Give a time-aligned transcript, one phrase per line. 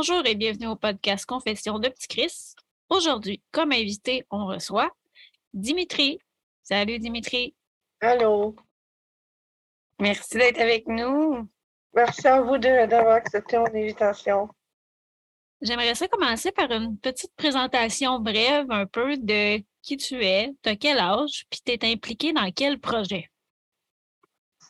[0.00, 2.54] Bonjour et bienvenue au podcast Confession de Petit Chris.
[2.88, 4.90] Aujourd'hui, comme invité, on reçoit
[5.52, 6.18] Dimitri.
[6.62, 7.54] Salut Dimitri.
[8.00, 8.56] Allô.
[10.00, 11.46] Merci d'être avec nous.
[11.92, 14.48] Merci à vous d'avoir accepté mon invitation.
[15.60, 20.72] J'aimerais ça commencer par une petite présentation brève un peu de qui tu es, de
[20.72, 23.30] quel âge, puis tu es impliqué dans quel projet?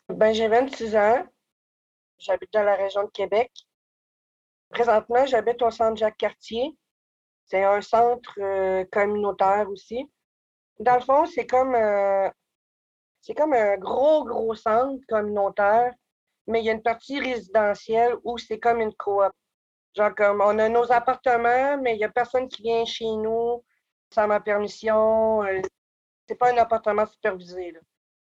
[0.09, 1.25] Ben, j'ai 26 ans.
[2.19, 3.53] J'habite dans la région de Québec.
[4.71, 6.77] Présentement, j'habite au centre Jacques-Cartier.
[7.47, 10.09] C'est un centre euh, communautaire aussi.
[10.79, 12.31] Dans le fond, c'est comme, euh,
[13.37, 15.93] comme un gros, gros centre communautaire,
[16.47, 19.33] mais il y a une partie résidentielle où c'est comme une coop.
[19.97, 23.65] Genre comme on a nos appartements, mais il n'y a personne qui vient chez nous
[24.15, 25.43] sans ma permission.
[25.45, 25.61] Euh,
[26.29, 27.75] c'est pas un appartement supervisé.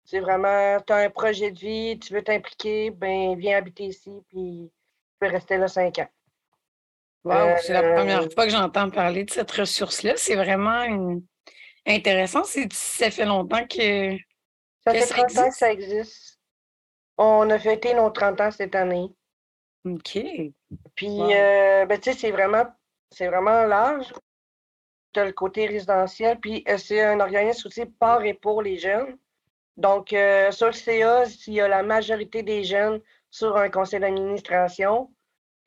[0.03, 4.11] C'est vraiment, tu as un projet de vie, tu veux t'impliquer, ben viens habiter ici,
[4.29, 6.09] puis tu peux rester là cinq ans.
[7.23, 10.13] Wow, c'est la première euh, fois que j'entends parler de cette ressource-là.
[10.17, 11.17] C'est vraiment
[11.85, 12.43] intéressant.
[12.43, 14.17] Ça fait longtemps que.
[14.85, 16.37] Ça fait 30 ans que ça existe.
[17.17, 19.09] On a fêté nos 30 ans cette année.
[19.85, 20.19] OK.
[20.95, 22.65] Puis, euh, ben, tu sais, c'est vraiment,
[23.17, 24.13] vraiment large.
[25.13, 28.77] Tu as le côté résidentiel, puis euh, c'est un organisme aussi par et pour les
[28.77, 29.17] jeunes.
[29.77, 33.01] Donc, sur le CA, s'il y a la majorité des jeunes
[33.31, 35.09] sur un conseil d'administration,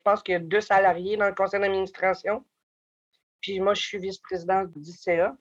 [0.07, 2.45] pense qu'il y a deux salariés dans le conseil d'administration.
[3.41, 5.35] Puis moi, je suis vice-présidente du CA.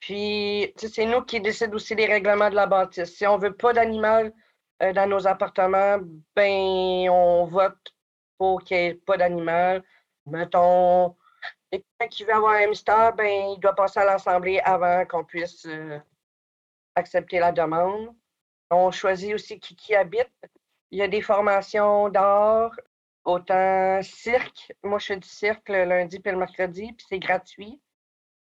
[0.00, 3.14] Puis, c'est nous qui décidons aussi des règlements de la bâtisse.
[3.16, 4.32] Si on ne veut pas d'animal
[4.82, 5.98] euh, dans nos appartements,
[6.34, 7.94] ben on vote
[8.36, 9.84] pour qu'il n'y ait pas d'animal.
[10.26, 11.16] Mettons,
[11.70, 15.64] quelqu'un qui veut avoir un mystère, ben il doit passer à l'Assemblée avant qu'on puisse
[15.66, 16.00] euh,
[16.96, 18.12] accepter la demande.
[18.70, 20.32] On choisit aussi qui, qui habite.
[20.90, 22.72] Il y a des formations d'art,
[23.24, 27.80] Autant cirque, moi je fais du cirque le lundi puis le mercredi, puis c'est gratuit.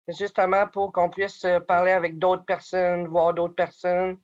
[0.07, 4.17] Justement pour qu'on puisse euh, parler avec d'autres personnes, voir d'autres personnes.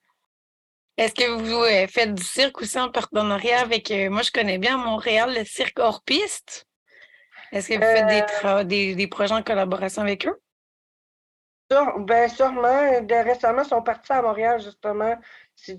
[0.98, 4.58] Est-ce que vous euh, faites du cirque aussi en partenariat avec, euh, moi je connais
[4.58, 6.66] bien à Montréal, le cirque hors piste?
[7.52, 10.40] Est-ce que vous faites des, des, projets en collaboration avec eux?
[11.98, 13.02] ben sûrement.
[13.02, 15.16] De, récemment, ils sont partis à Montréal, justement.
[15.56, 15.78] C'est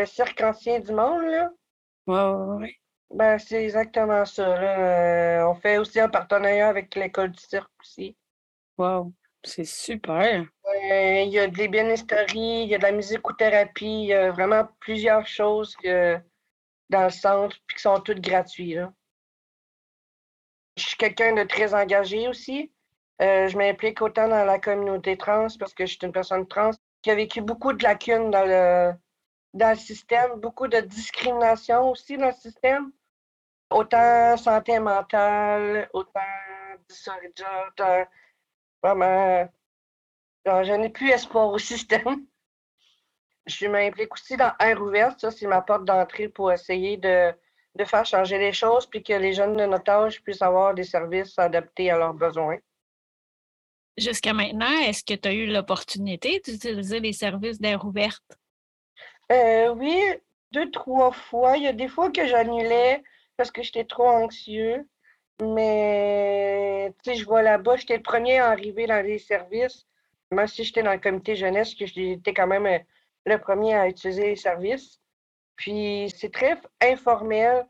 [0.00, 1.50] le cirque ancien du monde, là.
[2.06, 2.76] Oui, oui, oui.
[3.10, 4.46] Ben, c'est exactement ça.
[4.46, 8.16] Euh, on fait aussi un partenariat avec l'école du cirque aussi.
[8.76, 10.44] Wow, c'est super.
[10.74, 14.68] il y a de l'ébénisterie, il y a de la musicothérapie, il y a vraiment
[14.80, 16.18] plusieurs choses que,
[16.90, 18.78] dans le centre, puis qui sont toutes gratuites.
[20.76, 22.72] Je suis quelqu'un de très engagé aussi.
[23.20, 26.70] Euh, je m'implique autant dans la communauté trans parce que je suis une personne trans
[27.02, 28.92] qui a vécu beaucoup de lacunes dans le,
[29.54, 32.92] dans le système, beaucoup de discrimination aussi dans le système
[33.70, 36.20] autant santé mentale, autant
[36.88, 37.32] dysphorie,
[37.68, 38.06] autant
[38.82, 39.48] vraiment.
[40.46, 42.26] je n'ai plus espoir au système.
[43.46, 47.32] Je m'implique aussi dans Air ouverte, ça, c'est ma porte d'entrée pour essayer de,
[47.76, 50.84] de, faire changer les choses puis que les jeunes de notre âge puissent avoir des
[50.84, 52.58] services adaptés à leurs besoins.
[53.96, 58.22] Jusqu'à maintenant, est-ce que tu as eu l'opportunité d'utiliser les services d'air ouverte?
[59.32, 59.98] Euh, oui,
[60.52, 61.56] deux, trois fois.
[61.56, 63.02] Il y a des fois que j'annulais
[63.38, 64.86] parce que j'étais trop anxieux.
[65.40, 69.86] Mais, tu sais, je vois là-bas, j'étais le premier à arriver dans les services.
[70.32, 72.78] Même si j'étais dans le comité jeunesse, que j'étais quand même euh,
[73.24, 75.00] le premier à utiliser les services.
[75.56, 77.66] Puis, c'est très informel.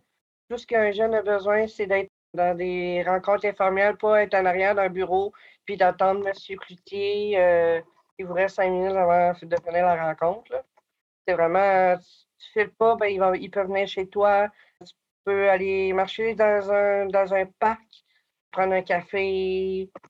[0.49, 4.47] Tout ce qu'un jeune a besoin, c'est d'être dans des rencontres informelles, pas être en
[4.47, 5.33] arrière d'un bureau,
[5.67, 6.35] puis d'attendre M.
[6.59, 7.83] Cloutier.
[8.19, 10.65] Il vous reste cinq minutes avant de finir la rencontre.
[11.27, 11.97] C'est vraiment,
[12.39, 14.49] tu fais pas, ben, il, va, il peut venir chez toi,
[15.25, 17.83] peux aller marcher dans un, dans un parc,
[18.51, 19.91] prendre un café.
[19.93, 20.01] Tu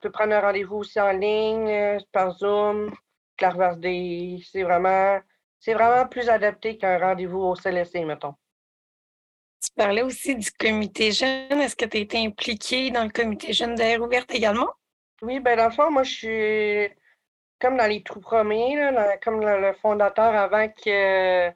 [0.00, 2.92] peux prendre un rendez-vous aussi en ligne, euh, par Zoom,
[3.36, 4.40] Clairvardé.
[4.50, 5.20] C'est vraiment,
[5.58, 8.34] c'est vraiment plus adapté qu'un rendez-vous au CLSC, mettons.
[9.60, 11.60] Tu parlais aussi du comité jeune.
[11.60, 14.68] Est-ce que tu as été impliqué dans le comité jeune d'air ouverte également?
[15.20, 16.94] Oui, ben dans le fond, moi, je suis
[17.60, 18.76] comme dans les tout premiers,
[19.22, 21.50] comme le, fondateur avant que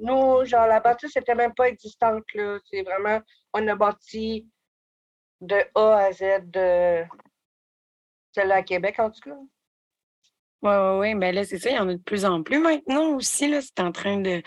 [0.00, 2.24] nous, genre, la bâtisse n'était même pas existante.
[2.70, 3.20] C'est vraiment,
[3.52, 4.48] on a bâti
[5.40, 7.04] de A à Z de
[8.32, 9.36] celle-là à Québec, en tout cas.
[10.62, 11.14] Oui, oui, oui.
[11.14, 13.46] Ben là, c'est ça, il y en a de plus en plus maintenant aussi.
[13.48, 14.42] Là, c'est en train de,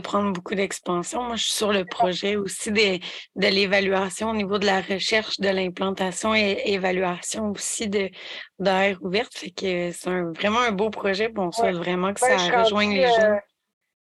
[0.00, 1.22] prendre beaucoup d'expansion.
[1.22, 2.98] Moi, je suis sur le projet aussi de,
[3.36, 8.10] de l'évaluation au niveau de la recherche, de l'implantation et évaluation aussi de
[8.58, 9.34] d'air ouverte.
[9.34, 11.28] Fait que c'est vraiment un beau projet.
[11.28, 13.32] Bon, on souhaite vraiment que ça rejoigne les jeunes.
[13.32, 13.53] Euh,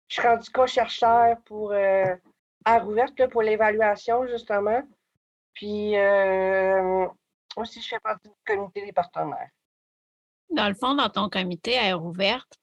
[0.09, 2.15] je suis rendu co-chercheur pour euh,
[2.85, 4.83] ouverte pour l'évaluation, justement.
[5.55, 7.07] Puis euh,
[7.57, 9.51] aussi, je fais partie du comité des partenaires.
[10.51, 12.59] Dans le fond, dans ton comité air ouverte,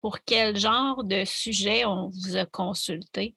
[0.00, 3.34] pour quel genre de sujet on vous a consulté?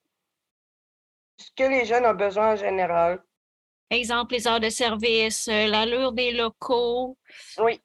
[1.38, 3.22] Ce que les jeunes ont besoin en général.
[3.90, 7.18] Exemple, les heures de service, euh, l'allure des locaux.
[7.58, 7.82] Oui.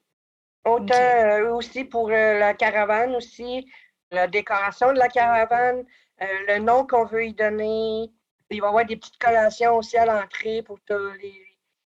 [0.64, 3.66] Autant euh, aussi pour euh, la caravane aussi,
[4.14, 5.84] la décoration de la caravane,
[6.20, 8.10] le nom qu'on veut y donner.
[8.50, 11.34] Il va y avoir des petites collations aussi à l'entrée pour les,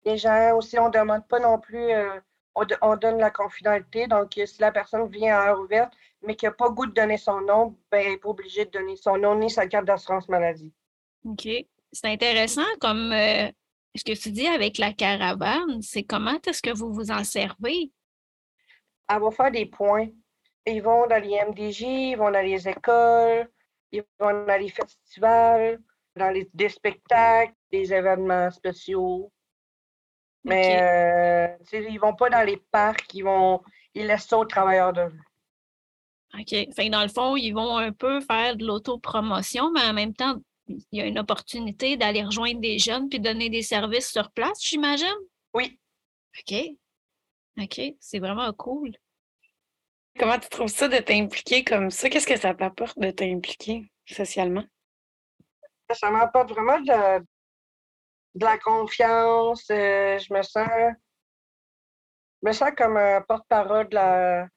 [0.06, 0.58] les, gens.
[0.58, 1.92] Aussi, on ne demande pas non plus,
[2.56, 4.08] on, donne la confidentialité.
[4.08, 5.94] Donc, si la personne vient à heure ouverte,
[6.24, 8.72] mais qui n'a pas goût de donner son nom, ben, elle n'est pas obligée de
[8.72, 10.74] donner son nom ni sa carte d'assurance maladie.
[11.26, 11.48] OK.
[11.92, 13.14] C'est intéressant comme
[13.96, 17.92] ce que tu dis avec la caravane, c'est comment est-ce que vous vous en servez?
[19.08, 20.08] Elle va faire des points.
[20.68, 23.50] Ils vont dans les MDJ, ils vont dans les écoles,
[23.92, 25.80] ils vont dans les festivals,
[26.16, 29.32] dans les, des spectacles, des événements spéciaux.
[30.44, 33.62] Mais euh, ils vont pas dans les parcs, ils vont
[33.96, 35.22] ils laissent ça aux travailleurs de rue.
[36.40, 36.74] OK.
[36.76, 40.36] Fait dans le fond, ils vont un peu faire de l'autopromotion, mais en même temps,
[40.68, 44.62] il y a une opportunité d'aller rejoindre des jeunes puis donner des services sur place,
[44.62, 45.08] j'imagine?
[45.54, 45.80] Oui.
[46.40, 46.56] OK.
[47.62, 47.82] OK.
[48.00, 48.92] C'est vraiment cool.
[50.18, 52.10] Comment tu trouves ça de t'impliquer comme ça?
[52.10, 54.64] Qu'est-ce que ça t'apporte de t'impliquer socialement?
[55.94, 57.26] Ça m'apporte vraiment de,
[58.40, 59.70] la confiance.
[59.70, 60.68] Euh, je me sens
[62.42, 64.48] me sens comme un porte-parole de la,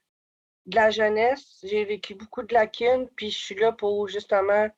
[0.67, 1.59] de la jeunesse.
[1.65, 4.69] J'ai vécu beaucoup de lacunes, puis je suis là pour justement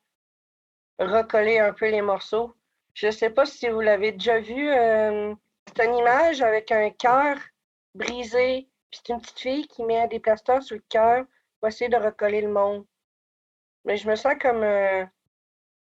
[0.99, 2.55] recoller un peu les morceaux.
[2.94, 4.71] Je ne sais pas si vous l'avez déjà vu.
[4.71, 5.35] Euh,
[5.77, 7.37] c'est une image avec un cœur
[7.94, 8.69] brisé.
[8.91, 11.25] Puis c'est une petite fille qui met des plasters sur le cœur
[11.59, 12.87] pour essayer de recoller le monde.
[13.85, 14.63] Mais je me sens comme.
[14.63, 15.05] Euh,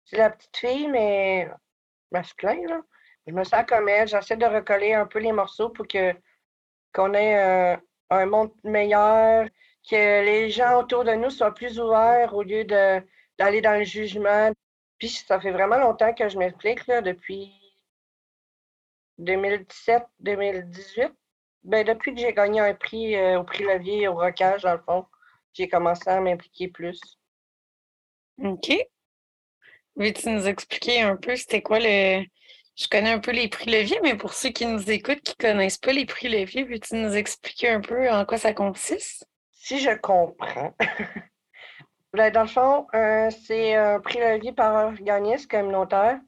[0.04, 1.48] c'est la petite fille, mais
[2.12, 2.82] masculin, là.
[3.26, 4.08] Je me sens comme elle.
[4.08, 6.14] J'essaie de recoller un peu les morceaux pour que
[6.92, 7.76] qu'on ait euh,
[8.10, 9.46] un monde meilleur,
[9.88, 14.50] que les gens autour de nous soient plus ouverts au lieu d'aller dans le jugement,
[14.98, 17.52] puis ça fait vraiment longtemps que je m'explique, depuis
[19.20, 21.12] 2017-2018.
[21.62, 24.80] Ben, depuis que j'ai gagné un prix euh, au prix Levier au Rocage, dans le
[24.80, 25.04] fond,
[25.52, 27.00] j'ai commencé à m'impliquer plus.
[28.42, 28.72] OK.
[29.96, 32.24] Veux-tu nous expliquer un peu c'était quoi le.
[32.76, 35.50] Je connais un peu les prix Levier, mais pour ceux qui nous écoutent, qui ne
[35.50, 39.26] connaissent pas les prix Levier, veux-tu nous expliquer un peu en quoi ça consiste?
[39.52, 40.74] Si je comprends.
[42.12, 46.18] Ben, dans le fond, euh, c'est un prix vie par organisme communautaire.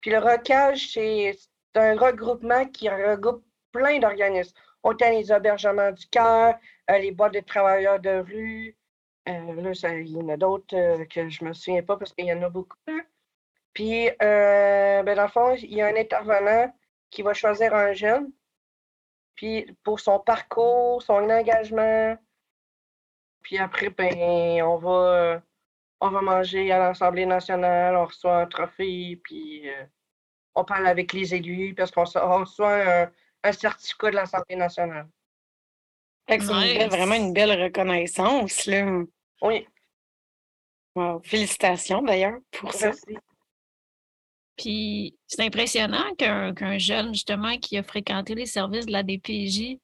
[0.00, 1.36] Puis le recage, c'est
[1.74, 4.56] un regroupement qui regroupe plein d'organismes.
[4.86, 6.56] Autant les hébergements du cœur,
[6.90, 8.76] euh, les boîtes de travailleurs de rue.
[9.28, 12.26] Euh, là, il y en a d'autres que je ne me souviens pas parce qu'il
[12.26, 12.76] y en a beaucoup.
[13.72, 16.72] Puis, ben, dans le fond, il y a un intervenant
[17.10, 18.32] qui va choisir un jeune.
[19.34, 22.16] Puis, pour son parcours, son engagement,
[23.46, 25.40] puis après, ben, on va,
[26.00, 29.84] on va manger à l'Assemblée nationale, on reçoit un trophée, puis euh,
[30.56, 33.12] on parle avec les élus parce qu'on reçoit un,
[33.52, 35.08] certificat de l'Assemblée nationale.
[36.28, 38.66] C'est vraiment une belle reconnaissance.
[38.66, 39.02] Là.
[39.42, 39.66] Oui.
[41.24, 42.90] Félicitations d'ailleurs pour ça.
[44.56, 49.78] Puis c'est impressionnant qu'un jeune, justement, qui a fréquenté les services de la DPJ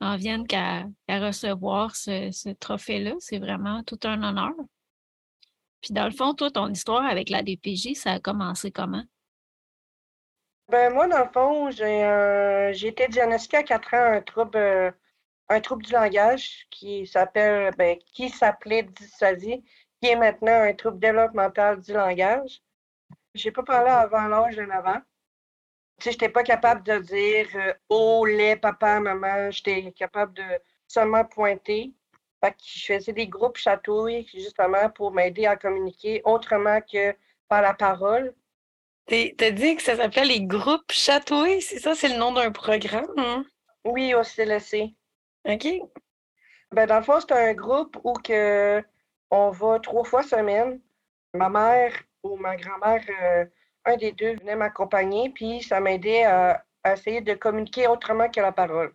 [0.00, 3.14] en vienne qu'à recevoir ce, trophée-là.
[3.18, 4.54] C'est vraiment tout un honneur.
[5.82, 9.04] Puis dans le fond, toi, ton histoire avec la DPJ, ça a commencé comment?
[10.70, 14.90] Ben moi, dans le fond, j'ai été diagnostiquée à 4 ans un trouble, euh,
[15.48, 19.64] un trouble du langage qui s'appelle ben, qui s'appelait dysphasie,
[20.00, 22.62] qui est maintenant un trouble développemental du langage.
[23.34, 25.02] J'ai pas parlé avant l'âge de 9 ans
[26.02, 29.50] je n'étais pas capable de dire euh, oh, les papa, maman.
[29.50, 30.44] J'étais capable de
[30.88, 31.92] seulement pointer.
[32.42, 37.14] Que je faisais des groupes chatouilles justement pour m'aider à communiquer autrement que
[37.48, 38.34] par la parole.
[39.10, 41.96] Tu as dit que ça s'appelle les groupes chatouilles, c'est ça?
[41.96, 43.12] C'est le nom d'un programme?
[43.16, 43.44] Hein?
[43.84, 44.94] Oui, au CLC.
[45.48, 45.66] OK.
[46.70, 48.80] Ben, dans le fond, c'est un groupe où que
[49.32, 50.80] on va trois fois semaine.
[51.34, 53.44] Ma mère ou ma grand-mère euh,
[53.84, 58.40] un des deux venait m'accompagner, puis ça m'aidait à, à, essayer de communiquer autrement que
[58.40, 58.94] la parole.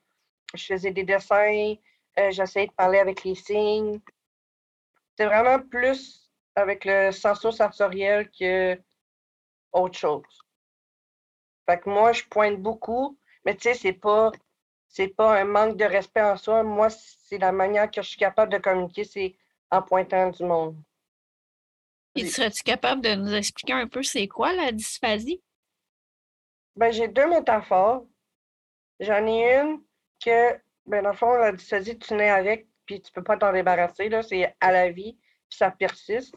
[0.53, 1.75] Je faisais des dessins,
[2.19, 3.99] euh, j'essayais de parler avec les signes.
[5.17, 8.79] C'est vraiment plus avec le senso-sensoriel que
[9.75, 10.41] autre chose.
[11.67, 14.31] Fait que moi, je pointe beaucoup, mais tu sais, c'est pas
[14.87, 16.63] c'est pas un manque de respect en soi.
[16.63, 19.35] Moi, c'est la manière que je suis capable de communiquer, c'est
[19.69, 20.77] en pointant du monde.
[22.15, 25.41] Et serais-tu capable de nous expliquer un peu c'est quoi la dysphasie?
[26.77, 28.05] Ben, j'ai deux métaphores.
[29.01, 29.81] J'en ai une
[30.23, 30.53] que,
[30.85, 34.07] ben, dans le fond, la dysphasie, tu nais avec, puis tu peux pas t'en débarrasser,
[34.07, 34.23] là.
[34.23, 35.17] C'est à la vie,
[35.49, 36.33] puis ça persiste.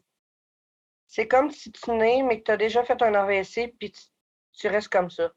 [1.08, 3.92] C'est comme si tu nais, mais que tu as déjà fait un AVC, puis
[4.52, 5.32] tu, restes comme ça.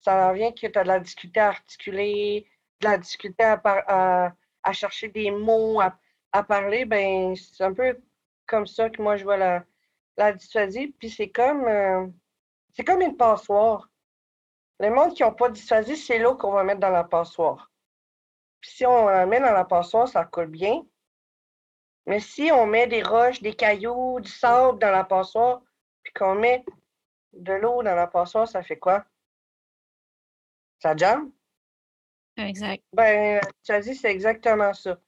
[0.00, 2.46] Ça en vient que tu as de la difficulté à articuler,
[2.80, 4.32] de la difficulté à,
[4.72, 5.98] chercher des mots, à,
[6.32, 6.84] à parler.
[6.84, 7.98] Ben, c'est un peu
[8.46, 9.64] comme ça que moi, je vois la,
[10.18, 10.88] la dysphasie.
[10.98, 12.06] Puis c'est comme, euh,
[12.74, 13.88] c'est comme une passoire.
[14.78, 17.70] Les monde qui n'ont pas de dysphasie, c'est l'eau qu'on va mettre dans la passoire.
[18.60, 20.82] Puis si on la met dans la passoire, ça coule bien.
[22.06, 25.62] Mais si on met des roches, des cailloux, du sable dans la passoire,
[26.02, 26.64] puis qu'on met
[27.32, 29.04] de l'eau dans la passoire, ça fait quoi?
[30.80, 31.32] Ça jamme?
[32.36, 32.82] Exact.
[32.92, 34.98] Ben, tu as dit, c'est exactement ça.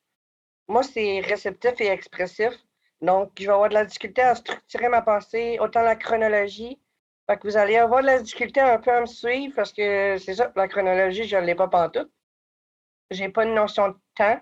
[0.68, 2.52] Moi, c'est réceptif et expressif.
[3.00, 6.80] Donc, je vais avoir de la difficulté à structurer ma pensée, autant la chronologie.
[7.26, 10.16] Fait que vous allez avoir de la difficulté un peu à me suivre parce que
[10.18, 12.10] c'est ça, la chronologie, je ne l'ai pas pantoute.
[13.10, 14.40] J'ai pas une notion de temps.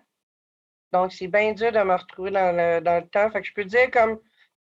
[0.93, 3.31] Donc, c'est bien dur de me retrouver dans le, dans le temps.
[3.31, 4.21] Fait que je peux dire comme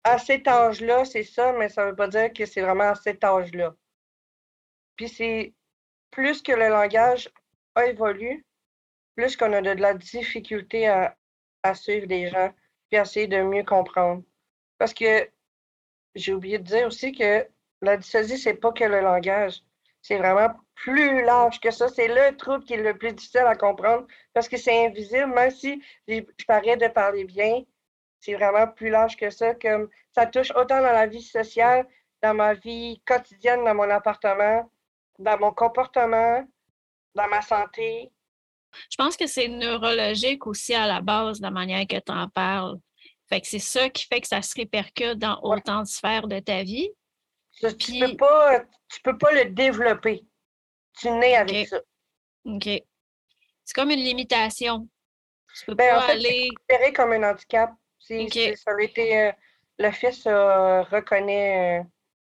[0.04, 2.96] à cet âge-là, c'est ça, mais ça ne veut pas dire que c'est vraiment à
[2.96, 3.76] cet âge-là.
[4.96, 5.54] Puis c'est
[6.12, 7.30] plus que le langage
[7.76, 8.46] a évolué,
[9.16, 11.18] plus qu'on a de, la difficulté à,
[11.64, 12.54] à suivre des gens,
[12.90, 14.24] puis à essayer de mieux comprendre.
[14.78, 15.30] Parce que
[16.16, 17.46] j'ai oublié de dire aussi que
[17.82, 19.62] la dysphasie, c'est pas que le langage.
[20.02, 21.88] C'est vraiment plus large que ça.
[21.88, 25.51] C'est le trouble qui est le plus difficile à comprendre parce que c'est invisible, même
[25.51, 27.63] si je parais de parler bien,
[28.20, 29.55] c'est vraiment plus large que ça.
[29.55, 31.88] Comme ça touche autant dans la vie sociale,
[32.22, 34.70] dans ma vie quotidienne, dans mon appartement,
[35.20, 36.46] dans mon comportement,
[37.13, 38.12] dans ma santé.
[38.89, 42.27] Je pense que c'est neurologique aussi à la base, de la manière que tu en
[42.27, 42.77] parles.
[43.29, 46.39] Fait que c'est ça qui fait que ça se répercute dans autant de sphères de
[46.39, 46.89] ta vie.
[47.60, 50.25] Tu ne peux, pas, tu peux pas le développer.
[50.98, 51.80] Tu nais avec ça.
[52.46, 52.64] OK.
[52.64, 54.88] C'est comme une limitation.
[55.58, 56.50] Tu peux ben, pas en fait, aller.
[56.68, 57.72] considéré comme un handicap.
[58.00, 59.20] Si, ça aurait été.
[59.20, 59.32] Euh,
[59.78, 61.84] le fils euh, reconnaît euh,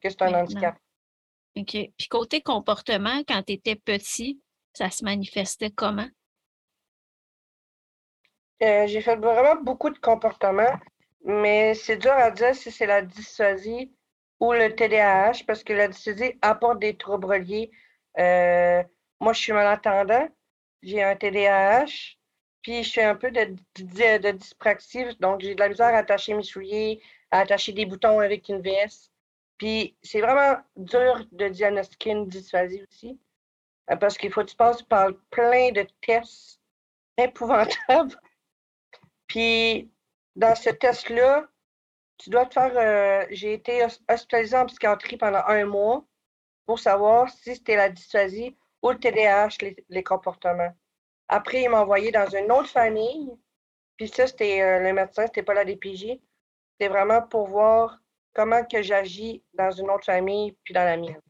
[0.00, 0.76] que c'est un handicap.
[1.56, 1.70] OK.
[1.70, 4.40] Puis côté comportement, quand tu étais petit,
[4.72, 6.08] ça se manifestait comment?
[8.60, 10.80] J'ai fait vraiment beaucoup de comportements,
[11.24, 13.92] mais c'est dur à dire si c'est la dysphasie
[14.40, 17.70] ou le TDAH parce que la dysphasie apporte des troubles reliés.
[18.18, 18.82] Euh,
[19.20, 20.28] moi, je suis malentendant,
[20.82, 22.16] j'ai un TDAH,
[22.62, 26.34] puis je fais un peu de, de, dyspraxie, donc j'ai de la misère à attacher
[26.34, 29.12] mes souliers, à attacher des boutons avec une veste.
[29.58, 33.20] Puis c'est vraiment dur de diagnostiquer une dysphasie aussi,
[33.90, 36.60] euh, parce qu'il faut que tu passes par plein de tests
[37.16, 38.20] épouvantables.
[39.26, 39.90] Puis
[40.36, 41.48] dans ce test-là,
[42.18, 42.72] tu dois te faire.
[42.76, 46.04] Euh, j'ai été hospitalisée en psychiatrie pendant un mois
[46.66, 49.56] pour savoir si c'était la dysphasie ou le TDAH,
[49.88, 50.74] les, comportements.
[51.28, 53.30] Après, il m'a envoyé dans une autre famille.
[53.96, 56.18] Puis ça, c'était euh, le médecin, c'était pas la DPJ.
[56.72, 57.98] C'était vraiment pour voir
[58.34, 61.20] comment que j'agis dans une autre famille puis dans la mienne.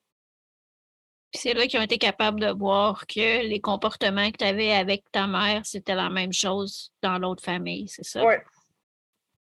[1.32, 5.04] c'est là qu'ils ont été capables de voir que les comportements que tu avais avec
[5.12, 8.24] ta mère, c'était la même chose dans l'autre famille, c'est ça?
[8.24, 8.34] Oui.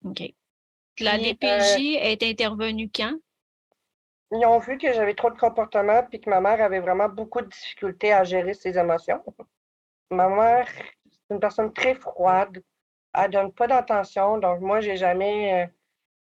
[0.05, 0.35] OK.
[0.99, 3.17] La DPJ est intervenue quand?
[4.35, 7.41] Ils ont vu que j'avais trop de comportements puis que ma mère avait vraiment beaucoup
[7.41, 9.23] de difficultés à gérer ses émotions.
[10.11, 12.61] Ma mère, c'est une personne très froide.
[13.14, 14.38] Elle donne pas d'attention.
[14.38, 15.67] Donc, moi, j'ai jamais, euh,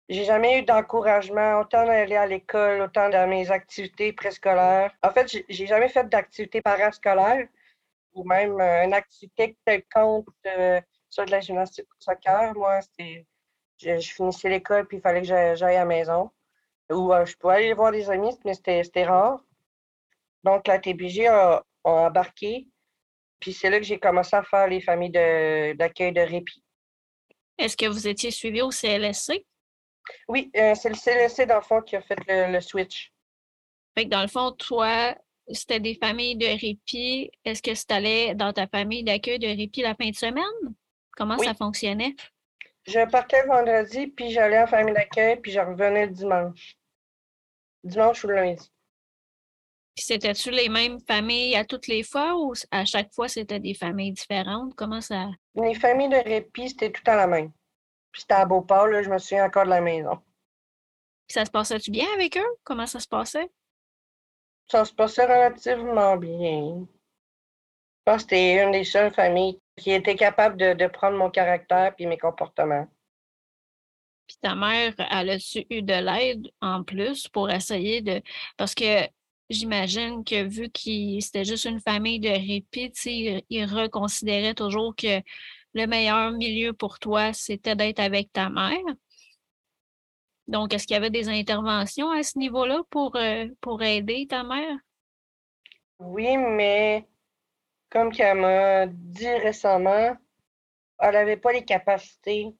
[0.08, 4.92] j'ai jamais eu d'encouragement, autant d'aller à l'école, autant dans mes activités préscolaires.
[5.02, 7.48] En fait, j'ai jamais fait d'activité parascolaire
[8.14, 12.54] ou même euh, une activité quelconque euh, sur de la gymnastique ou soccer.
[12.54, 13.26] Moi, c'était
[13.78, 16.30] je, finissais l'école puis il fallait que j'aille à la maison.
[16.90, 19.40] Ou euh, je pouvais aller voir des amis, mais c'était rare.
[20.44, 22.66] Donc, la TPG a, embarqué.
[23.40, 26.62] Puis c'est là que j'ai commencé à faire les familles d'accueil de, répit.
[27.58, 29.44] Est-ce que vous étiez suivi au CLSC?
[30.28, 33.12] Oui, euh, c'est le CLSC, dans le fond, qui a fait le, switch.
[33.96, 35.14] Fait que dans le fond, toi,
[35.50, 37.30] c'était des familles de répit.
[37.44, 40.74] Est-ce que tu allais dans ta famille d'accueil de répit la fin de semaine?
[41.16, 42.14] Comment ça fonctionnait?
[42.86, 46.77] Je partais vendredi, puis j'allais en famille d'accueil, puis je revenais le dimanche.
[47.84, 48.70] Dimanche ou lundi.
[49.96, 54.12] C'était-tu les mêmes familles à toutes les fois ou à chaque fois c'était des familles
[54.12, 54.74] différentes?
[54.74, 55.30] Comment ça?
[55.54, 57.50] Les familles de répit, c'était tout à la même.
[58.12, 60.16] Puis c'était à Beauport, là, je me souviens encore de la maison.
[61.26, 62.56] Puis ça se passait-tu bien avec eux?
[62.64, 63.50] Comment ça se passait?
[64.70, 66.86] Ça se passait relativement bien.
[68.08, 71.94] Je pense que c'était une des seules familles qui était capable de, prendre mon caractère
[71.98, 72.86] et mes comportements.
[74.28, 78.22] Puis ta mère, elle a-tu eu de l'aide en plus pour essayer de.
[78.56, 79.08] Parce que
[79.50, 85.22] j'imagine que vu qu'il c'était juste une famille de répit, il, il reconsidérait toujours que
[85.74, 88.78] le meilleur milieu pour toi, c'était d'être avec ta mère.
[90.46, 94.42] Donc, est-ce qu'il y avait des interventions à ce niveau-là pour, euh, pour aider ta
[94.42, 94.76] mère?
[95.98, 97.06] Oui, mais
[97.90, 100.16] comme qu'elle m'a dit récemment,
[101.00, 102.54] elle n'avait pas les capacités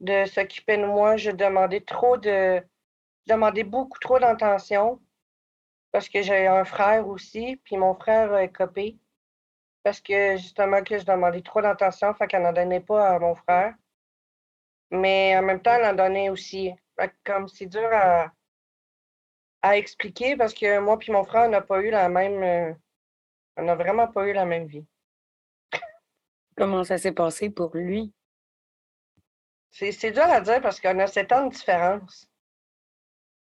[0.00, 1.16] de s'occuper de moi.
[1.16, 2.62] Je demandais trop de.
[3.26, 5.00] Je demandais beaucoup trop d'intention
[5.92, 8.98] parce que j'ai un frère aussi, puis mon frère est copé.
[9.82, 13.34] Parce que justement que je demandais trop d'intention, fait qu'elle n'en donnait pas à mon
[13.34, 13.74] frère.
[14.90, 16.72] Mais en même temps, elle en donnait aussi.
[17.24, 18.32] comme c'est dur à,
[19.62, 22.42] à expliquer parce que moi puis mon frère, on n'a pas eu la même.
[22.42, 22.74] Euh,
[23.56, 24.86] on n'a vraiment pas eu la même vie.
[26.56, 28.12] Comment ça s'est passé pour lui?
[29.70, 32.28] C'est dur à dire parce qu'on a sept ans de différence.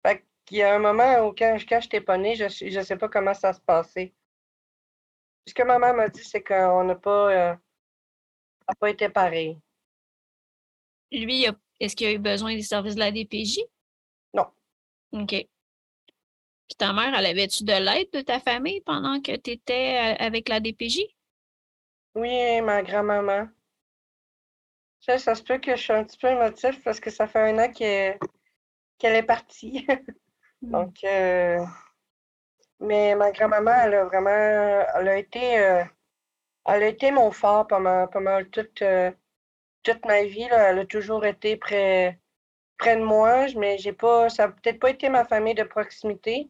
[0.06, 2.82] Fait qu'il y a un moment où quand, quand je t'ai pas né, je ne
[2.82, 4.14] sais pas comment ça se passait.
[5.46, 7.56] Ce que ma mère m'a dit, c'est qu'on n'a pas, euh,
[8.78, 9.58] pas été pareil.
[11.10, 11.46] Lui,
[11.80, 13.60] est-ce qu'il a eu besoin des services de la DPJ?
[14.32, 14.46] Non.
[15.12, 15.46] OK
[16.74, 20.48] ta mère, elle avait-tu de l'aide de ta famille pendant que tu étais euh, avec
[20.48, 21.00] la DPJ?
[22.14, 23.48] Oui, ma grand-maman.
[25.02, 27.40] Ça, ça se peut que je suis un petit peu émotif parce que ça fait
[27.40, 28.18] un an qu'elle
[29.00, 29.84] est partie.
[30.62, 30.70] Hmm.
[30.70, 31.58] Donc, euh,
[32.78, 35.84] mais ma grand-maman, elle a vraiment, elle a été, euh,
[36.66, 38.82] elle a été mon phare pendant, pendant toute,
[39.82, 40.48] toute ma vie.
[40.52, 42.20] Elle a toujours été près,
[42.78, 46.48] près de moi, mais j'ai pas, ça n'a peut-être pas été ma famille de proximité,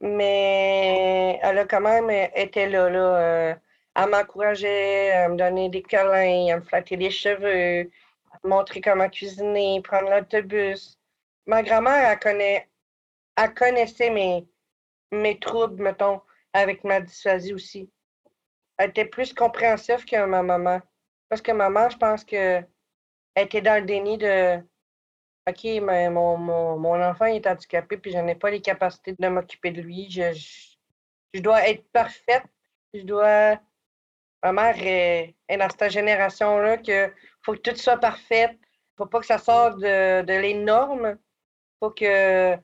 [0.00, 2.90] mais elle a quand même été là.
[2.90, 3.58] là
[3.96, 7.90] elle m'encourageait à me donner des câlins, à me flatter les cheveux,
[8.30, 10.98] à me montrer comment cuisiner, prendre l'autobus.
[11.46, 12.68] Ma grand-mère, elle, connaît,
[13.36, 14.46] elle connaissait mes,
[15.12, 16.20] mes troubles, mettons,
[16.52, 17.90] avec ma dysphasie aussi.
[18.76, 20.80] Elle était plus compréhensive que ma maman.
[21.28, 22.68] Parce que maman, je pense qu'elle
[23.34, 24.58] était dans le déni de
[25.48, 29.70] OK, mais mon, mon, enfant est handicapé, puis je n'ai pas les capacités de m'occuper
[29.70, 30.10] de lui.
[30.10, 30.32] Je,
[31.32, 32.44] je, dois être parfaite.
[32.92, 33.58] Je dois.
[34.42, 38.58] Ma mère est, dans cette génération-là que faut que tout soit parfait.
[38.96, 41.18] Faut pas que ça sorte de, de les normes.
[41.80, 42.54] Faut que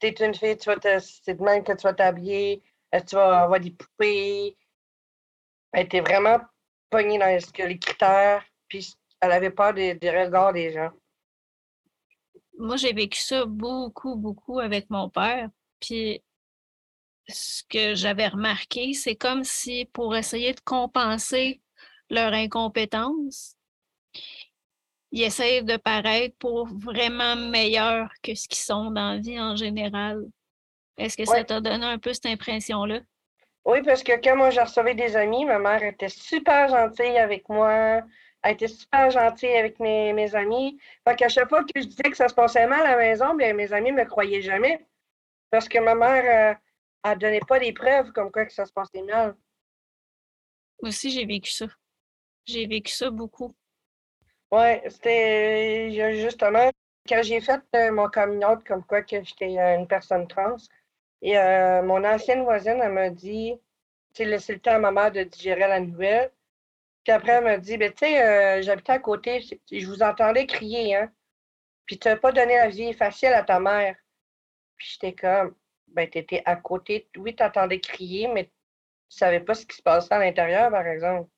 [0.00, 2.62] tu es une fille, tu vas c'est de même que tu vas t'habiller,
[2.94, 4.56] euh, tu vas avoir des poupées.
[5.72, 6.40] Elle était vraiment
[6.90, 7.26] pognée dans
[7.66, 10.90] les critères, puis elle avait peur des, des regards des gens
[12.58, 15.48] moi, j'ai vécu ça beaucoup, beaucoup avec mon père.
[15.80, 16.22] Puis,
[17.28, 21.60] ce que j'avais remarqué, c'est comme si pour essayer de compenser
[22.10, 23.56] leur incompétence,
[25.10, 29.56] ils essayent de paraître pour vraiment meilleurs que ce qu'ils sont dans la vie en
[29.56, 30.24] général.
[30.96, 33.00] Est-ce que ça t'a donné un peu cette impression-là?
[33.64, 37.48] Oui, parce que quand moi, je recevais des amis, ma mère était super gentille avec
[37.48, 38.02] moi.
[38.42, 40.78] Elle était super gentille avec mes, mes amis.
[41.06, 43.34] Fait qu'à chaque fois que je disais que ça se passait mal à la maison,
[43.34, 44.86] bien, mes amis ne me croyaient jamais.
[45.50, 46.58] Parce que ma mère,
[47.10, 49.36] ne euh, donnait pas des preuves comme quoi que ça se passait mal.
[50.80, 51.66] Moi aussi, j'ai vécu ça.
[52.44, 53.54] J'ai vécu ça beaucoup.
[54.50, 55.90] Oui, c'était
[56.20, 56.70] justement
[57.08, 60.56] quand j'ai fait euh, mon coming comme quoi que j'étais euh, une personne trans.
[61.20, 61.34] Et
[61.82, 63.54] mon ancienne voisine, elle m'a dit,
[64.14, 66.30] tu sais, laissé le temps à ma mère de digérer la nouvelle.
[67.02, 69.40] Puis après, elle m'a dit, ben, tu sais, euh, j'habitais à côté,
[69.72, 71.10] je vous entendais crier, hein.
[71.86, 73.96] Puis tu n'as pas donné la vie facile à ta mère.
[74.76, 75.54] Puis j'étais comme,
[75.92, 77.08] ben, tu étais à côté.
[77.16, 80.70] Oui, tu entendais crier, mais tu ne savais pas ce qui se passait à l'intérieur,
[80.70, 81.28] par exemple.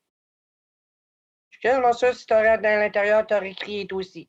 [1.50, 4.28] Je suis quasiment sûre si tu aurais dans l'intérieur, tu aurais crié toi aussi.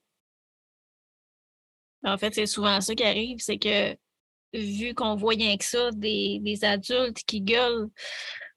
[2.03, 3.95] En fait, c'est souvent ça qui arrive, c'est que
[4.53, 7.89] vu qu'on voit rien que ça, des, des adultes qui gueulent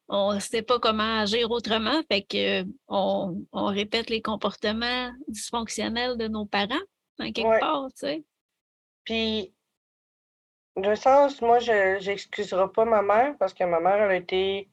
[0.09, 6.29] on ne sait pas comment agir autrement, fait que on, répète les comportements dysfonctionnels de
[6.29, 6.75] nos parents,
[7.19, 8.25] en quelque part, tu sais.
[9.05, 9.54] Puis,
[10.77, 14.69] de sens, moi, je n'excuserai pas ma mère parce que ma mère, elle a été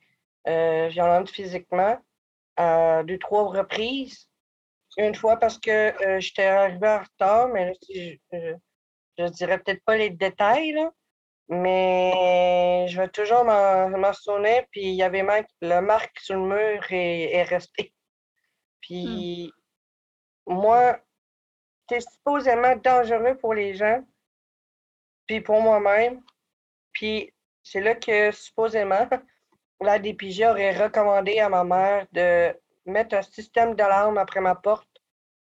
[0.47, 1.97] euh, violente physiquement
[2.57, 4.27] à deux, trois reprises.
[4.97, 8.17] Une fois parce que euh, j'étais arrivée en retard, mais je,
[9.17, 10.91] je, dirais peut-être pas les détails, là.
[11.49, 14.63] Mais je vais toujours m'en souvenir.
[14.71, 17.93] Puis il y avait même la marque sur le mur est, est restée.
[18.81, 19.51] Puis
[20.47, 20.99] moi,
[21.89, 24.03] c'est supposément dangereux pour les gens,
[25.27, 26.21] puis pour moi-même.
[26.93, 29.07] Puis c'est là que supposément
[29.81, 32.55] la DPJ aurait recommandé à ma mère de
[32.85, 34.89] mettre un système d'alarme après ma porte,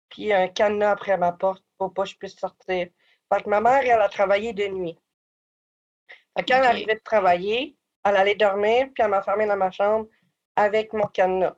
[0.09, 2.89] puis un cadenas après ma porte pour pas que je puisse sortir.
[3.33, 4.99] Fait que ma mère, elle a travaillé de nuit.
[6.37, 10.09] quand elle arrivait de travailler, elle allait dormir, puis elle m'enfermait dans ma chambre
[10.57, 11.57] avec mon cadenas.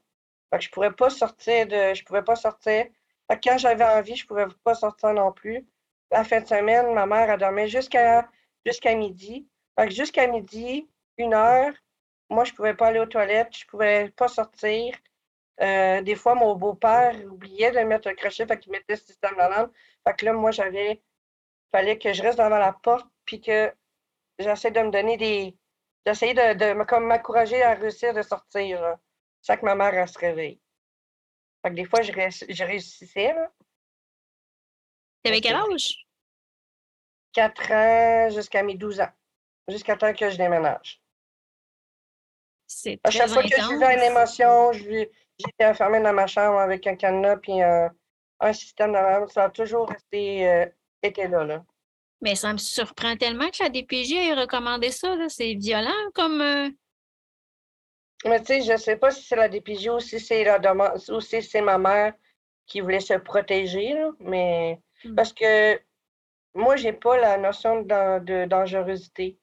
[0.50, 1.94] Fait que je pouvais pas sortir de.
[1.94, 2.86] Je pouvais pas sortir.
[3.28, 5.66] quand j'avais envie, je pouvais pas sortir non plus.
[6.14, 8.28] La fin de semaine, ma mère, a dormi jusqu'à
[8.64, 9.48] jusqu'à midi.
[9.76, 11.72] Fait que jusqu'à midi, une heure,
[12.30, 14.96] moi, je pouvais pas aller aux toilettes, je pouvais pas sortir.
[15.60, 19.34] Euh, des fois, mon beau-père oubliait de mettre un crochet, fait qu'il mettait le système
[19.36, 19.72] d'alarme.
[20.06, 21.02] Fait que là, moi, j'avais.
[21.72, 23.74] fallait que je reste devant la porte, puis que
[24.38, 25.56] j'essaie de me donner des.
[26.06, 29.00] J'essayais de, de comme m'encourager à réussir de sortir, là,
[29.42, 30.60] sans que ma mère elle se réveille.
[31.62, 33.32] Fait que des fois, je, je réussissais.
[33.32, 33.50] Là.
[35.24, 36.03] T'avais quel âge?
[37.34, 39.12] 4 ans jusqu'à mes 12 ans.
[39.68, 41.00] Jusqu'à temps que je déménage.
[42.66, 46.86] C'est À chaque fois que je vivais une émotion, j'étais enfermée dans ma chambre avec
[46.86, 47.90] un cadenas puis un,
[48.40, 49.28] un système d'alarme.
[49.28, 50.66] Ça a toujours resté, euh,
[51.02, 51.64] été là, là.
[52.20, 55.14] Mais ça me surprend tellement que la DPJ ait recommandé ça.
[55.28, 56.40] C'est violent comme.
[56.40, 56.70] Euh
[58.24, 60.58] Mais tu sais, je ne sais pas si c'est la DPJ ou si c'est la
[60.58, 62.14] demande ou si c'est ma mère
[62.66, 65.14] qui voulait se protéger, là, mais mmh.
[65.14, 65.78] parce que
[66.54, 69.38] moi, j'ai pas la notion de, de dangerosité.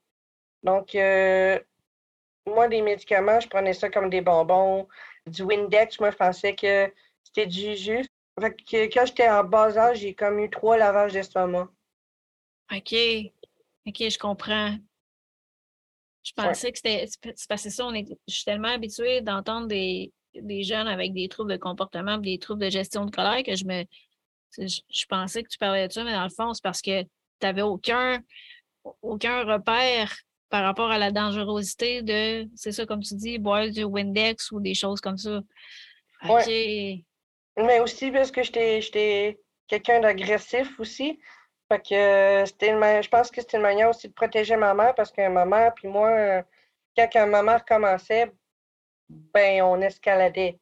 [0.63, 1.60] Donc, euh,
[2.45, 4.88] moi, des médicaments, je prenais ça comme des bonbons,
[5.28, 6.00] du Windex.
[6.00, 6.91] Moi, je pensais que
[7.24, 8.08] c'était du jus.
[8.39, 11.69] Fait que quand j'étais en bas âge, j'ai comme eu trois lavages d'estomac.
[12.71, 12.95] OK.
[13.88, 14.76] OK, je comprends.
[16.24, 17.08] Je pensais que c'était.
[17.36, 21.13] C'est parce que ça, on est, je suis tellement habituée d'entendre des, des jeunes avec
[21.13, 23.84] des troubles de comportement, des troubles de gestion de colère que je me.
[24.57, 27.09] Je, pensais que tu parlais de ça, mais dans le fond, c'est parce que tu
[27.43, 28.21] n'avais aucun,
[29.01, 30.13] aucun repère
[30.49, 34.59] par rapport à la dangerosité de, c'est ça, comme tu dis, boire du Windex ou
[34.59, 35.39] des choses comme ça.
[36.27, 36.47] OK.
[37.57, 41.19] Mais aussi parce que j'étais quelqu'un d'agressif aussi.
[41.69, 45.11] Fait que c'était je pense que c'était une manière aussi de protéger ma mère parce
[45.11, 46.43] que ma mère puis moi,
[46.97, 48.31] quand ma mère commençait,
[49.09, 50.59] ben on escaladait.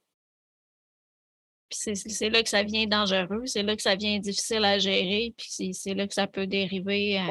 [1.70, 5.34] Puis c'est là que ça vient dangereux, c'est là que ça vient difficile à gérer,
[5.38, 7.22] puis c'est là que ça peut dériver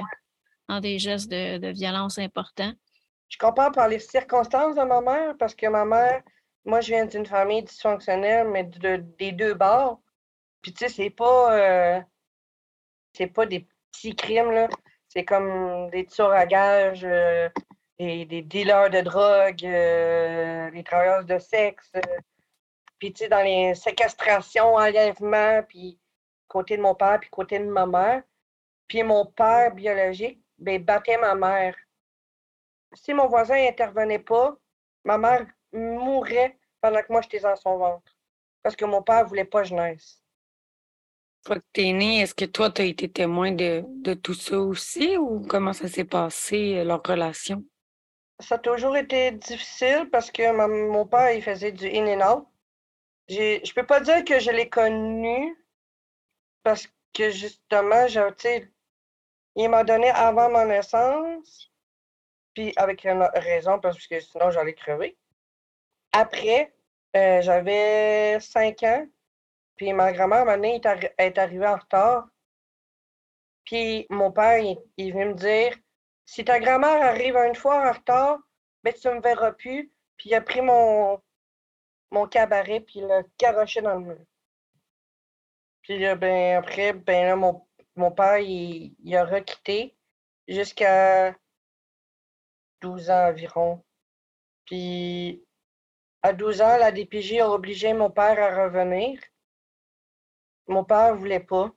[0.68, 2.72] en des gestes de, violence importants.
[3.29, 6.22] Je comprends par les circonstances de ma mère, parce que ma mère,
[6.64, 10.01] moi, je viens d'une famille dysfonctionnelle, mais des deux bords.
[10.61, 12.01] Puis, tu sais, c'est pas, euh,
[13.12, 14.68] c'est pas des petits crimes, là.
[15.09, 17.48] C'est comme des tueurs à gages, euh,
[17.98, 21.92] des, dealers de drogue, euh, des travailleurs de sexe.
[22.98, 25.98] Puis, tu sais, dans les séquestrations, enlèvements, puis
[26.48, 28.22] côté de mon père, puis côté de ma mère.
[28.88, 31.76] Puis mon père biologique, ben, battait ma mère.
[32.94, 34.56] Si mon voisin n'intervenait pas,
[35.04, 38.16] ma mère mourrait pendant que moi j'étais dans son ventre.
[38.62, 40.22] Parce que mon père ne voulait pas que je naisse.
[41.44, 44.58] Quand tu es né, est-ce que toi, tu as été témoin de, de, tout ça
[44.58, 47.62] aussi ou comment ça s'est passé, euh, leur relation?
[48.40, 52.48] Ça a toujours été difficile parce que mon père, il faisait du in and out.
[53.28, 55.56] Je peux pas dire que je l'ai connu
[56.62, 58.06] parce que justement,
[59.56, 61.70] il m'a donné avant ma naissance,
[62.54, 65.16] puis avec une raison, parce que sinon j'allais crever.
[66.12, 66.72] Après,
[67.16, 69.06] euh, j'avais cinq ans,
[69.76, 70.80] puis ma grand-mère, maintenant,
[71.18, 72.28] est arrivée en retard.
[73.64, 75.76] Puis mon père, il, il me dire
[76.24, 78.38] Si ta grand-mère arrive une fois en retard,
[78.82, 79.92] ben, tu ne me verras plus.
[80.16, 81.20] Puis il a pris mon,
[82.10, 84.18] mon cabaret, puis il l'a garoché dans le mur.
[85.82, 87.66] Puis ben, après, ben là, mon,
[87.98, 89.96] mon père, il, a requitté
[90.46, 91.34] jusqu'à
[92.80, 93.84] 12 ans environ.
[94.66, 95.44] Puis,
[96.22, 99.20] à 12 ans, la DPJ a obligé mon père à revenir.
[100.68, 101.72] Mon père voulait pas.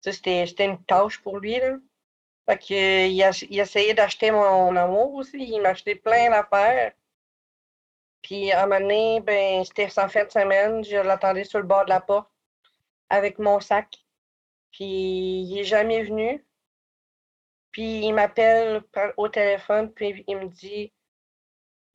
[0.00, 1.58] C'était une tâche pour lui.
[1.58, 1.76] Là.
[2.48, 5.38] Fait que, il, a, il essayait d'acheter mon amour aussi.
[5.38, 6.92] Il m'a acheté plein d'affaires.
[8.22, 10.84] Puis à un moment donné, ben, c'était sans fin de semaine.
[10.84, 12.30] Je l'attendais sur le bord de la porte
[13.10, 13.98] avec mon sac.
[14.70, 16.44] Puis il n'est jamais venu.
[17.72, 18.82] Puis il m'appelle
[19.16, 20.92] au téléphone, puis il me dit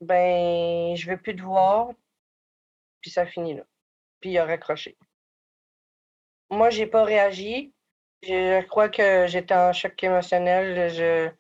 [0.02, 1.90] Ben, je veux plus te voir.
[3.02, 3.64] Puis ça finit là.
[4.20, 4.98] Puis il a raccroché.
[6.50, 7.74] Moi, j'ai pas réagi.
[8.24, 10.90] Je crois que j'étais en choc émotionnel.
[10.90, 11.32] Je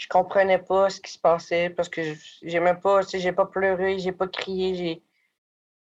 [0.00, 2.00] je comprenais pas ce qui se passait parce que
[2.42, 5.02] j'ai même pas, j'ai pas pleuré, j'ai pas crié, j'ai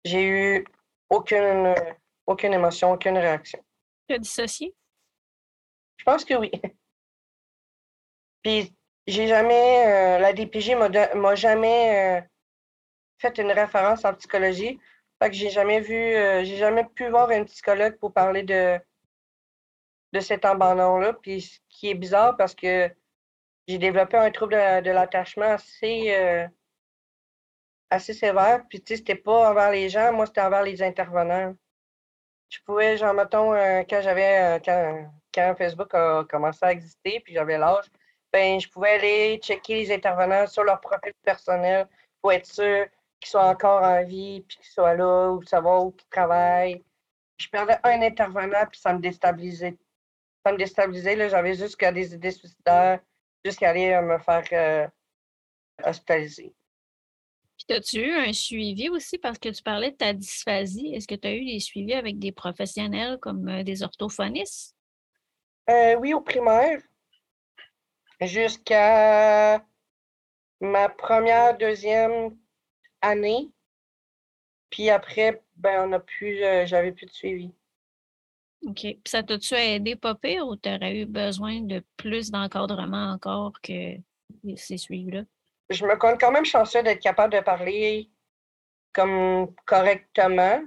[0.05, 0.65] j'ai eu
[1.09, 1.75] aucune
[2.25, 3.59] aucune émotion, aucune réaction.
[4.07, 4.73] Tu as dissocié?
[5.97, 6.49] Je pense que oui.
[8.43, 8.73] Puis,
[9.05, 12.25] j'ai jamais, euh, la DPJ m'a jamais euh,
[13.17, 14.79] fait une référence en psychologie.
[15.21, 18.79] Fait que j'ai jamais vu, euh, j'ai jamais pu voir un psychologue pour parler de,
[20.13, 21.13] de cet abandon-là.
[21.13, 22.89] Puis, ce qui est bizarre parce que
[23.67, 26.47] j'ai développé un trouble de, l'attachement assez, euh,
[27.89, 28.63] assez sévère.
[28.69, 31.55] Puis, tu sais, c'était pas envers les gens, moi, c'était envers les intervenants.
[32.49, 37.33] Je pouvais, genre, mettons, euh, quand j'avais, quand, quand, Facebook a commencé à exister, puis
[37.33, 37.85] j'avais l'âge,
[38.31, 41.87] ben, je pouvais aller checker les intervenants sur leur profil personnel
[42.21, 42.85] pour être sûr
[43.19, 46.83] qu'ils soient encore en vie, puis qu'ils soient là, ou savoir où ils travaillent.
[47.37, 49.77] Je perdais un intervenant, puis ça me déstabilisait.
[50.45, 52.99] Ça me déstabilisait, j'avais jusqu'à des idées suicidaires,
[53.45, 54.87] jusqu'à aller euh, me faire euh,
[55.87, 56.53] hospitaliser.
[57.57, 59.17] Puis, as-tu eu un suivi aussi?
[59.17, 60.93] Parce que tu parlais de ta dysphasie?
[60.93, 64.75] Est-ce que tu as eu des suivis avec des professionnels comme euh, des orthophonistes?
[65.99, 66.79] oui, au primaire.
[68.21, 69.65] Jusqu'à
[70.61, 72.37] ma première, deuxième
[73.01, 73.49] année.
[74.69, 77.51] Puis après, ben, on a plus, j'avais plus de suivi.
[78.65, 78.81] OK.
[78.81, 83.95] Puis ça t'a-tu aidé pas ou tu aurais eu besoin de plus d'encadrement encore que
[84.55, 85.23] ces suivis-là?
[85.69, 88.09] Je me compte quand même chanceux d'être capable de parler
[88.93, 90.61] comme correctement.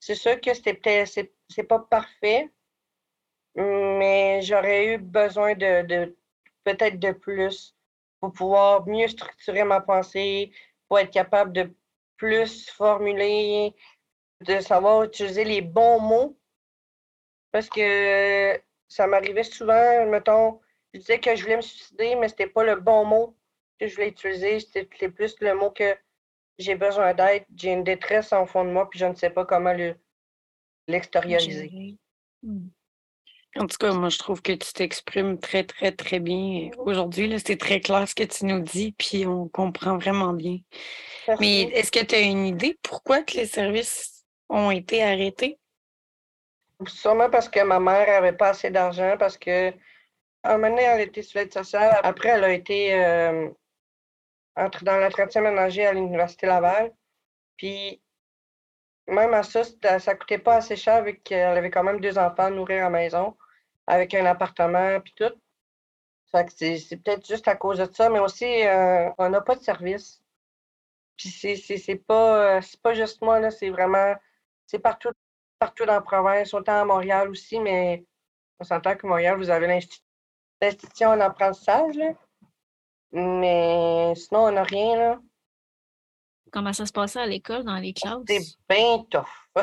[0.00, 2.50] C'est sûr que c'était c'est pas parfait,
[3.54, 6.16] mais j'aurais eu besoin de, de
[6.64, 7.74] peut-être de plus
[8.20, 10.52] pour pouvoir mieux structurer ma pensée,
[10.88, 11.74] pour être capable de
[12.16, 13.74] plus formuler,
[14.40, 16.38] de savoir utiliser les bons mots.
[17.56, 20.60] Parce que ça m'arrivait souvent, mettons,
[20.92, 23.34] je disais que je voulais me suicider, mais c'était pas le bon mot
[23.80, 24.60] que je voulais utiliser.
[24.60, 25.96] C'était plus le mot que
[26.58, 29.46] j'ai besoin d'aide, j'ai une détresse en fond de moi, puis je ne sais pas
[29.46, 29.74] comment
[30.86, 31.96] l'extérioriser.
[32.42, 32.68] Hmm.
[33.58, 37.40] En tout cas, moi, je trouve que tu t'exprimes très, très, très bien aujourd'hui.
[37.42, 40.58] C'est très clair ce que tu nous dis, puis on comprend vraiment bien.
[41.40, 45.58] Mais est-ce que tu as une idée pourquoi que les services ont été arrêtés?
[46.86, 49.72] Sûrement parce que ma mère n'avait pas assez d'argent, parce que
[50.44, 51.98] un moment donné, elle était sur l'aide sociale.
[52.02, 53.50] Après, elle a été euh,
[54.82, 56.92] dans l'entretien ménager à l'Université Laval.
[57.56, 58.02] Puis,
[59.08, 62.18] même à ça, ça ne coûtait pas assez cher vu qu'elle avait quand même deux
[62.18, 63.36] enfants à nourrir à la maison
[63.86, 65.32] avec un appartement puis tout.
[66.48, 70.22] c'est peut-être juste à cause de ça, mais aussi, euh, on n'a pas de service.
[71.16, 74.14] Puis c'est pas, euh, pas juste moi, là, c'est vraiment,
[74.66, 75.10] c'est partout,
[75.58, 78.04] partout dans la province, autant à Montréal aussi, mais
[78.58, 79.66] on s'entend que Montréal, vous avez
[80.60, 82.12] l'institution en apprentissage, là.
[83.12, 85.20] Mais sinon, on n'a rien, là.
[86.52, 88.22] Comment ça se passait à l'école, dans les classes?
[88.26, 89.26] C'est bien tough.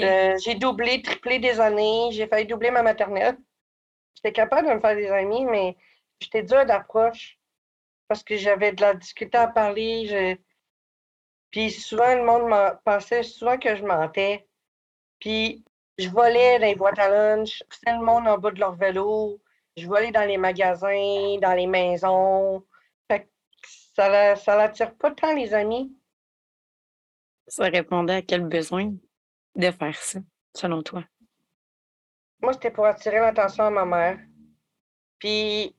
[0.00, 2.08] Euh, j'ai doublé, triplé des années.
[2.10, 3.38] J'ai failli doubler ma maternelle.
[4.16, 5.76] J'étais capable de me faire des amis, mais
[6.18, 7.38] j'étais dure d'approche
[8.08, 10.36] parce que j'avais de la difficulté à parler.
[11.50, 14.47] Puis souvent, le monde pensait souvent que je mentais.
[15.20, 15.64] Puis
[15.98, 19.40] je volais dans les boîtes à lunch, je le monde en bas de leur vélo.
[19.76, 22.64] Je volais dans les magasins, dans les maisons.
[23.94, 25.96] ça, ça l'attire pas tant les amis.
[27.46, 28.92] Ça répondait à quel besoin
[29.56, 30.20] de faire ça,
[30.54, 31.04] selon toi?
[32.40, 34.18] Moi, c'était pour attirer l'attention à ma mère.
[35.18, 35.74] Puis,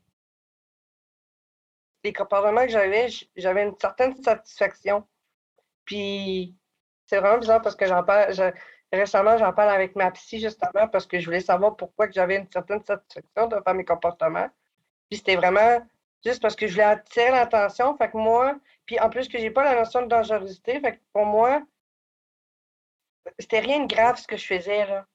[2.04, 5.08] les comportements que j'avais, j'avais une certaine satisfaction.
[5.86, 6.56] Puis,
[7.06, 8.34] c'est vraiment bizarre parce que j'en parle,
[8.92, 12.52] récemment, j'en parle avec ma psy justement parce que je voulais savoir pourquoi j'avais une
[12.52, 14.50] certaine satisfaction de faire mes comportements.
[15.10, 15.82] Puis, c'était vraiment
[16.26, 17.96] juste parce que je voulais attirer l'attention.
[17.98, 21.02] Fait que moi, puis en plus que j'ai pas la notion de dangerosité, fait que
[21.14, 21.62] pour moi,
[23.38, 25.06] c'était rien de grave ce que je faisais, là.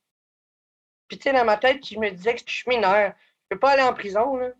[1.08, 3.12] Puis tu sais, dans ma tête, je me disais que je suis mineure.
[3.42, 4.50] Je peux pas aller en prison, là.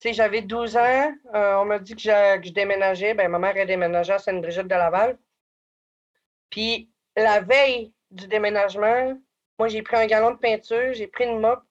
[0.00, 3.14] Tu sais, j'avais 12 ans, euh, on m'a dit que, je déménageais.
[3.14, 5.18] Ben, ma mère est déménagée à Sainte-Brigitte de Laval.
[6.50, 9.18] Puis la veille du déménagement,
[9.58, 11.62] moi, j'ai pris un galon de peinture, j'ai pris une mop,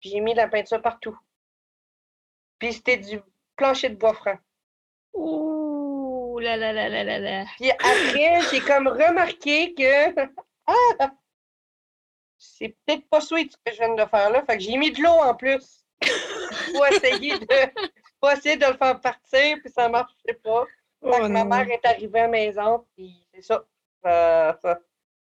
[0.00, 1.16] puis j'ai mis de la peinture partout.
[2.58, 3.20] Puis c'était du
[3.56, 4.38] plancher de bois franc.
[5.14, 7.44] Ouh là là là là là là.
[7.56, 10.20] Puis après, j'ai comme remarqué que
[10.66, 11.10] ah,
[12.38, 14.44] c'est peut-être pas sweet ce que je viens de faire là.
[14.44, 15.84] Fait que j'ai mis de l'eau en plus
[16.72, 17.46] pour essayer de
[18.20, 20.64] pour essayer de le faire partir, puis ça marchait pas.
[21.02, 23.64] Fait que oh ma mère est arrivée à la maison, puis c'est ça.
[24.02, 24.58] Ça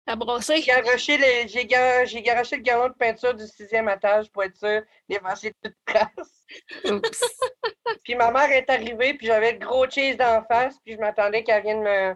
[0.06, 5.52] j'ai garoché, le, garoché le galon de peinture du sixième étage pour être sûr d'effacer
[5.62, 6.46] toute trace.
[8.04, 11.42] puis ma mère est arrivée, puis j'avais le gros cheese d'en face, puis je m'attendais
[11.42, 12.14] qu'elle vienne me,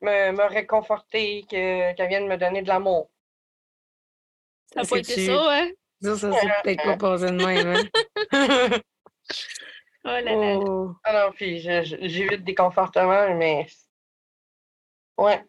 [0.00, 3.10] me, me réconforter, qu'elle vienne me donner de l'amour.
[4.72, 5.70] Ça n'a pas été ça, hein?
[6.02, 7.84] Ça, ça s'est peut-être pas passé de même, hein?
[10.04, 10.58] oh là là.
[10.58, 10.92] Oh.
[11.04, 13.66] Ah non, puis j'ai eu des confortements, mais.
[15.16, 15.42] Ouais.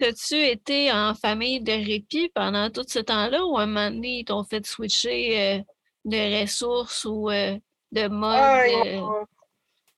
[0.00, 4.20] As-tu été en famille de répit pendant tout ce temps-là ou à un moment donné,
[4.20, 5.62] ils t'ont fait switcher euh,
[6.04, 7.58] de ressources ou euh,
[7.92, 8.50] de mode?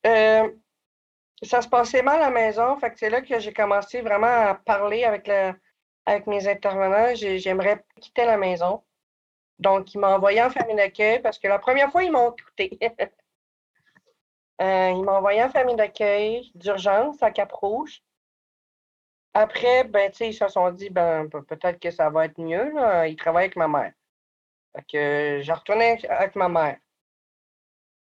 [0.06, 0.48] Euh,
[1.42, 4.26] ça se passait mal à la maison, fait que c'est là que j'ai commencé vraiment
[4.50, 5.30] à parler avec,
[6.06, 7.14] avec mes intervenants.
[7.16, 8.82] J'ai- J'aimerais quitter la maison.
[9.60, 12.78] Donc, ils m'ont envoyé en famille d'accueil parce que la première fois, ils m'ont écouté.
[14.60, 18.02] Ils m'ont envoyé en famille d'accueil d'urgence à Cap-Rouge.
[19.34, 23.08] Après, ben, ils se sont dit, ben, pe- peut-être que ça va être mieux, là.
[23.08, 23.92] Ils travaillent avec ma mère.
[24.88, 26.78] Que je retournais avec ma mère.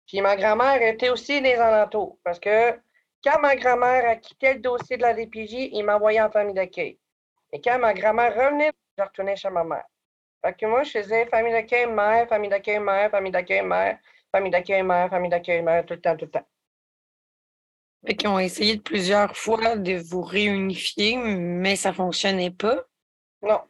[0.07, 2.17] Puis ma grand-mère était aussi des alentours.
[2.23, 2.79] Parce que
[3.23, 6.99] quand ma grand-mère a quitté le dossier de la DPJ, il m'envoyait en famille d'accueil.
[7.53, 9.85] Et quand ma grand-mère revenait, je retournais chez ma mère.
[10.45, 13.99] Fait que moi, je faisais famille d'accueil, mère, famille d'accueil, mère, famille d'accueil, mère,
[14.31, 16.47] famille d'accueil, mère, famille d'accueil, mère, tout le temps, tout le temps.
[18.05, 22.83] Fait qu'ils ont essayé de plusieurs fois de vous réunifier, mais ça fonctionnait pas.
[23.41, 23.61] Non.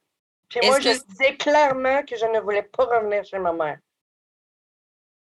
[0.49, 3.77] Puis moi, que je disais clairement que je ne voulais pas revenir chez ma mère.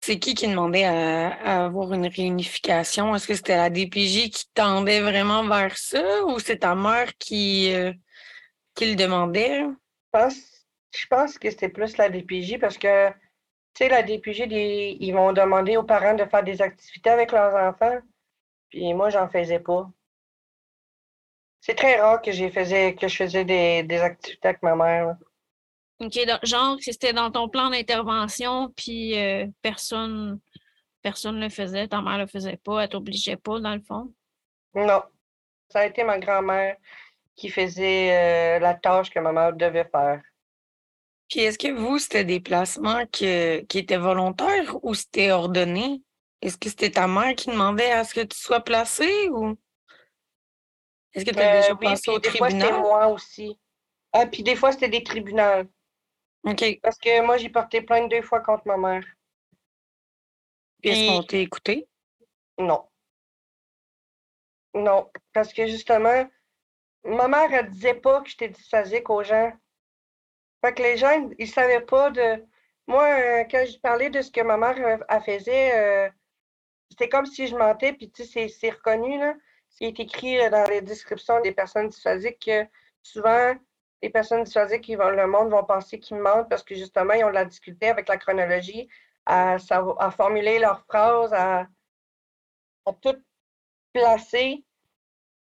[0.01, 3.15] C'est qui qui demandait à, à avoir une réunification?
[3.15, 7.73] Est-ce que c'était la DPJ qui tendait vraiment vers ça ou c'est ta mère qui,
[7.73, 7.91] euh,
[8.75, 9.61] qui le demandait?
[9.61, 10.35] Je pense,
[10.95, 13.15] je pense que c'était plus la DPJ parce que, tu
[13.79, 17.97] sais, la DPJ, ils vont demander aux parents de faire des activités avec leurs enfants.
[18.75, 19.89] Puis moi, j'en faisais pas.
[21.61, 25.05] C'est très rare que, j'ai faisais, que je faisais des, des activités avec ma mère.
[25.05, 25.17] là.
[26.01, 30.41] OK, donc, genre c'était dans ton plan d'intervention, puis euh, personne
[31.01, 34.13] personne le faisait, ta mère le faisait pas, elle t'obligeait pas, dans le fond?
[34.73, 35.03] Non.
[35.69, 36.75] Ça a été ma grand-mère
[37.33, 40.21] qui faisait euh, la tâche que ma mère devait faire.
[41.29, 46.01] Puis est-ce que vous, c'était des placements que- qui étaient volontaires ou c'était ordonné?
[46.41, 49.57] Est-ce que c'était ta mère qui demandait à ce que tu sois placé ou
[51.13, 52.81] est-ce que tu as Euh, déjà oui, passé au des fois, c'était tribunal?
[52.81, 53.57] moi aussi.
[54.11, 55.63] Ah, puis des fois, c'était des tribunaux.
[56.43, 56.79] OK.
[56.83, 59.03] Parce que moi, j'ai porté plainte deux fois contre ma mère.
[60.83, 61.87] est-ce Puis- qu'on t'a écouté?
[62.59, 62.87] Non.
[64.73, 66.29] Non, parce que justement,
[67.05, 69.51] ma mère, elle disait pas que j'étais dysphasique aux gens.
[70.63, 72.45] Fait que les gens, ils savaient pas de.
[72.87, 76.09] Moi, euh, quand je parlais de ce que ma mère euh, elle faisait, euh,
[76.89, 79.33] c'était comme si je mentais, puis tu sais, c'est- c'est reconnu, là.
[79.69, 82.65] C'est écrit euh, dans les descriptions des personnes dysphasiques que
[83.03, 83.53] souvent,
[84.01, 87.23] les personnes dysphasiques, ils vont, le monde vont penser qu'ils mentent parce que justement, ils
[87.25, 88.87] ont de la difficulté avec la chronologie,
[89.25, 89.57] à,
[90.11, 91.67] formuler leurs phrases, à,
[92.85, 93.15] à tout
[93.93, 94.63] placer.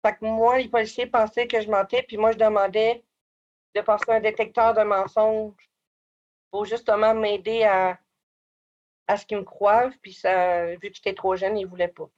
[0.05, 3.05] Que moi, les policiers pensaient que je mentais, puis moi, je demandais
[3.75, 5.53] de passer un détecteur de mensonges
[6.51, 7.99] pour justement m'aider à,
[9.07, 9.91] à ce qu'ils me croient.
[10.03, 12.09] Puis ça, vu que j'étais trop jeune, ils ne voulaient pas.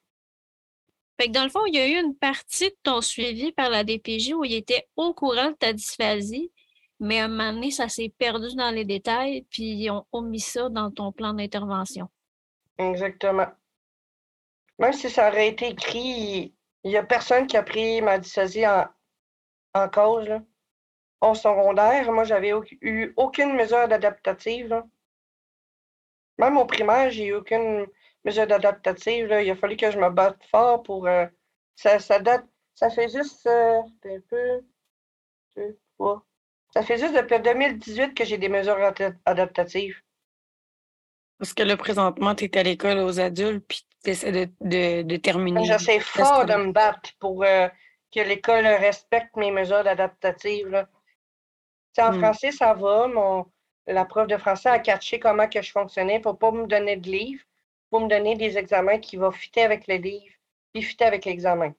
[1.21, 3.71] Fait que dans le fond, il y a eu une partie de ton suivi par
[3.71, 6.53] la DPJ où il était au courant de ta dysphasie,
[7.01, 10.41] mais à un moment donné, ça s'est perdu dans les détails, puis ils ont omis
[10.41, 12.09] ça dans ton plan d'intervention.
[12.79, 13.49] Exactement.
[14.79, 18.67] Même si ça aurait été écrit, il n'y a personne qui a pris ma dysphasie
[18.67, 18.87] en,
[19.75, 20.29] en cause.
[20.29, 20.43] Là.
[21.21, 24.69] Au secondaire, moi, j'avais eu aucune mesure adaptative.
[24.69, 24.87] là.
[26.39, 27.87] Même au primaire, j'ai eu aucune
[28.25, 29.27] mesure adaptative.
[29.27, 29.43] là.
[29.43, 31.07] Il a fallu que je me batte fort pour.
[31.07, 31.27] euh,
[31.77, 32.47] ça, ça date.
[32.75, 33.47] Ça fait juste.
[33.47, 34.61] euh, un peu.
[35.57, 36.25] deux, trois.
[36.75, 39.97] Ça fait juste depuis 2018 que j'ai des mesures adap- adaptatives.
[41.39, 45.03] Parce que là, présentement, tu es à l'école aux adultes puis tu essaies de, de,
[45.03, 45.65] de terminer.
[45.65, 47.69] J'essaie fort de me battre pour euh,
[48.15, 50.69] que l'école respecte mes mesures adaptatives.
[50.69, 50.89] là.
[51.99, 52.19] En Hmm.
[52.19, 53.09] français, ça va.
[53.09, 53.47] Mon,
[53.89, 57.09] la prof de français a catché comment que je fonctionnais pour pas me donner de
[57.09, 57.43] livres,
[57.91, 60.35] pour me donner des examens qui vont fitter avec le livre,
[60.73, 61.73] puis fitter avec l'examen.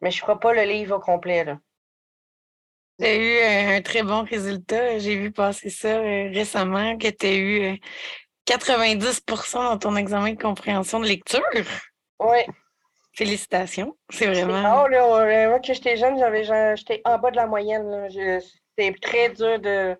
[0.00, 1.44] Mais je ne ferai pas le livre au complet.
[1.44, 1.58] Là.
[2.98, 4.98] Tu as eu euh, un très bon résultat.
[4.98, 7.76] J'ai vu passer ça euh, récemment, que tu as eu euh,
[8.46, 11.42] 90% dans ton examen de compréhension de lecture.
[12.18, 12.38] Oui,
[13.12, 13.96] Félicitations.
[14.10, 14.62] C'est vraiment.
[14.62, 14.88] rare.
[14.88, 16.44] Là, moi, quand j'étais jeune, j'avais,
[16.76, 18.08] j'étais en bas de la moyenne.
[18.10, 19.96] C'était très dur de,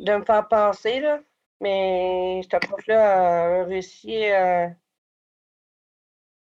[0.00, 1.00] de me faire penser.
[1.00, 1.20] Là.
[1.60, 4.70] Mais cette prof-là a réussi à,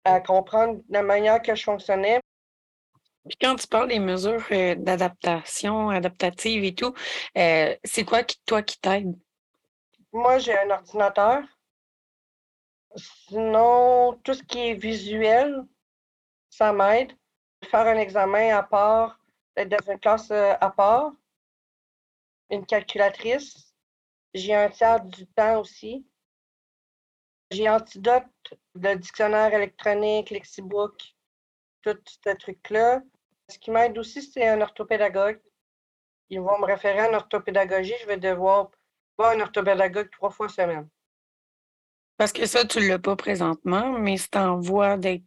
[0.03, 2.19] à comprendre la manière que je fonctionnais.
[3.27, 6.93] Puis quand tu parles des mesures euh, d'adaptation, adaptative et tout,
[7.37, 9.13] euh, c'est quoi qui, toi qui t'aide?
[10.11, 11.43] Moi, j'ai un ordinateur.
[12.95, 15.63] Sinon, tout ce qui est visuel,
[16.49, 17.11] ça m'aide.
[17.65, 19.19] Faire un examen à part,
[19.55, 21.11] être dans une classe euh, à part,
[22.49, 23.73] une calculatrice.
[24.33, 26.05] J'ai un tiers du temps aussi.
[27.51, 28.23] J'ai Antidote,
[28.75, 31.01] le dictionnaire électronique, Lexibook,
[31.81, 33.01] tout ce truc-là.
[33.49, 35.41] Ce qui m'aide aussi, c'est un orthopédagogue.
[36.29, 37.95] Ils vont me référer à une orthopédagogie.
[38.01, 38.69] Je vais devoir
[39.17, 40.87] voir un orthopédagogue trois fois semaine.
[42.17, 45.23] Parce que ça, tu ne l'as pas présentement, mais c'est en voie d'être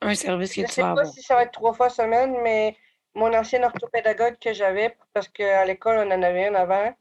[0.00, 1.06] un service que Je tu sais vas pas avoir.
[1.06, 2.76] si ça va être trois fois semaine, mais
[3.14, 6.94] mon ancienne orthopédagogue que j'avais, parce qu'à l'école, on en avait une avant,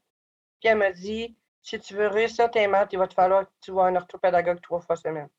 [0.59, 3.51] puis elle m'a dit si tu veux réussir tes maths, il va te falloir que
[3.61, 5.29] tu vois un orthopédagogue trois fois semaine.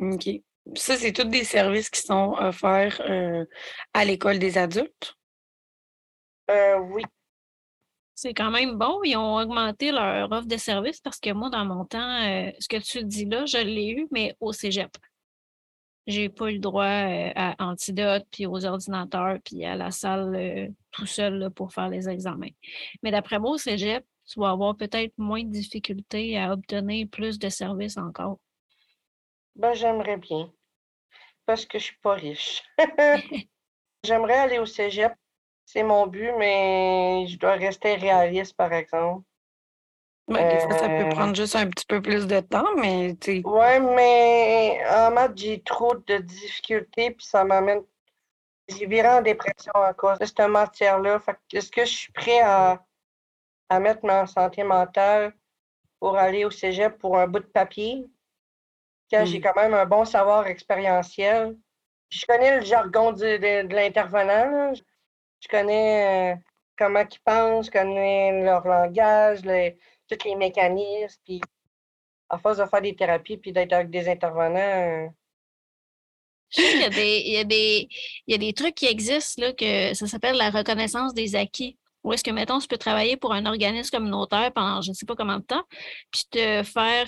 [0.00, 0.28] OK.
[0.74, 3.44] Ça, c'est tous des services qui sont offerts euh,
[3.92, 5.14] à l'école des adultes?
[6.50, 7.02] Euh, oui.
[8.14, 9.00] C'est quand même bon.
[9.02, 12.68] Ils ont augmenté leur offre de service parce que moi, dans mon temps, euh, ce
[12.68, 14.90] que tu dis là, je l'ai eu, mais au cégep.
[16.10, 20.34] J'ai pas eu le droit euh, à Antidote, puis aux ordinateurs, puis à la salle
[20.34, 22.50] euh, tout seul là, pour faire les examens.
[23.02, 27.38] Mais d'après moi, au cégep, tu vas avoir peut-être moins de difficultés à obtenir plus
[27.38, 28.38] de services encore.
[29.54, 30.52] Ben, j'aimerais bien.
[31.46, 32.62] Parce que je suis pas riche.
[34.04, 35.12] J'aimerais aller au cégep.
[35.64, 39.24] C'est mon but, mais je dois rester réaliste, par exemple.
[40.30, 41.08] Ben, des fois, ça peut Euh.
[41.10, 45.36] prendre juste un petit peu plus de temps, mais tu sais, Ouais, mais en maths,
[45.36, 47.82] j'ai trop de difficultés, puis ça m'amène.
[48.68, 51.20] J'ai viré en dépression à cause de cette matière-là.
[51.52, 52.80] Est-ce que je suis prêt à,
[53.68, 55.32] à mettre ma santé mentale
[55.98, 58.06] pour aller au cégep pour un bout de papier?
[59.10, 59.42] Quand j'ai Mm.
[59.42, 61.56] quand même un bon savoir expérientiel.
[62.10, 64.72] Je connais le jargon du- de, de l'intervenant.
[65.40, 66.36] Je connais euh,
[66.78, 69.76] comment ils pensent, je connais leur langage, les-
[70.16, 71.20] tous les mécanismes.
[71.24, 71.40] Puis
[72.28, 75.08] à force de faire des thérapies puis d'être avec des intervenants, euh,
[76.50, 77.88] Je sais qu'il y a des, il y a des,
[78.26, 81.76] il y a des trucs qui existent, là, que ça s'appelle la reconnaissance des acquis.
[82.02, 85.04] Où est-ce que, mettons, tu peux travailler pour un organisme communautaire pendant je ne sais
[85.04, 85.64] pas combien de temps,
[86.10, 87.06] puis te faire,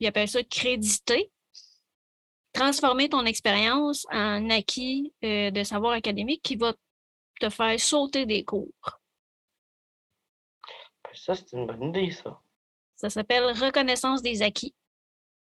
[0.00, 1.30] ils appellent ça créditer,
[2.52, 6.74] transformer ton expérience en acquis euh, de savoir académique qui va
[7.40, 8.68] te faire sauter des cours.
[11.14, 12.38] ça, c'est une bonne idée, ça.
[13.04, 14.74] Ça s'appelle reconnaissance des acquis.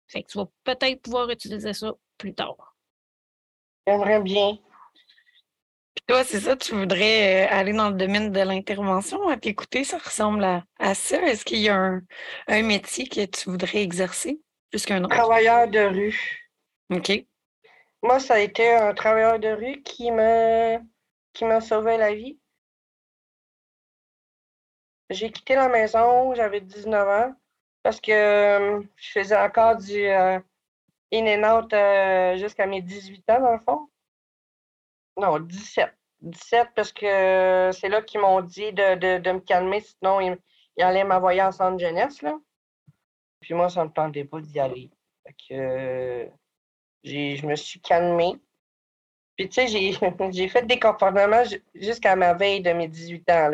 [0.08, 2.76] Fait que tu vas peut-être pouvoir utiliser ça plus tard.
[3.86, 4.58] J'aimerais bien.
[5.94, 9.28] Puis toi, c'est ça, tu voudrais euh, aller dans le domaine de l'intervention.
[9.28, 11.22] À t'écouter, ça ressemble à, à ça.
[11.22, 12.02] Est-ce qu'il y a un,
[12.48, 14.42] un métier que tu voudrais exercer
[14.72, 15.16] plus qu'un autre?
[15.16, 16.50] Travailleur de rue.
[16.90, 17.12] OK.
[18.02, 20.80] Moi, ça a été un travailleur de rue qui m'a
[21.34, 22.40] qui m'a sauvé la vie.
[25.12, 27.36] J'ai quitté la maison, j'avais 19 ans,
[27.84, 30.40] parce que euh, je faisais encore du euh,
[31.14, 33.90] in and out euh, jusqu'à mes 18 ans, dans le fond.
[35.18, 35.94] Non, 17.
[36.22, 40.38] 17 parce que c'est là qu'ils m'ont dit de, de- me calmer, sinon ils,
[40.78, 42.38] ils allaient m'envoyer en centre jeunesse, là.
[43.40, 44.92] Puis moi, ça ne me tentait pas d'y aller.
[45.50, 46.30] Que,
[47.04, 48.36] je me suis calmée.
[49.36, 49.68] Puis, tu sais,
[50.32, 53.50] j'ai, fait des comportements ju- jusqu'à ma veille de mes 18 ans.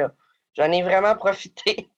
[0.55, 1.89] J'en ai vraiment profité.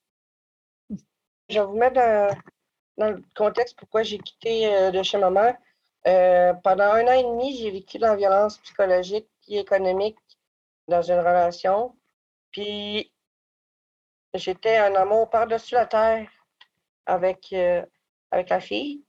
[1.49, 5.57] Je vais vous mettre dans, le contexte pourquoi j'ai quitté euh, de chez ma mère.
[6.07, 10.17] Euh, pendant un an et demi, j'ai vécu de la violence psychologique et économique
[10.87, 11.95] dans une relation.
[12.51, 13.11] Puis,
[14.33, 16.29] j'étais un amour par-dessus la terre
[17.05, 17.83] avec, euh,
[18.31, 19.03] avec la fille.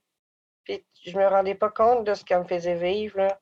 [0.63, 3.17] Puis, je me rendais pas compte de ce qu'elle me faisait vivre.
[3.19, 3.39] là.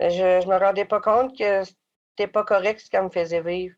[0.00, 3.76] Je, je me rendais pas compte que c'était pas correct ce qu'elle me faisait vivre.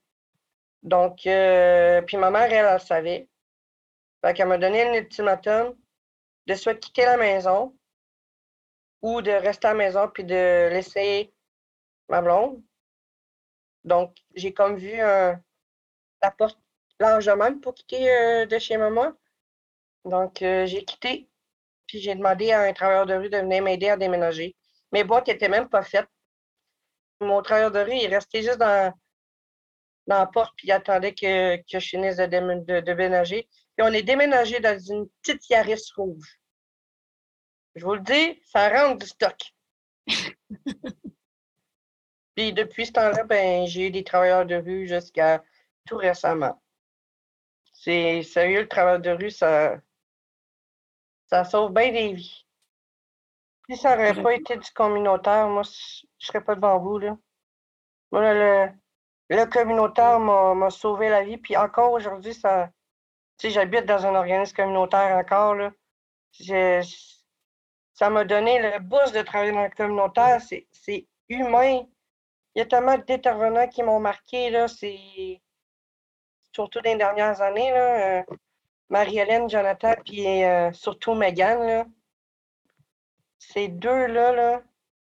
[0.82, 3.28] Donc, euh, puis ma mère, elle, elle, le savait.
[4.26, 5.76] Fait qu'elle m'a donné un ultimatum
[6.48, 7.78] de soit quitter la maison
[9.00, 11.32] ou de rester à la maison puis de laisser
[12.08, 12.60] ma blonde.
[13.84, 15.40] Donc, j'ai comme vu la
[16.36, 16.58] porte
[16.98, 19.12] largement pour quitter euh, de chez maman.
[20.04, 21.28] Donc, euh, j'ai quitté.
[21.86, 24.56] Puis j'ai demandé à un travailleur de rue de venir m'aider à déménager.
[24.90, 26.08] Mes boîtes n'étaient même pas faites.
[27.20, 28.92] Mon travailleur de rue, il restait juste dans,
[30.08, 33.48] dans la porte puis il attendait que, que je finisse de déménager.
[33.76, 36.40] Puis on est déménagé dans une petite Yaris rouge.
[37.74, 39.38] Je vous le dis, ça rentre du stock.
[42.34, 45.42] Puis depuis ce temps-là, ben, j'ai eu des travailleurs de rue jusqu'à
[45.86, 46.62] tout récemment.
[47.72, 49.78] C'est sérieux, le travail de rue, ça,
[51.26, 52.46] ça sauve bien des vies.
[53.68, 57.16] Si ça n'aurait pas été du communautaire, moi, je serais pas devant vous, là.
[58.12, 58.70] Moi, le,
[59.28, 61.36] le communautaire m'a sauvé la vie.
[61.36, 62.70] Puis encore aujourd'hui, ça.
[63.38, 65.70] Sais, j'habite dans un organisme communautaire encore, là.
[67.92, 70.40] Ça m'a donné le boost de travailler dans le communautaire.
[70.40, 71.82] C'est humain.
[72.54, 74.68] Il y a tellement d'intervenants qui m'ont marqué, là.
[74.68, 75.40] C'est.
[76.52, 78.20] Surtout dans les dernières années, là.
[78.20, 78.22] euh,
[78.88, 81.84] Marie-Hélène, Jonathan, puis euh, surtout Megan, là.
[83.38, 84.62] Ces deux-là, là,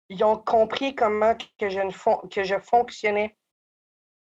[0.10, 1.82] ils ont compris comment que je,
[2.30, 3.36] que je fonctionnais.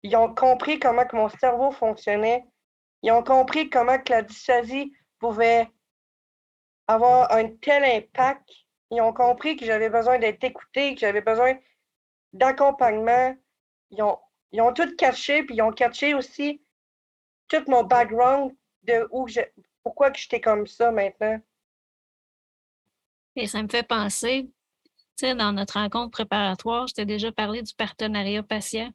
[0.03, 2.45] Ils ont compris comment que mon cerveau fonctionnait.
[3.03, 5.69] Ils ont compris comment que la dysphasie pouvait
[6.87, 8.49] avoir un tel impact.
[8.91, 11.55] Ils ont compris que j'avais besoin d'être écouté, que j'avais besoin
[12.31, 13.35] d'accompagnement.
[13.91, 14.17] Ils ont,
[14.51, 16.63] ils ont tout catché, puis ils ont catché aussi
[17.49, 19.41] tout mon background de où je,
[19.83, 21.39] pourquoi que j'étais comme ça maintenant.
[23.35, 24.49] Et ça me fait penser,
[24.85, 28.91] tu sais, dans notre rencontre préparatoire, je t'ai déjà parlé du partenariat patient.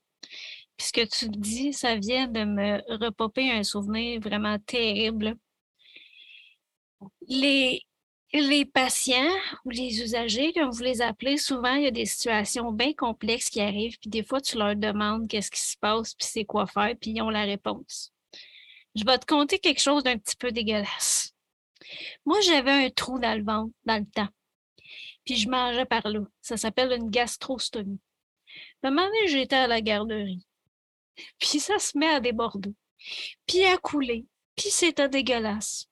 [0.78, 5.36] Puis ce que tu dis, ça vient de me repopper un souvenir vraiment terrible.
[7.28, 7.82] Les,
[8.32, 12.70] les patients ou les usagers, comme vous les appelez, souvent, il y a des situations
[12.72, 16.28] bien complexes qui arrivent, puis des fois, tu leur demandes qu'est-ce qui se passe, puis
[16.30, 18.12] c'est quoi faire, puis ils ont la réponse.
[18.94, 21.32] Je vais te conter quelque chose d'un petit peu dégueulasse.
[22.24, 24.28] Moi, j'avais un trou dans le ventre dans le temps,
[25.24, 26.20] puis je mangeais par là.
[26.40, 28.00] Ça s'appelle une gastrostomie.
[28.82, 30.47] Un moment j'étais à la garderie,
[31.38, 32.74] puis ça se met à déborder,
[33.46, 35.86] puis à couler, puis c'était dégueulasse.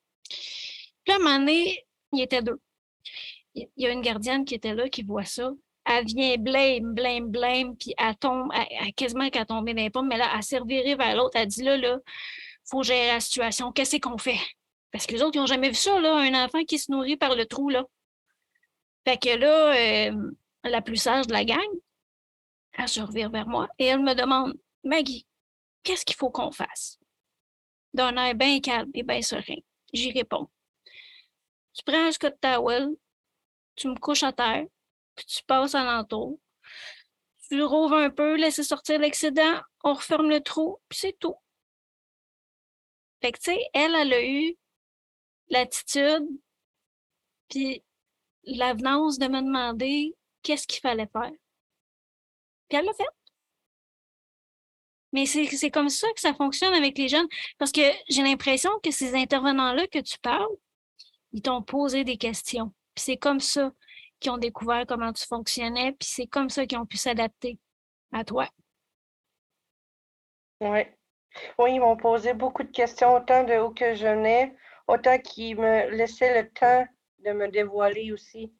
[1.04, 2.60] Puis à un moment donné, il était deux.
[3.54, 5.50] Il y a une gardienne qui était là, qui voit ça.
[5.84, 10.08] Elle vient blême, blême, blême, puis elle tombe, elle, quasiment qu'elle tombé dans les pommes,
[10.08, 11.36] mais là, elle s'est vers l'autre.
[11.36, 11.98] Elle dit là, là,
[12.64, 13.70] faut gérer la situation.
[13.72, 14.40] Qu'est-ce qu'on fait?
[14.90, 17.16] Parce que les autres, ils n'ont jamais vu ça, là, un enfant qui se nourrit
[17.16, 17.84] par le trou, là.
[19.06, 20.32] Fait que là, euh,
[20.64, 21.58] la plus sage de la gang,
[22.72, 24.54] elle se revient vers moi et elle me demande
[24.86, 25.26] Maggie,
[25.82, 26.98] qu'est-ce qu'il faut qu'on fasse?
[27.92, 29.60] D'un air bien calme et bien serein.
[29.92, 30.48] J'y réponds
[31.76, 32.96] tu prends un Scott towel,
[33.74, 34.64] tu me couches à terre,
[35.14, 36.40] puis tu passes à l'entour.
[37.48, 41.36] Tu rouvres un peu, laisses sortir l'excédent, on referme le trou, puis c'est tout.
[43.20, 44.56] Fait que, tu sais, elle, elle a eu
[45.48, 46.26] l'attitude,
[47.50, 47.84] puis
[48.44, 51.32] l'avenance de me demander qu'est-ce qu'il fallait faire.
[52.68, 53.04] Puis elle l'a fait.
[55.12, 57.28] Mais c'est comme ça que ça fonctionne avec les jeunes,
[57.58, 60.46] parce que j'ai l'impression que ces intervenants-là que tu parles,
[61.32, 62.72] ils t'ont posé des questions.
[62.94, 63.72] Puis c'est comme ça
[64.20, 67.58] qu'ils ont découvert comment tu fonctionnais, puis c'est comme ça qu'ils ont pu s'adapter
[68.12, 68.48] à toi.
[70.60, 70.80] Oui.
[71.58, 74.56] Oui, ils m'ont posé beaucoup de questions, autant de où que je venais,
[74.88, 76.86] autant qu'ils me laissaient le temps
[77.18, 78.54] de me dévoiler aussi.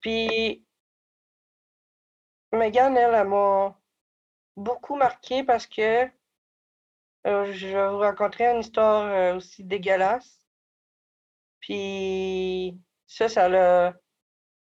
[0.00, 0.62] Puis,
[2.52, 3.80] Megan, elle, elle m'a
[4.56, 6.06] beaucoup marqué parce que
[7.26, 10.40] euh, je vous raconter une histoire euh, aussi dégueulasse.
[11.60, 13.94] Puis ça, ça l'a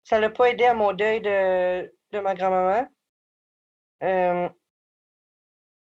[0.05, 2.89] ça l'a pas aidé à mon deuil de, de ma grand-maman.
[4.03, 4.49] Euh,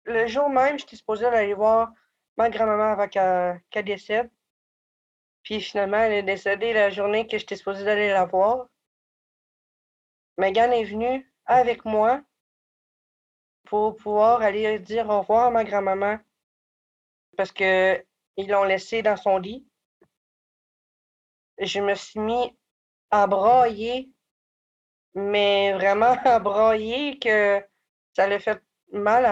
[0.05, 1.91] le jour même, j'étais supposée aller voir
[2.37, 4.29] ma grand-maman avant qu'elle décède.
[5.43, 8.67] Puis finalement, elle est décédée la journée que j'étais supposée aller la voir.
[10.37, 12.21] Megan est venue avec moi
[13.65, 16.17] pour pouvoir aller dire au revoir à ma grand-maman
[17.37, 18.03] parce qu'ils
[18.37, 19.69] l'ont laissée dans son lit
[21.59, 22.57] je me suis mis
[23.11, 24.09] à brailler,
[25.13, 27.63] mais vraiment à brailler que
[28.15, 29.25] ça l'a fait mal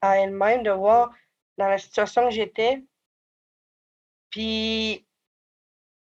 [0.00, 1.12] à, elle-même de voir
[1.58, 2.82] dans la situation que j'étais.
[4.30, 5.06] Puis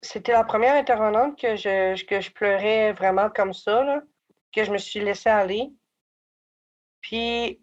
[0.02, 4.02] c'était la première intervenante que je, que je pleurais vraiment comme ça,
[4.52, 5.70] que je me suis laissée aller.
[7.06, 7.62] Puis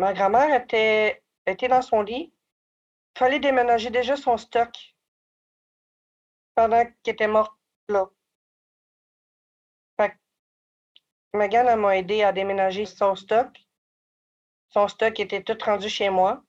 [0.00, 2.32] ma grand-mère était, était dans son lit.
[3.14, 4.76] Il fallait déménager déjà son stock
[6.56, 7.56] pendant qu'elle était morte
[7.88, 8.10] là.
[10.00, 10.18] Fait
[11.32, 13.56] Megan m'a aidé à déménager son stock.
[14.70, 16.42] Son stock était tout rendu chez moi.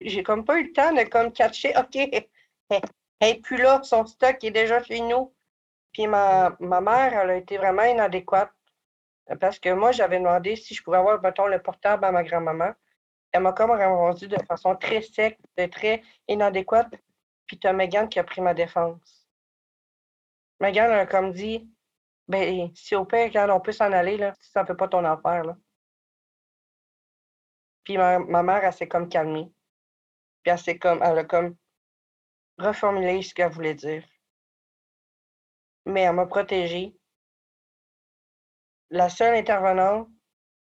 [0.00, 2.80] J'ai comme pas eu le temps de comme catcher, OK, elle
[3.20, 5.34] n'est plus là, son stock est déjà chez nous.
[5.92, 8.52] Puis ma, ma mère, elle a été vraiment inadéquate.
[9.40, 12.72] Parce que moi, j'avais demandé si je pouvais avoir, mettons, le portable à ma grand-maman.
[13.32, 15.38] Elle m'a comme répondu de façon très sec,
[15.70, 16.94] très inadéquate.
[17.46, 19.26] Puis tu as Megan qui a pris ma défense.
[20.60, 21.68] Megan a comme dit
[22.28, 25.04] ben, si au pire, quand on peut s'en aller, là, ça ne fait pas ton
[25.04, 25.44] affaire.
[25.44, 25.56] Là.
[27.84, 29.52] Puis ma, mère, elle s'est comme calmée.
[30.42, 31.56] Puis comme, elle a comme
[32.58, 34.04] reformulé ce qu'elle voulait dire.
[35.84, 36.96] Mais elle m'a protégée.
[38.92, 40.08] La seule intervenante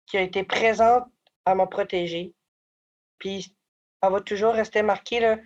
[0.06, 1.04] qui a été présente,
[1.46, 2.34] elle m'a protégée.
[3.18, 3.56] Puis
[4.02, 5.20] elle va toujours rester marquée.
[5.20, 5.36] Là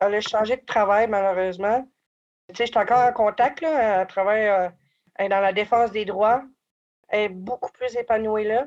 [0.00, 1.86] elle a changé de travail, malheureusement.
[2.48, 4.00] Tu sais, je suis encore en contact, là.
[4.00, 4.68] Elle travaille euh,
[5.28, 6.42] dans la défense des droits.
[7.08, 8.66] Elle est beaucoup plus épanouie là.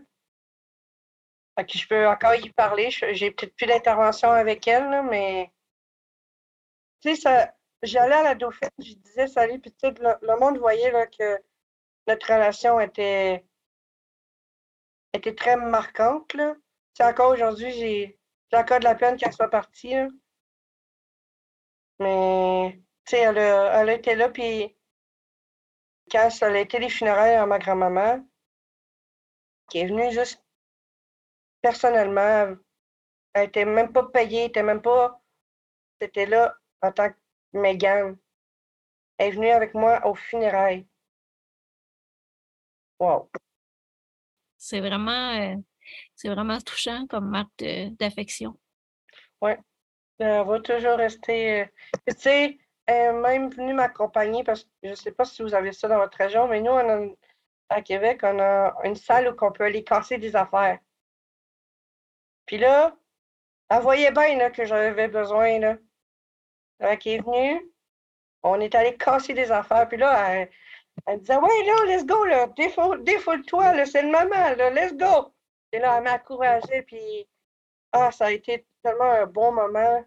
[1.57, 2.89] Fait que je peux encore y parler.
[2.91, 5.51] J'ai peut-être plus d'intervention avec elle, mais
[7.01, 7.51] tu sais,
[7.83, 11.39] j'allais à la Dauphine, je disais salut, puis tu sais, le, monde voyait là, que
[12.07, 13.45] notre relation était,
[15.13, 16.33] était très marquante.
[16.33, 16.55] Là.
[16.93, 18.19] Sais, encore aujourd'hui, j'ai
[18.51, 19.95] J'ai encore de la peine qu'elle soit partie.
[21.99, 22.81] Mais,
[23.11, 24.75] elle a, elle été là, puis
[26.11, 28.25] quand ça a été les funérailles à ma grand-maman,
[29.69, 30.43] qui est venue juste
[31.61, 32.55] personnellement,
[33.33, 35.21] elle était même pas payée, elle était même pas.
[36.01, 37.17] C'était là en tant que
[37.53, 38.17] Megan.
[39.17, 40.87] Elle est venue avec moi aux funérailles.
[43.01, 43.31] Wow.
[44.57, 45.55] C'est vraiment, euh,
[46.15, 47.63] c'est vraiment touchant comme marque
[47.97, 48.59] d'affection.
[49.41, 49.53] Oui.
[50.19, 51.61] Elle va toujours rester.
[51.61, 51.65] Euh,
[52.07, 55.55] tu sais, elle est même venue m'accompagner parce que je ne sais pas si vous
[55.55, 56.77] avez ça dans votre région, mais nous,
[57.69, 60.77] à Québec, on a une salle où on peut aller casser des affaires.
[62.45, 62.95] Puis là,
[63.69, 65.57] elle voyait bien là, que j'avais besoin.
[65.57, 65.77] Là.
[66.77, 67.67] Elle est venue,
[68.43, 69.87] on est allé casser des affaires.
[69.87, 70.51] Puis là, elle,
[71.07, 75.33] elle disait Ouais, là, let's go, là, défoule-toi, là, c'est le moment, là, let's go.
[75.71, 77.27] Et là, elle m'a encouragée, puis
[77.91, 80.05] ah, ça a été tellement un bon moment.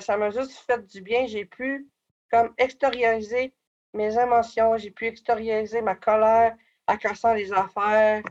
[0.00, 1.26] Ça m'a juste fait du bien.
[1.26, 1.88] J'ai pu
[2.30, 3.54] comme extérioriser
[3.94, 8.22] mes émotions, j'ai pu extérioriser ma colère en cassant les affaires,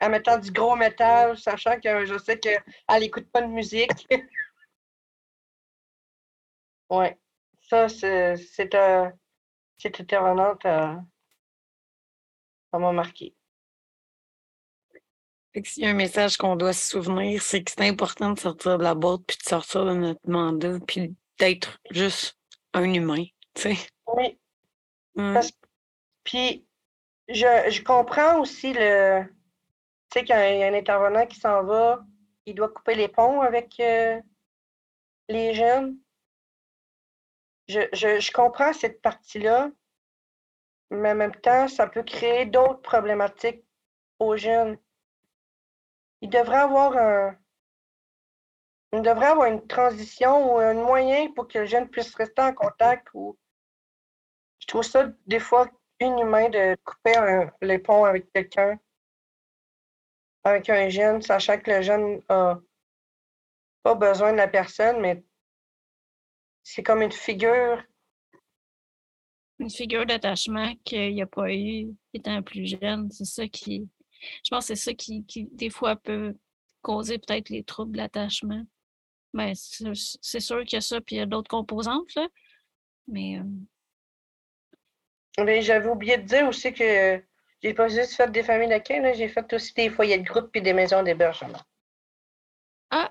[0.00, 2.62] en mettant du gros métal, sachant que je sais qu'elle
[3.00, 4.06] n'écoute pas de musique.
[6.90, 7.18] ouais.
[7.62, 9.12] Ça, c'est un
[9.78, 10.94] cette intervenante euh,
[12.70, 13.34] ça m'a marqué.
[15.64, 18.78] S'il y a un message qu'on doit se souvenir, c'est que c'est important de sortir
[18.78, 22.36] de la boîte, puis de sortir de notre mandat, puis d'être juste
[22.74, 23.24] un humain,
[23.54, 23.76] tu sais.
[24.06, 24.38] Oui.
[26.22, 26.66] puis,
[27.28, 29.24] je, je, comprends aussi le...
[30.10, 32.04] Tu sais, quand il y a un intervenant qui s'en va,
[32.46, 34.20] il doit couper les ponts avec euh,
[35.28, 35.98] les jeunes
[37.68, 39.70] je, comprends cette partie-là,
[40.90, 43.64] mais en même temps, ça peut créer d'autres problématiques
[44.18, 44.78] aux jeunes.
[46.20, 47.36] Il devrait avoir un.
[48.92, 52.54] Il devrait avoir une transition ou un moyen pour que le jeune puisse rester en
[52.54, 53.06] contact.
[53.12, 53.38] Ou...
[54.60, 55.68] Je trouve ça des fois
[56.00, 58.78] inhumain de couper les ponts avec quelqu'un,
[60.44, 62.60] avec un jeune, sachant que le jeune n'a
[63.82, 65.22] pas besoin de la personne, mais
[66.68, 67.82] c'est comme une figure.
[69.58, 73.10] Une figure d'attachement qu'il n'y a pas eu étant plus jeune.
[73.10, 73.88] C'est ça qui.
[74.20, 76.36] Je pense que c'est ça qui, des fois, peut
[76.82, 78.62] causer peut-être les troubles d'attachement.
[79.32, 82.28] Mais ben, c'est sûr qu'il y a ça, puis il y a d'autres composantes, là.
[83.06, 83.38] Mais.
[83.38, 83.44] Euh,
[85.62, 87.24] j'avais oublié de dire aussi que
[87.62, 90.60] j'ai pas juste fait des familles d'accueil, j'ai fait aussi des foyers de groupe et
[90.60, 91.62] des maisons d'hébergement.
[92.90, 93.10] Ah,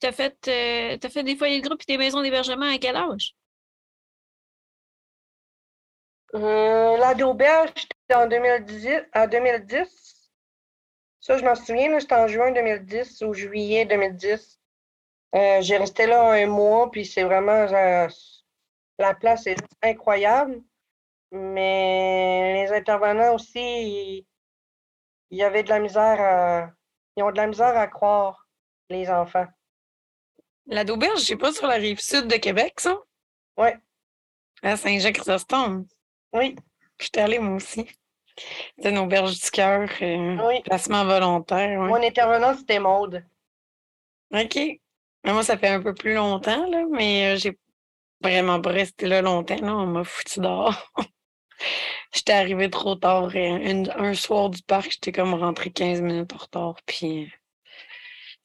[0.00, 2.96] tu as, fait, euh, fait des foyers de groupe et des maisons d'hébergement à quel
[2.96, 3.34] âge?
[6.34, 10.30] Euh, d'auberge, c'était en 2010, en 2010.
[11.20, 14.60] Ça, je m'en souviens, c'était en juin 2010 ou juillet 2010.
[15.34, 17.66] Euh, j'ai resté là un mois, puis c'est vraiment.
[18.98, 20.62] la place est incroyable.
[21.32, 24.26] Mais les intervenants aussi,
[25.30, 26.70] il y avait de la misère à.
[27.16, 28.46] Ils ont de la misère à croire,
[28.90, 29.46] les enfants.
[30.66, 32.96] La d'auberge, c'est pas sur la rive sud de Québec, ça?
[33.56, 33.68] Oui.
[34.62, 35.86] À Saint-Jacques-Chrysostome?
[36.32, 36.56] Oui.
[36.98, 37.86] J'étais allée, moi aussi.
[38.76, 40.62] C'était une auberge du cœur, euh, oui.
[40.62, 41.80] placement volontaire.
[41.80, 43.24] Mon intervenant, c'était Maude.
[44.32, 44.58] OK.
[45.24, 47.58] Moi, ça fait un peu plus longtemps, là, mais euh, j'ai
[48.20, 49.56] vraiment pas resté là longtemps.
[49.56, 49.74] Là.
[49.74, 50.92] On m'a foutu dehors.
[52.12, 53.30] j'étais arrivée trop tard.
[53.34, 56.76] Euh, un soir du parc, j'étais comme rentrée 15 minutes en retard.
[56.86, 57.32] Puis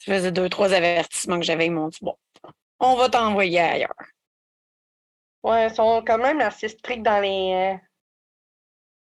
[0.01, 1.67] ça faisait deux, trois avertissements que j'avais.
[1.67, 2.15] Ils m'ont dit bon,
[2.79, 3.93] on va t'envoyer ailleurs.
[5.43, 7.87] Ouais, ils sont quand même assez stricts dans les, euh,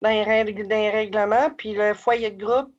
[0.01, 1.51] dans les, règlements.
[1.51, 2.73] Puis le foyer de groupe,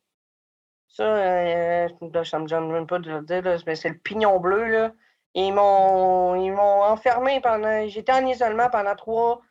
[0.88, 4.66] ça, euh, ça me gêne même pas de le dire, mais c'est le pignon bleu.
[4.68, 4.94] Là.
[5.34, 7.88] Ils m'ont ils m'ont enfermé pendant.
[7.88, 9.42] J'étais en isolement pendant trois,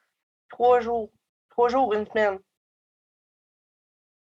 [0.49, 1.11] trois jours.
[1.51, 2.39] Trois jours, une semaine.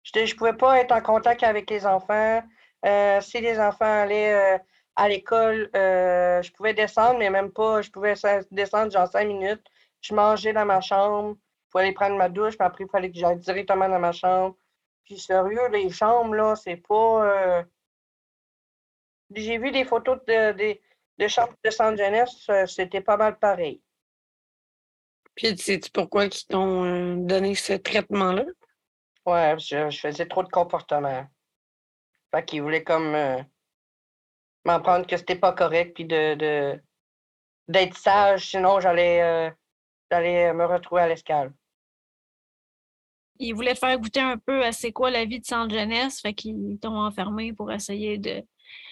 [0.03, 2.43] Je ne pouvais pas être en contact avec les enfants.
[2.85, 4.57] Euh, si les enfants allaient euh,
[4.95, 8.15] à l'école, euh, je pouvais descendre, mais même pas, je pouvais
[8.51, 9.65] descendre genre cinq minutes.
[10.01, 11.37] Je mangeais dans ma chambre,
[11.71, 14.55] pouvais aller prendre ma douche, puis après, il fallait que j'aille directement dans ma chambre.
[15.05, 17.63] Puis sérieux, les chambres, là, c'est pas.
[19.31, 20.79] J'ai vu des photos de,
[21.17, 23.81] de, chambres de centre jeunesse, c'était pas mal pareil.
[25.35, 28.45] Puis, sais-tu pourquoi ils t'ont donné ce traitement-là?
[29.25, 31.25] Ouais, je, je, faisais trop de comportement.
[32.35, 33.41] Fait qu'il voulait comme euh,
[34.65, 36.77] m'apprendre que c'était pas correct, puis de,
[37.69, 39.49] d'être sage, sinon j'allais, euh,
[40.11, 41.53] j'allais me retrouver à l'escale.
[43.39, 46.19] Il voulait te faire goûter un peu à c'est quoi la vie de centre jeunesse,
[46.19, 48.43] fait qu'ils t'ont enfermé pour essayer de,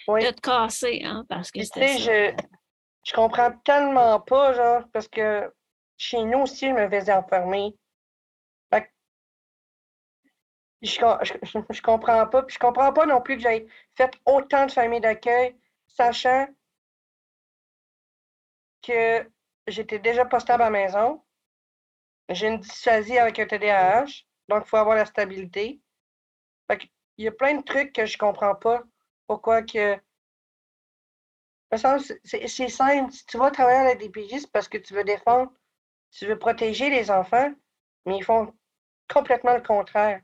[0.08, 2.44] de te casser, hein, parce que tu sais, je,
[3.04, 5.52] je comprends tellement pas, genre, parce que
[5.98, 7.74] chez nous aussi, je me faisais enfermer.
[10.84, 12.42] Je, je, je, comprends pas.
[12.42, 15.56] Puis je comprends pas non plus que j'aie fait autant de familles d'accueil,
[15.88, 16.46] sachant
[18.82, 19.28] que
[19.66, 21.22] j'étais déjà postable à la maison.
[22.28, 25.80] J'ai une dysphasie avec un TDAH, donc il faut avoir la stabilité.
[27.16, 28.82] il y a plein de trucs que je comprends pas.
[29.26, 29.98] Pourquoi que.
[31.72, 33.12] C'est simple.
[33.12, 35.52] Si tu vas travailler à la DPJ, c'est parce que tu veux défendre,
[36.12, 37.52] tu veux protéger les enfants,
[38.06, 38.54] mais ils font
[39.12, 40.20] complètement le contraire.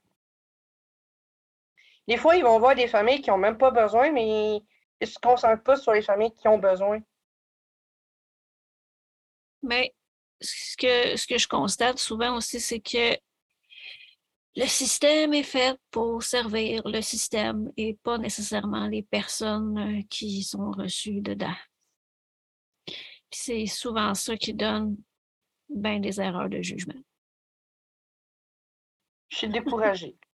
[2.11, 4.63] Des fois, ils vont voir des familles qui n'ont même pas besoin, mais ils
[5.01, 6.99] ne se concentrent pas sur les familles qui ont besoin.
[9.63, 9.95] Mais
[10.41, 13.17] ce que, ce que je constate souvent aussi, c'est que
[14.57, 20.43] le système est fait pour servir le système et pas nécessairement les personnes euh, qui
[20.43, 21.55] sont reçues dedans.
[23.31, 24.97] C'est souvent ça qui donne
[25.69, 27.01] bien des erreurs de jugement.
[29.29, 30.17] Je suis découragée.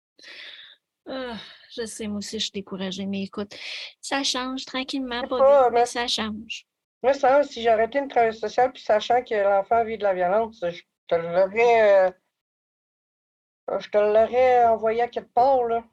[1.09, 1.39] Ah,
[1.75, 3.55] je sais, moi aussi, je suis découragée, mais écoute,
[4.01, 6.67] ça change tranquillement, pas, mais ça change.
[7.03, 10.59] Moi, ça, si j'arrêtais une travail sociale, puis sachant que l'enfant vit de la violence,
[10.63, 12.09] je te l'aurais.
[12.09, 12.11] Euh,
[13.79, 15.85] je te l'aurais envoyé à quelque part, là.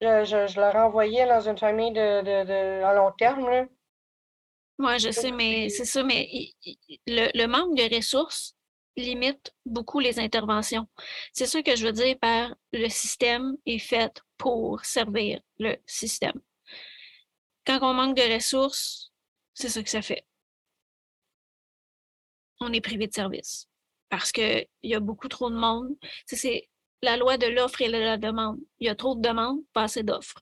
[0.00, 3.66] Je, je, l'aurais envoyé dans une famille de, de, à long terme, là.
[4.78, 6.28] Moi, je sais, mais c'est ça, mais
[7.06, 8.56] le, le manque de ressources
[8.96, 10.86] limite beaucoup les interventions.
[11.32, 16.40] C'est ça que je veux dire par le système est fait pour servir le système.
[17.66, 19.12] Quand on manque de ressources,
[19.54, 20.26] c'est ça que ça fait.
[22.60, 23.68] On est privé de service
[24.08, 25.96] parce qu'il y a beaucoup trop de monde.
[26.26, 26.68] C'est
[27.02, 28.60] la loi de l'offre et de la demande.
[28.78, 30.40] Il y a trop de demandes, pas assez d'offres.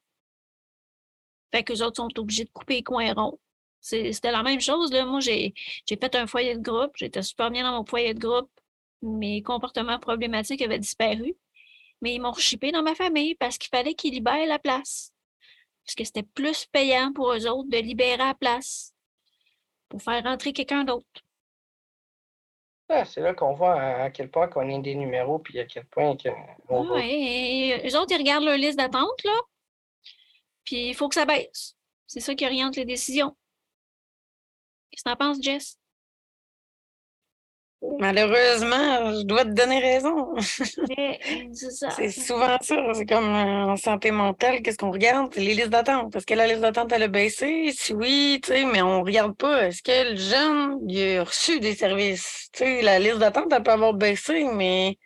[1.52, 3.38] Fait que les autres sont obligés de couper les coins ronds
[3.80, 4.92] c'était la même chose.
[4.92, 5.04] Là.
[5.06, 5.54] Moi, j'ai
[5.88, 6.92] fait un foyer de groupe.
[6.96, 8.50] J'étais super bien dans mon foyer de groupe.
[9.02, 11.34] Mes comportements problématiques avaient disparu.
[12.02, 15.12] Mais ils m'ont rechippé dans ma famille parce qu'il fallait qu'ils libèrent la place.
[15.84, 18.94] Parce que c'était plus payant pour eux autres de libérer la place
[19.88, 21.06] pour faire rentrer quelqu'un d'autre.
[22.88, 25.84] Ah, c'est là qu'on voit à quel point on est des numéros, puis à quel
[25.84, 26.28] point que
[26.68, 29.38] oui, eux autres, ils regardent leur liste d'attente, là.
[30.64, 31.76] Puis il faut que ça baisse.
[32.06, 33.36] C'est ça qui oriente les décisions.
[34.90, 35.76] Qu'est-ce que t'en penses, Jess?
[37.98, 40.34] Malheureusement, je dois te donner raison.
[40.38, 42.76] c'est souvent ça.
[42.92, 45.32] C'est comme euh, en santé mentale, qu'est-ce qu'on regarde?
[45.32, 46.14] C'est les listes d'attente.
[46.14, 47.72] Est-ce que la liste d'attente, elle a baissé?
[47.72, 49.68] Si oui, tu sais, mais on regarde pas.
[49.68, 52.50] Est-ce que le jeune, il a reçu des services?
[52.52, 54.98] Tu sais, la liste d'attente, elle peut avoir baissé, mais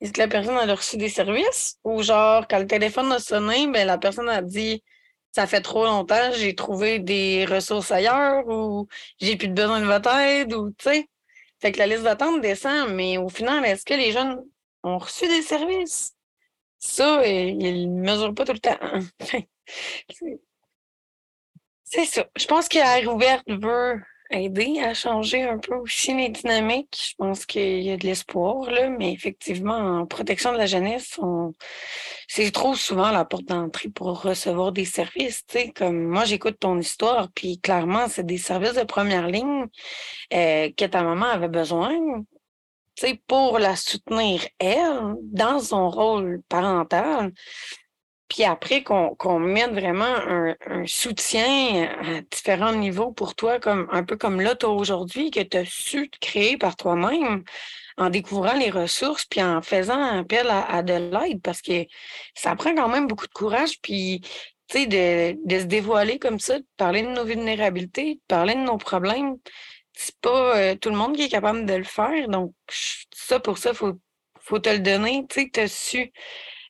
[0.00, 1.78] est-ce que la personne, elle a reçu des services?
[1.84, 4.82] Ou genre, quand le téléphone a sonné, ben, la personne a dit
[5.32, 8.88] ça fait trop longtemps, j'ai trouvé des ressources ailleurs ou
[9.20, 11.08] j'ai plus besoin de votre aide ou tu sais.
[11.60, 14.40] Fait que la liste d'attente descend, mais au final, est-ce que les jeunes
[14.84, 16.14] ont reçu des services?
[16.78, 18.78] Ça, ils ne mesurent pas tout le temps.
[21.84, 22.26] C'est ça.
[22.36, 24.00] Je pense que la ouverte veut
[24.30, 27.10] aider à changer un peu aussi les dynamiques.
[27.10, 31.18] Je pense qu'il y a de l'espoir, là, mais effectivement, en protection de la jeunesse,
[32.26, 35.44] c'est trop souvent la porte d'entrée pour recevoir des services.
[35.74, 39.66] Comme moi, j'écoute ton histoire, puis clairement, c'est des services de première ligne
[40.34, 42.24] euh, que ta maman avait besoin
[43.26, 47.32] pour la soutenir, elle, dans son rôle parental.
[48.28, 50.54] Puis après, qu'on mette vraiment un,
[50.86, 55.56] soutien à différents niveaux pour toi, comme un peu comme là, toi aujourd'hui, que tu
[55.56, 57.42] as su créer par toi-même
[57.96, 61.86] en découvrant les ressources, puis en faisant appel à, de l'aide, parce que
[62.34, 64.20] ça prend quand même beaucoup de courage, puis
[64.68, 68.54] tu sais, de, de, se dévoiler comme ça, de parler de nos vulnérabilités, de parler
[68.54, 69.36] de nos problèmes.
[69.94, 72.28] C'est pas euh, tout le monde qui est capable de le faire.
[72.28, 72.52] Donc,
[73.12, 73.98] ça, pour ça, il faut,
[74.40, 75.26] faut te le donner.
[75.28, 76.12] Tu sais, tu as su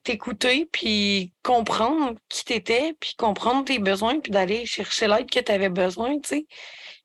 [0.09, 5.53] t'écouter, puis comprendre qui t'étais, puis comprendre tes besoins, puis d'aller chercher l'aide que tu
[5.53, 6.47] avais besoin, tu sais.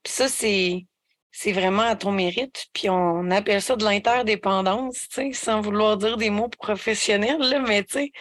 [0.03, 2.67] Puis ça, c'est vraiment à ton mérite.
[2.73, 7.59] Puis on appelle ça de l'interdépendance, tu sais, sans vouloir dire des mots professionnels, là,
[7.59, 8.11] mais tu sais,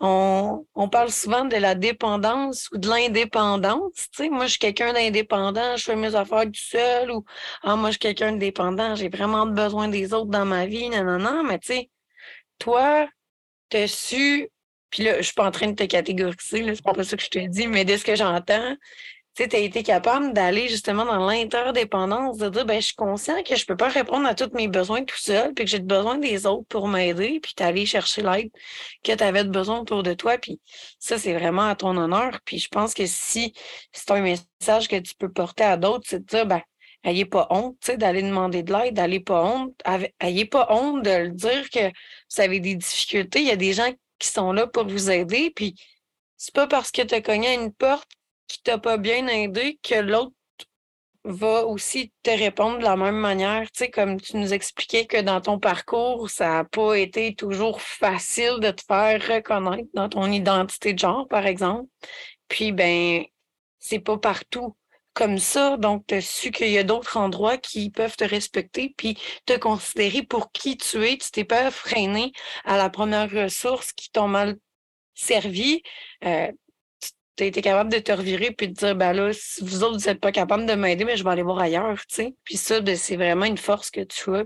[0.00, 4.08] on, on, parle souvent de la dépendance ou de l'indépendance.
[4.12, 7.24] Tu sais, moi, je suis quelqu'un d'indépendant, je fais mes affaires tout seul, ou
[7.64, 10.88] ah, moi, je suis quelqu'un de dépendant, j'ai vraiment besoin des autres dans ma vie,
[10.90, 11.90] non, non, non, mais tu sais,
[12.58, 13.08] toi,
[13.72, 14.48] tu su,
[14.90, 17.30] puis là, je suis pas en train de te catégoriser, c'est pas ça que je
[17.30, 18.76] te dis, mais de ce que j'entends,
[19.34, 23.56] tu as été capable d'aller justement dans l'interdépendance, de dire, ben, je suis conscient que
[23.56, 26.46] je peux pas répondre à tous mes besoins tout seul, puis que j'ai besoin des
[26.46, 28.50] autres pour m'aider, puis d'aller chercher l'aide
[29.02, 30.36] que tu avais besoin autour de toi.
[30.38, 30.60] Puis
[30.98, 32.40] ça, c'est vraiment à ton honneur.
[32.44, 33.54] Puis je pense que si
[33.92, 36.60] c'est un message que tu peux porter à d'autres, c'est de dire, ben,
[37.04, 39.74] ayez pas honte, d'aller demander de l'aide, n'ayez pas honte,
[40.20, 43.40] ayez pas honte de le dire que vous avez des difficultés.
[43.40, 45.74] Il y a des gens qui sont là pour vous aider, puis
[46.36, 48.10] c'est pas parce que tu as cogné à une porte
[48.46, 50.32] qui t'a pas bien aidé que l'autre
[51.24, 53.62] va aussi te répondre de la même manière.
[53.70, 57.80] Tu sais, comme tu nous expliquais que dans ton parcours, ça n'a pas été toujours
[57.80, 61.88] facile de te faire reconnaître dans ton identité de genre, par exemple.
[62.48, 63.24] Puis, ben,
[63.78, 64.76] c'est pas partout
[65.14, 65.76] comme ça.
[65.76, 69.56] Donc, tu as su qu'il y a d'autres endroits qui peuvent te respecter puis te
[69.58, 71.18] considérer pour qui tu es.
[71.18, 72.32] Tu t'es pas freiné
[72.64, 74.56] à la première ressource qui t'ont mal
[75.14, 75.82] servi.
[76.24, 76.50] Euh,
[77.36, 79.98] tu as été capable de te revirer puis de dire, ben là, si vous autres,
[79.98, 82.34] vous n'êtes pas capable de m'aider, mais je vais aller voir ailleurs, tu sais.
[82.44, 84.44] Puis ça, ben, c'est vraiment une force que tu as.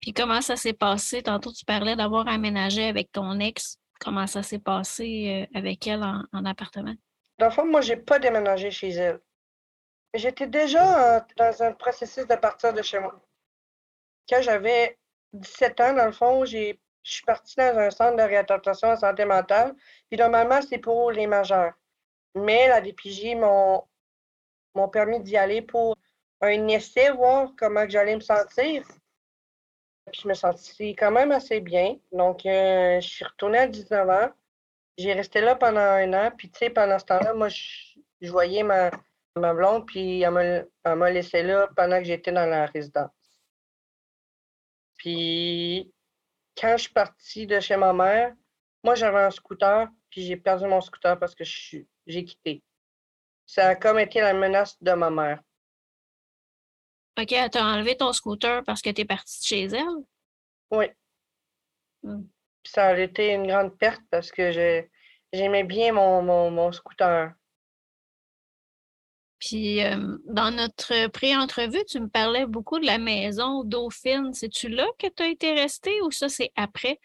[0.00, 1.22] Puis comment ça s'est passé?
[1.22, 3.78] Tantôt, tu parlais d'avoir aménagé avec ton ex.
[3.98, 6.94] Comment ça s'est passé euh, avec elle en, appartement?
[7.38, 9.20] Dans le fond, moi, j'ai pas déménagé chez elle.
[10.14, 13.20] J'étais déjà dans un processus de partir de chez moi.
[14.28, 14.98] Quand j'avais
[15.34, 19.24] 17 ans, dans le fond, je suis partie dans un centre de réadaptation en santé
[19.24, 19.74] mentale.
[20.08, 21.74] Puis normalement, c'est pour les majeurs.
[22.34, 25.96] Mais la DPJ m'ont permis d'y aller pour
[26.40, 28.84] un essai, voir comment j'allais me sentir.
[30.10, 31.96] Puis je me sentis quand même assez bien.
[32.12, 34.30] Donc, euh, je suis retournée à 19 ans.
[34.98, 36.30] J'ai resté là pendant un an.
[36.36, 38.90] Puis, tu sais, pendant ce temps-là, moi, je, voyais ma,
[39.36, 43.10] ma blonde, puis elle m'a laissé là pendant que j'étais dans la résidence.
[44.96, 45.92] Puis,
[46.56, 48.34] quand je suis partie de chez ma mère,
[48.82, 52.62] moi, j'avais un scooter, puis j'ai perdu mon scooter parce que j'ai quitté.
[53.44, 55.40] Ça a comme été la menace de ma mère.
[57.18, 60.04] OK, elle t'a enlevé ton scooter parce que tu es partie de chez elle?
[60.70, 60.86] Oui.
[62.66, 64.50] Ça a été une grande perte parce que
[65.32, 67.32] j'aimais bien mon, mon scooter.
[69.38, 74.32] Puis euh, dans notre pré-entrevue, tu me parlais beaucoup de la maison Dauphine.
[74.32, 76.98] C'est-tu là que tu as été resté ou ça, c'est après?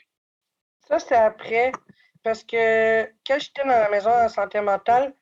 [0.87, 1.71] Ça, c'est après.
[2.23, 5.13] Parce que quand j'étais dans la maison de santé mentale,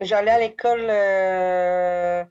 [0.00, 2.24] j'allais à l'école, euh,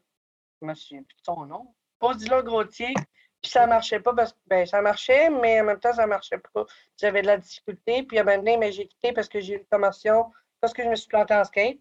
[0.61, 2.93] je me souviens plus de son nom, Posdila Grotier,
[3.41, 6.39] puis ça marchait pas parce que ben, ça marchait, mais en même temps, ça marchait
[6.53, 6.65] pas.
[6.99, 9.53] J'avais de la difficulté, puis à un moment donné, mais j'ai quitté parce que j'ai
[9.53, 11.79] eu une commotion, parce que je me suis plantée en skate.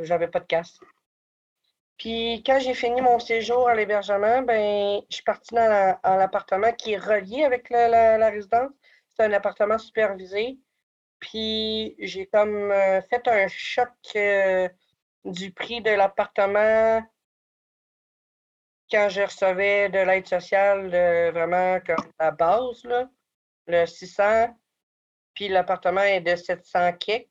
[0.00, 0.78] J'avais pas de casse.
[1.98, 6.94] Puis quand j'ai fini mon séjour à l'hébergement, ben, je suis partie dans l'appartement qui
[6.94, 8.72] est relié avec la, résidence.
[9.10, 10.58] C'est un appartement supervisé.
[11.20, 14.68] Puis j'ai comme euh, fait un choc euh,
[15.24, 17.02] du prix de l'appartement
[18.92, 20.88] quand je recevais de l'aide sociale
[21.32, 23.08] vraiment comme la base, là,
[23.66, 24.54] le 600.
[25.34, 27.30] Puis l'appartement est de 700 kicks.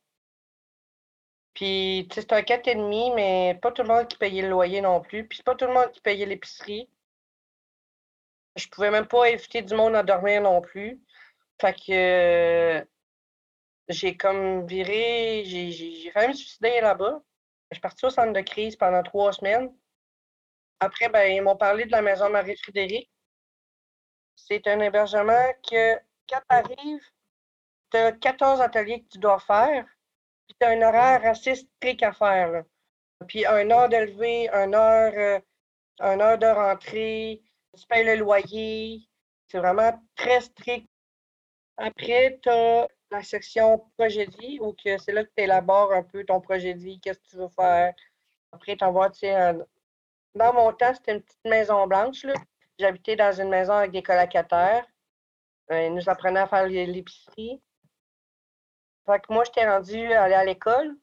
[1.53, 5.27] Puis, c'est un 4,5, mais pas tout le monde qui payait le loyer non plus.
[5.27, 6.89] Puis, c'est pas tout le monde qui payait l'épicerie.
[8.55, 10.99] Je pouvais même pas éviter du monde à dormir non plus.
[11.59, 12.87] Fait que
[13.89, 17.21] j'ai comme viré, j'ai failli me suicider là-bas.
[17.69, 19.73] Je suis partie au centre de crise pendant trois semaines.
[20.81, 23.09] Après, ben, ils m'ont parlé de la maison Marie-Frédéric.
[24.35, 25.95] C'est un hébergement que,
[26.27, 27.05] quand tu arrives,
[27.91, 29.85] tu as 14 ateliers que tu dois faire
[30.47, 32.63] puis tu as un horaire assez strict à faire.
[33.27, 33.95] Puis un heure de
[34.53, 35.39] un heure, euh,
[35.99, 37.41] un heure de rentrée,
[37.77, 39.07] tu payes le loyer.
[39.47, 40.89] C'est vraiment très strict.
[41.77, 46.03] Après, tu as la section projet de vie, où c'est là que tu élabores un
[46.03, 47.93] peu ton projet de vie, qu'est-ce que tu veux faire.
[48.51, 49.53] Après, tu envoies, sais,
[50.35, 52.25] dans mon temps, c'était une petite maison blanche.
[52.79, 54.85] J'habitais dans une maison avec des colocataires.
[55.71, 57.61] Euh, ils nous apprenaient à faire l'épicerie.
[59.05, 60.95] Fait que moi, j'étais rendue à aller à l'école.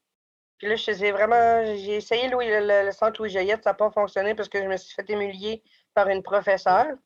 [0.59, 1.65] Puis là, je faisais vraiment.
[1.65, 4.95] J'ai essayé le, centre Louis Jayette, ça n'a pas fonctionné parce que je me suis
[4.95, 5.63] fait humilier
[5.95, 6.97] par une professeure.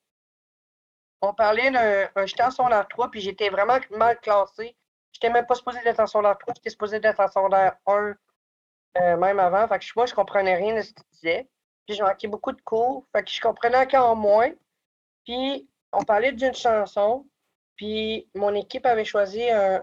[1.21, 2.27] On parlait d'un.
[2.27, 4.77] J'étais en secondaire 3, puis j'étais vraiment mal classée.
[5.13, 8.15] J'étais même pas supposée d'être en secondaire 3, j'étais supposée d'être en secondaire 1
[8.99, 9.69] euh, même avant.
[9.69, 11.49] Fait que moi, je comprenais rien de ce qu'il disait.
[11.87, 13.07] Puis j'ai manqué beaucoup de cours.
[13.13, 14.51] Fait que je comprenais encore moins.
[15.25, 17.27] Puis on parlait d'une chanson.
[17.77, 19.43] Puis mon équipe avait choisi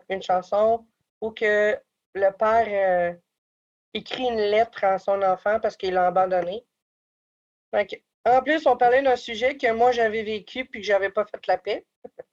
[0.09, 0.85] une chanson
[1.21, 1.77] ou que
[2.13, 3.17] le père euh,
[3.93, 6.65] écrit une lettre à son enfant parce qu'il l'a abandonné.
[7.73, 11.45] en plus, on parlait d'un sujet que moi j'avais vécu puis que j'avais pas fait
[11.47, 11.85] la paix.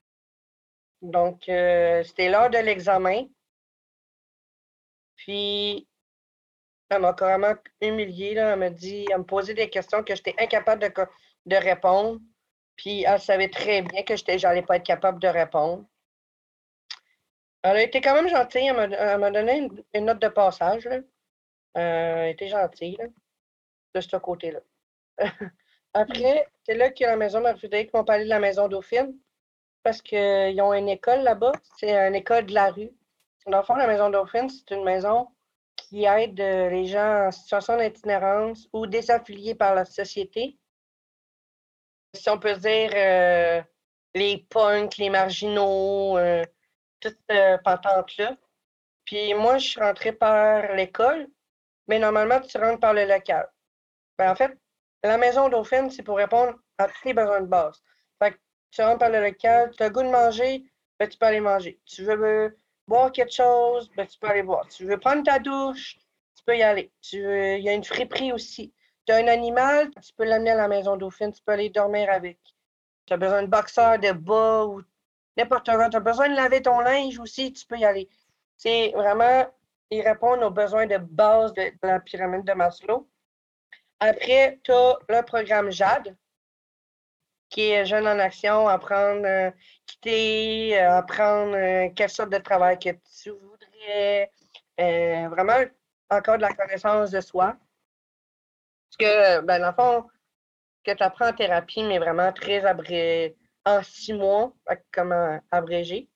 [1.02, 3.26] Donc, euh, c'était l'heure de l'examen.
[5.16, 5.86] Puis,
[6.88, 8.34] Elle m'a carrément humiliée.
[8.34, 8.52] Là.
[8.52, 10.92] Elle m'a dit, elle me posait des questions que j'étais incapable de,
[11.46, 12.20] de répondre.
[12.76, 15.84] Puis elle savait très bien que je n'allais pas être capable de répondre.
[17.62, 18.66] Elle a été quand même gentille.
[18.68, 20.84] Elle m'a donné une, note de passage.
[20.84, 20.96] Là.
[20.96, 22.98] Euh, elle était gentille
[23.94, 24.60] de ce côté-là.
[25.94, 29.18] Après, c'est là que la maison Marie-Frédéric m'ont parlé de la maison Dauphine
[29.82, 31.52] parce qu'ils ont une école là-bas.
[31.78, 32.90] C'est une école de la rue.
[33.46, 35.28] Dans le fond, la maison Dauphine, c'est une maison
[35.88, 40.58] qui aide euh, les gens en situation d'itinérance ou désaffiliés par la société.
[42.14, 43.62] Si on peut dire euh,
[44.14, 46.44] les punks, les marginaux, euh,
[47.00, 48.36] toute cette patente-là.
[49.04, 51.28] Puis moi, je suis rentrée par l'école,
[51.86, 53.48] mais normalement, tu rentres par le local.
[54.18, 54.58] Ben, en fait,
[55.04, 57.80] la maison Dauphine, c'est pour répondre à tous les besoins de base.
[58.20, 58.38] Fait que
[58.72, 60.64] tu rentres par le local, tu as le goût de manger,
[60.98, 61.80] ben, tu peux aller manger.
[61.84, 62.56] Tu veux
[62.86, 64.66] boire quelque chose, ben, tu peux aller boire.
[64.68, 65.96] Tu veux prendre ta douche,
[66.36, 66.92] tu peux y aller.
[67.00, 68.72] Tu Il y a une friperie aussi.
[69.06, 72.10] Tu as un animal, tu peux l'amener à la maison Dauphine, tu peux aller dormir
[72.10, 72.38] avec.
[73.06, 74.82] Tu as besoin de boxeur, de bas ou
[75.36, 75.88] n'importe quoi.
[75.88, 78.08] Tu as besoin de laver ton linge aussi, tu peux y aller.
[78.56, 79.46] C'est vraiment,
[79.90, 83.08] ils répondent aux besoins de base de, la pyramide de Maslow.
[84.00, 86.16] Après, tu as le programme JAD,
[87.48, 89.50] qui est Jeune en Action, apprendre, euh,
[89.86, 94.30] quitter, euh, apprendre euh, quelle sorte de travail que tu voudrais.
[94.78, 95.64] vraiment,
[96.10, 97.56] encore de la connaissance de soi.
[98.88, 100.08] Parce que, ben, dans le fond,
[100.84, 104.52] que tu apprends en thérapie, mais vraiment très abrégé, en six mois,
[104.92, 106.08] comment abréger.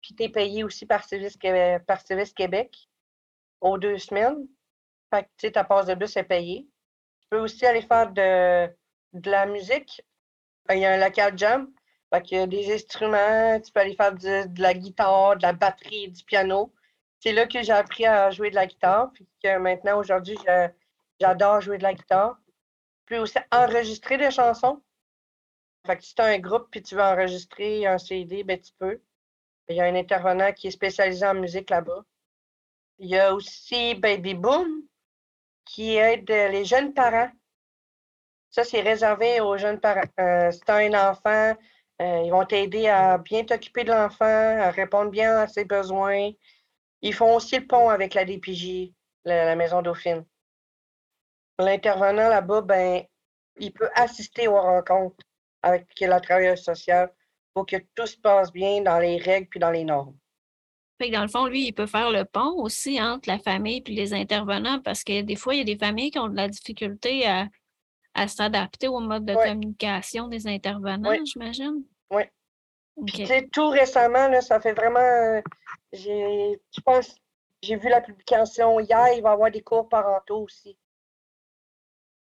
[0.00, 2.76] Puis tu es payé aussi par Service, Québec, par Service Québec
[3.60, 4.48] aux deux semaines.
[5.10, 6.66] Fait que, tu sais, ta passe de bus est payée.
[7.20, 8.66] Tu peux aussi aller faire de,
[9.12, 10.02] de la musique.
[10.70, 11.72] Il y a un local jam.
[12.12, 13.60] Fait qu'il y a des instruments.
[13.60, 16.72] Tu peux aller faire de, la guitare, de la batterie, du piano.
[17.20, 19.10] C'est là que j'ai appris à jouer de la guitare.
[19.12, 20.36] Puis que maintenant, aujourd'hui,
[21.20, 22.38] j'adore jouer de la guitare.
[23.06, 24.82] Peux aussi enregistrer des chansons.
[25.86, 28.72] Fait que si tu as un groupe puis tu veux enregistrer un CD, ben tu
[28.78, 29.00] peux.
[29.68, 32.04] Il y a un intervenant qui est spécialisé en musique là-bas.
[32.98, 34.82] Il y a aussi Baby Boom
[35.64, 37.30] qui aide les jeunes parents.
[38.52, 40.02] Ça, c'est réservé aux jeunes parents.
[40.20, 41.56] Euh, si tu as un enfant,
[42.02, 46.30] euh, ils vont t'aider à bien t'occuper de l'enfant, à répondre bien à ses besoins.
[47.00, 48.92] Ils font aussi le pont avec la DPJ,
[49.24, 50.26] la, Maison Dauphine.
[51.58, 53.02] L'intervenant là-bas, ben,
[53.58, 55.24] il peut assister aux rencontres
[55.62, 57.10] avec la travailleuse sociale
[57.54, 60.16] pour que tout se passe bien dans les règles puis dans les normes.
[61.00, 63.90] Fait dans le fond, lui, il peut faire le pont aussi entre la famille et
[63.92, 66.48] les intervenants parce que des fois, il y a des familles qui ont de la
[66.48, 67.48] difficulté à,
[68.28, 71.84] s'adapter au mode de communication des intervenants, j'imagine?
[72.10, 72.24] Oui.
[73.52, 75.42] tout récemment, là, ça fait vraiment.
[75.92, 77.14] j'ai, je pense,
[77.62, 80.76] j'ai vu la publication hier, il va y avoir des cours parentaux aussi.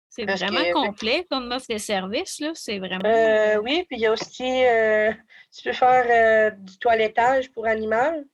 [0.09, 2.51] C'est vraiment complet comme offre de service, là.
[2.55, 3.05] C'est vraiment.
[3.05, 5.13] Euh, oui, puis il y a aussi, euh,
[5.55, 8.25] tu peux faire euh, du toilettage pour animal.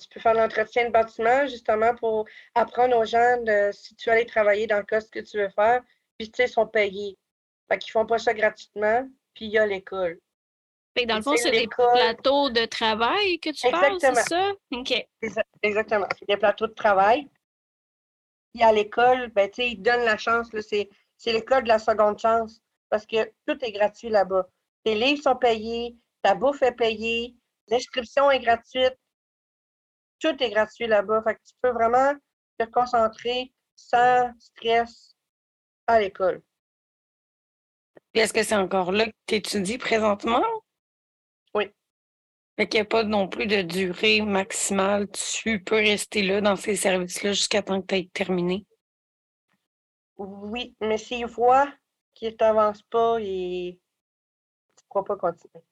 [0.00, 4.16] Tu peux faire l'entretien de bâtiment, justement, pour apprendre aux gens de, si tu veux
[4.16, 5.82] aller travailler dans le cas ce que tu veux faire,
[6.20, 7.16] puis tu sais, ils sont payés.
[7.66, 10.20] Fait qu'ils font pas ça gratuitement, puis il y a l'école.
[10.94, 14.52] Fait que dans le fond, c'est des plateaux de travail que tu parles, c'est ça?
[14.70, 15.08] OK.
[15.62, 16.06] Exactement.
[16.18, 17.26] C'est des plateaux de travail.
[18.52, 20.50] Puis à l'école, ben, ils donnent la chance.
[20.60, 22.60] C'est l'école de la seconde chance
[22.90, 24.46] parce que tout est gratuit là-bas.
[24.84, 27.34] Tes livres sont payés, ta bouffe est payée,
[27.68, 28.98] l'inscription est gratuite.
[30.18, 31.22] Tout est gratuit là-bas.
[31.22, 32.12] Fait que tu peux vraiment
[32.58, 35.16] te concentrer sans stress
[35.90, 36.42] à l'école.
[38.14, 40.42] Est-ce que c'est encore là que tu étudies présentement?
[41.54, 41.70] Oui.
[42.56, 45.08] Fait qu'il n'y a pas non plus de durée maximale.
[45.10, 48.66] Tu peux rester là dans ces services-là jusqu'à temps que tu aies terminé.
[50.16, 51.72] Oui, mais s'il voit
[52.14, 53.78] qu'il t'avance pas, il...
[54.76, 55.64] tu ne pourras pas continuer.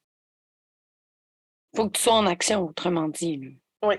[1.77, 3.59] faut que tu sois en action, autrement dit.
[3.83, 3.97] Oui.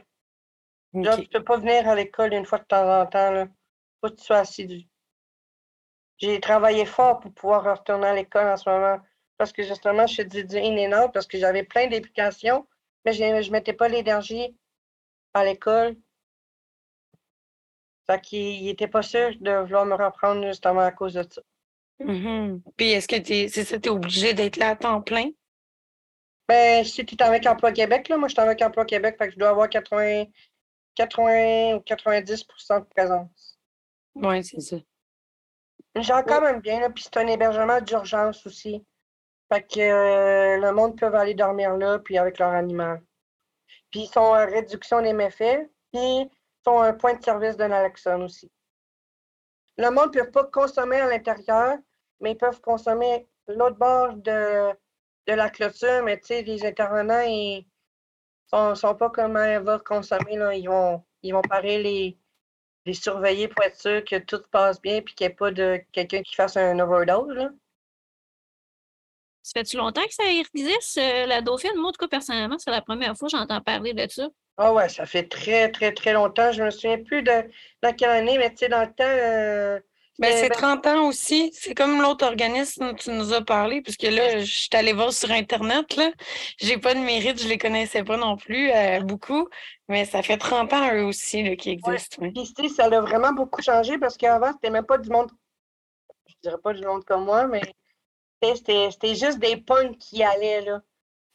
[0.93, 3.43] tu ne peux pas venir à l'école une fois de temps en temps.
[3.43, 3.51] Il
[4.01, 4.87] faut que tu sois assidu.
[6.19, 8.99] J'ai travaillé fort pour pouvoir retourner à l'école en ce moment
[9.37, 12.67] parce que justement, je suis du in parce que j'avais plein d'applications
[13.05, 14.55] mais je ne mettais pas l'énergie
[15.33, 15.95] à l'école.
[18.07, 21.41] Fait qu'il n'était pas sûr de vouloir me reprendre justement à cause de ça.
[21.99, 22.61] Mm-hmm.
[22.75, 25.29] Puis est-ce que tu c'est ça, es obligé d'être là à temps plein?
[26.47, 29.27] Ben, si tu es avec Emploi Québec, là, moi je suis avec Emploi Québec, fait
[29.27, 30.25] que je dois avoir 80,
[30.95, 33.59] 80 ou 90% de présence.
[34.15, 34.77] Oui, c'est ça.
[35.95, 38.85] J'ai quand même bien, là, puis c'est un hébergement d'urgence aussi.
[39.51, 43.01] Fait que euh, le monde peut aller dormir là, puis avec leur animal.
[43.89, 46.29] Puis ils sont en réduction des méfaits, puis ils
[46.63, 48.51] sont un point de service de naloxone aussi.
[49.77, 51.77] le monde ne peut pas consommer à l'intérieur,
[52.19, 54.71] mais ils peuvent consommer l'autre bord de,
[55.27, 57.65] de la clôture, mais tu sais, les intervenants, ils
[58.47, 60.53] sont, sont pas comment elle va consommer, là.
[60.53, 62.19] Ils vont, ils vont parer les,
[62.89, 65.79] les surveiller pour être sûr que tout passe bien puis qu'il n'y ait pas de
[65.91, 67.49] quelqu'un qui fasse un overdose, là.
[69.41, 71.71] Ça fait-tu longtemps que ça existe, euh, la Dauphine?
[71.75, 74.27] Moi, en tout cas, personnellement, c'est la première fois que j'entends parler de ça.
[74.57, 76.51] Ah ouais, ça fait très, très, très longtemps.
[76.51, 77.31] Je me souviens plus de
[77.81, 79.79] dans quelle année, mais tu sais, dans le temps, euh,
[80.19, 81.49] Ben, c'était- c'est 30 ans aussi.
[81.53, 85.13] C'est comme l'autre organisme dont tu nous as parlé, puisque là, je suis allée voir
[85.13, 86.11] sur Internet, là.
[86.59, 89.47] J'ai pas de mérite, je les connaissais pas non plus, euh, beaucoup.
[89.87, 92.17] Mais ça fait 30 ans, eux aussi, là, qui existent.
[92.21, 92.33] oui.
[92.33, 95.31] Tu sais, ça a vraiment beaucoup changé parce qu'avant, c'était même pas du monde,
[96.27, 97.61] je dirais pas du monde comme moi, mais
[98.41, 100.81] c'était c'était juste des punks qui allaient, là.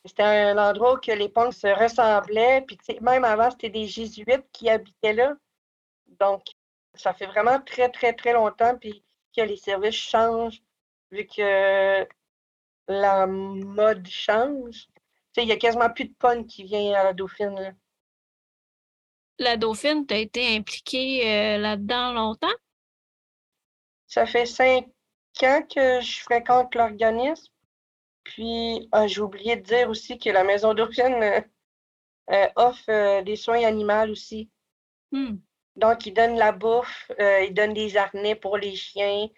[0.07, 2.61] C'était un endroit où que les punks se ressemblaient.
[2.67, 5.33] Puis, même avant, c'était des jésuites qui habitaient là.
[6.21, 6.43] Donc,
[6.95, 8.77] ça fait vraiment très, très, très longtemps.
[8.79, 9.05] Puis,
[9.37, 10.63] que les services changent,
[11.11, 12.07] vu que
[12.89, 14.89] la mode change.
[15.37, 17.73] Il y a quasiment plus de punks qui viennent à la Dauphine, là.
[19.39, 22.55] La Dauphine, tu as été impliquée euh, là-dedans longtemps?
[24.07, 24.87] Ça fait cinq
[25.43, 27.53] ans que je fréquente l'organisme.
[28.23, 31.41] Puis, ah, j'ai oublié de dire aussi que la Maison Dauphine euh,
[32.31, 34.49] euh, offre euh, des soins animaux aussi.
[35.11, 35.37] Hmm.
[35.77, 39.29] Donc, ils donnent la bouffe, euh, ils donnent des harnais pour les chiens.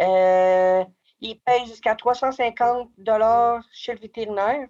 [0.00, 0.84] euh,
[1.20, 4.68] ils payent jusqu'à 350 dollars chez le vétérinaire.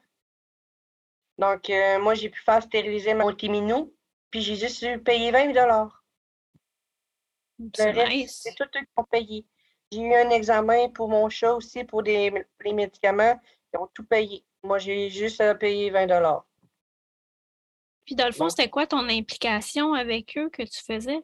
[1.39, 3.95] Donc, euh, moi, j'ai pu faire stériliser mon petit minou,
[4.31, 6.05] puis j'ai juste payer 20 dollars.
[7.75, 8.47] C'est nice.
[8.57, 9.47] tout eux qui ont payé.
[9.91, 12.33] J'ai eu un examen pour mon chat aussi, pour des,
[12.65, 13.41] les médicaments.
[13.73, 14.45] Ils ont tout payé.
[14.63, 16.47] Moi, j'ai juste à payer 20 dollars.
[18.05, 21.21] Puis dans le fond, c'était quoi ton implication avec eux que tu faisais?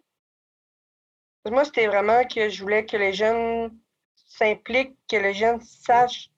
[1.46, 3.78] Moi, c'était vraiment que je voulais que les jeunes
[4.14, 6.30] s'impliquent, que les jeunes sachent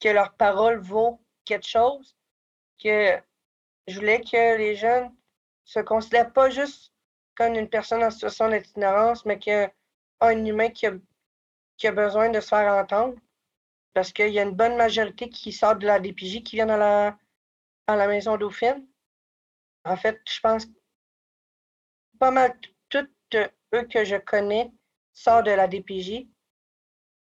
[0.00, 2.16] que leur parole vaut quelque chose,
[2.82, 3.18] que
[3.86, 5.14] je voulais que les jeunes
[5.64, 6.92] se considèrent pas juste
[7.34, 10.92] comme une personne en situation d'itinérance, mais qu'un humain qui a,
[11.76, 13.14] qui a besoin de se faire entendre.
[13.94, 16.76] Parce qu'il y a une bonne majorité qui sort de la DPJ qui viennent à
[16.76, 17.18] la,
[17.86, 18.86] à la maison Dauphine.
[19.84, 20.66] En fait, je pense
[22.18, 22.58] pas mal
[22.88, 24.70] toutes eux que je connais
[25.12, 26.26] sortent de la DPJ.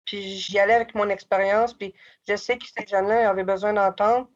[0.04, 1.94] Puis j'y allais avec mon expérience, puis
[2.28, 4.28] je sais que ces jeunes-là avaient besoin d'entendre,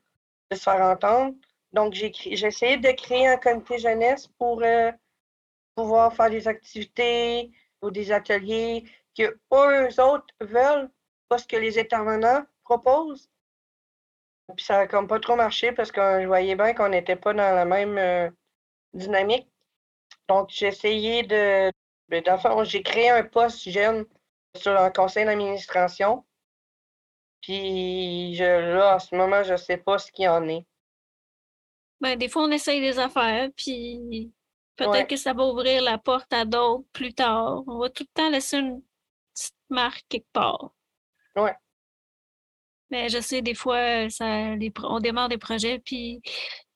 [0.51, 1.35] de se faire entendre.
[1.73, 4.93] Donc, j'ai essayé de créer un comité jeunesse pour euh,
[5.75, 7.51] pouvoir faire des activités
[7.83, 8.85] ou des ateliers
[9.17, 10.91] que eux autres veulent,
[11.29, 13.29] pas ce que les intervenants proposent.
[14.55, 17.33] Puis ça n'a comme pas trop marché parce que je voyais bien qu'on n'était pas
[17.33, 18.31] dans la même euh,
[18.93, 19.49] dynamique.
[20.29, 21.73] Donc, j'ai essayé de.
[22.09, 24.07] ben, fond, j'ai créé un poste jeune
[24.57, 26.25] sur un conseil d'administration.
[27.43, 30.67] Puis je, là, en ce moment, je ne sais pas ce qu'il y en est.
[32.01, 34.33] Ben, des fois, on essaye des affaires, puis
[34.77, 35.07] peut-être Ouais.
[35.07, 37.63] que ça va ouvrir la porte à d'autres plus tard.
[37.67, 38.83] On va tout le temps laisser une
[39.35, 40.73] petite marque quelque part.
[41.37, 41.55] Ouais.
[42.91, 46.21] Mais je sais, des fois, ça, les pro- on démarre des projets, puis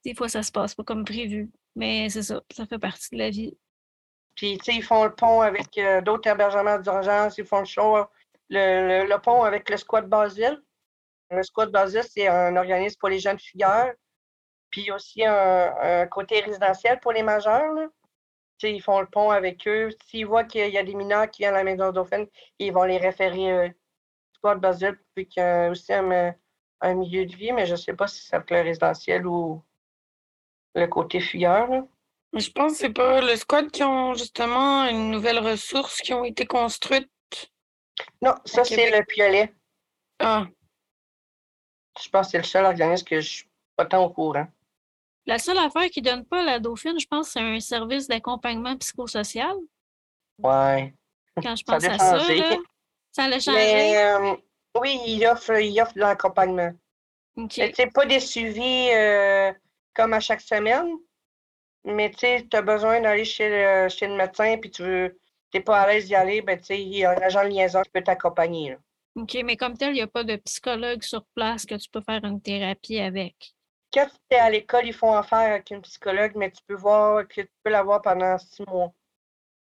[0.04, 1.50] des fois, ça se passe pas comme prévu.
[1.76, 3.56] Mais c'est ça, ça fait partie de la vie.
[4.34, 7.64] Puis, tu sais, ils font le pont avec euh, d'autres hébergements d'urgence, ils font le
[7.66, 7.96] show,
[8.48, 10.60] le, le- pont avec le squat Basile.
[11.30, 13.92] Le squat Basile, c'est un organisme pour les jeunes figures,
[14.70, 17.72] puis aussi un, côté résidentiel pour les majeurs.
[17.74, 17.86] Là.
[18.58, 19.90] Tu sais, ils font le pont avec eux.
[20.06, 22.26] S'ils voient qu'il y a des mineurs qui viennent à la maison Dauphine,
[22.58, 23.74] ils vont les référer
[24.40, 26.34] squat Basile, puis qu'il y a aussi un,
[26.80, 29.62] un milieu de vie, mais je ne sais pas si c'est le résidentiel ou
[30.74, 31.66] le côté figure.
[31.68, 31.82] là.
[32.32, 36.14] Mais je pense que c'est pas le squad qui ont justement une nouvelle ressource qui
[36.14, 37.10] ont été construites.
[38.22, 39.52] Non, ça, c'est le piolet.
[40.20, 40.46] Ah,
[42.02, 44.46] Je pense que c'est le seul organisme que je suis pas tant au courant.
[45.26, 49.54] La seule affaire qui donne pas la Dauphine, je pense, c'est un service d'accompagnement psychosocial.
[50.38, 50.94] Ouais.
[51.42, 52.56] Quand je Ça pense a à ça, là,
[53.12, 53.58] ça l'a changé?
[53.58, 54.36] Mais euh,
[54.80, 56.72] oui, il offre, il offre de l'accompagnement.
[57.36, 57.54] OK.
[57.58, 59.52] Mais tu sais, pas des suivis euh,
[59.94, 60.88] comme à chaque semaine.
[61.84, 65.18] Mais tu sais, tu as besoin d'aller chez le, chez le médecin puis tu veux,
[65.50, 67.48] t'es pas à l'aise d'y aller, ben tu sais, il y a un agent de
[67.48, 68.76] liaison qui peut t'accompagner.
[69.16, 72.00] OK, mais comme tel, il n'y a pas de psychologue sur place que tu peux
[72.00, 73.54] faire une thérapie avec.
[73.92, 77.26] Quand tu es à l'école, ils font affaire avec une psychologue, mais tu peux voir
[77.26, 78.92] que tu peux l'avoir pendant six mois.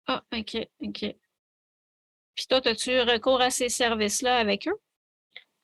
[0.05, 1.15] Ah, OK, OK.
[2.39, 4.79] Puis toi, as-tu recours à ces services-là avec eux?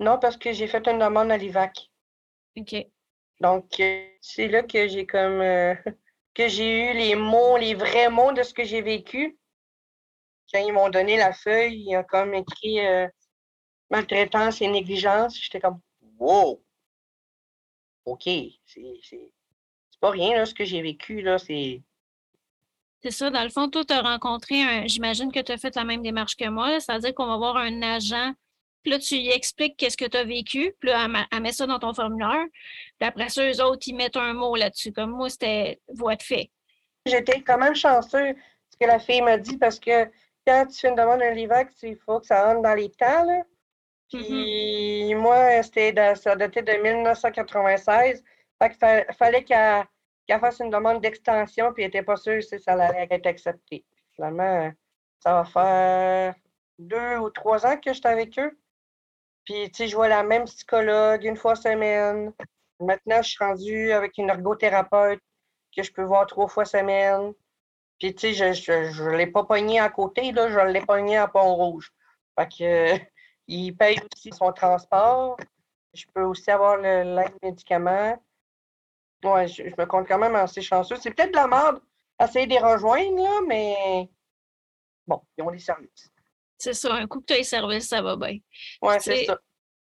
[0.02, 1.89] Non, parce que j'ai fait une demande à l'IVAC.
[2.57, 2.76] OK.
[3.39, 5.73] Donc, euh, c'est là que j'ai comme euh,
[6.35, 9.39] que j'ai eu les mots, les vrais mots de ce que j'ai vécu.
[10.52, 13.07] quand ils m'ont donné la feuille, ils ont comme écrit euh,
[13.89, 15.39] maltraitance et négligence.
[15.41, 15.80] J'étais comme
[16.19, 16.61] Wow!
[18.03, 18.27] OK,
[18.65, 19.31] c'est
[20.02, 21.81] pas rien là, ce que j'ai vécu, là, c'est.
[23.06, 24.88] C'est ça, dans le fond, toi, tu as rencontré un.
[24.88, 27.84] J'imagine que tu as fait la même démarche que moi, c'est-à-dire qu'on va voir un
[27.84, 28.34] agent,
[28.82, 31.68] puis là, tu lui expliques qu'est-ce que tu as vécu, puis là, elle, met ça
[31.68, 32.45] dans ton formulaire,
[32.98, 34.91] puis après ça, eux autres, ils mettent un mot là-dessus.
[34.91, 36.49] Comme moi, c'était voie de fait.
[37.06, 38.34] J'étais quand même chanceux,
[38.72, 40.06] ce que la fille m'a dit, parce que
[40.48, 43.23] quand tu fais une demande d'un LIVAC, il faut que ça rentre dans les temps,
[43.23, 43.44] là.
[44.14, 44.26] Mm-hmm.
[44.26, 48.23] Puis moi, c'était ça datait de 1996.
[48.60, 49.84] Fait qu'il fallait qu'elle
[50.27, 53.85] fasse une demande d'extension, puis elle n'était pas sûre si ça allait être accepté.
[54.15, 54.72] Finalement,
[55.19, 56.35] ça va faire
[56.80, 58.57] deux ou trois ans que j'étais avec eux.
[59.45, 62.34] Puis, tu sais, je vois la même psychologue une fois semaine.
[62.80, 65.22] Maintenant, je suis rendue avec une ergothérapeute
[65.76, 67.34] que je peux voir trois fois semaine.
[67.99, 71.27] Puis, tu sais, je ne l'ai pas pogné à côté, là, je l'ai pogné à
[71.27, 71.93] Pont-Rouge.
[72.38, 73.06] Fait que,
[73.47, 75.38] il paye aussi son transport.
[75.93, 78.18] Je peux aussi avoir l'aide médicament.
[79.26, 80.95] Ouais, je, me compte quand même assez chanceux.
[80.97, 81.81] C'est peut-être de la merde
[82.22, 84.10] essayer de les rejoindre, là, mais
[85.06, 86.10] bon, ils ont les services.
[86.57, 88.38] C'est ça, un coup que tu as les services, ça va bien.
[88.81, 89.38] Oui, c'est ça.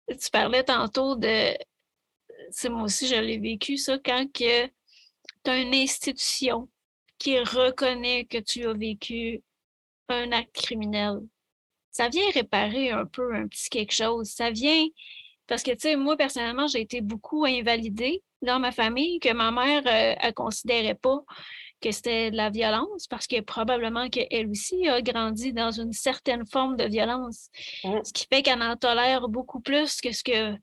[0.09, 1.57] Tu parlais tantôt de.
[2.51, 6.69] C'est moi aussi, je l'ai vécu, ça, quand tu as une institution
[7.19, 9.43] qui reconnaît que tu as vécu
[10.09, 11.21] un acte criminel
[11.95, 14.29] ça vient réparer un peu un petit quelque chose.
[14.29, 14.85] Ça vient
[15.47, 19.51] parce que, tu sais, moi, personnellement, j'ai été beaucoup invalidée dans ma famille, que ma
[19.51, 21.25] mère, ne euh, considérait pas
[21.81, 26.47] que c'était de la violence parce que probablement qu'elle aussi a grandi dans une certaine
[26.47, 27.51] forme de violence.
[27.85, 27.99] Mmh.
[28.05, 30.55] Ce qui fait qu'elle en tolère beaucoup plus que ce que,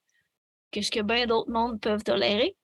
[0.71, 2.55] que, ce que bien d'autres mondes peuvent tolérer.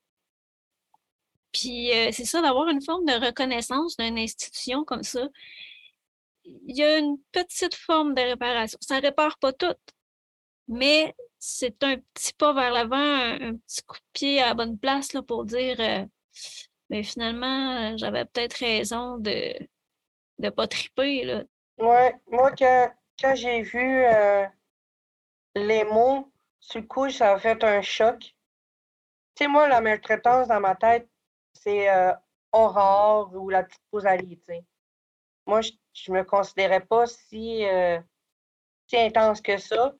[1.52, 5.28] Puis euh, c'est ça, d'avoir une forme de reconnaissance d'une institution comme ça,
[6.46, 8.78] il y a une petite forme de réparation.
[8.82, 9.76] Ça ne répare pas tout,
[10.68, 14.78] mais c'est un petit pas vers l'avant, un, petit coup de pied à la bonne
[14.78, 16.06] place là, pour dire euh,
[16.90, 19.54] mais finalement, j'avais peut-être raison de
[20.40, 21.26] ne pas triper.
[21.26, 21.44] Là.
[21.78, 24.46] Ouais, moi, quand, j'ai vu euh,
[25.56, 28.20] les mots, le coup, ça a fait un choc.
[28.20, 31.10] Tu sais, moi, la maltraitance dans ma tête,
[31.54, 32.14] c'est euh,
[32.54, 34.64] Aurore ou la petite sais
[35.48, 35.72] moi, je
[36.12, 38.00] ne me considérais pas si, euh,
[38.88, 39.96] si intense que ça.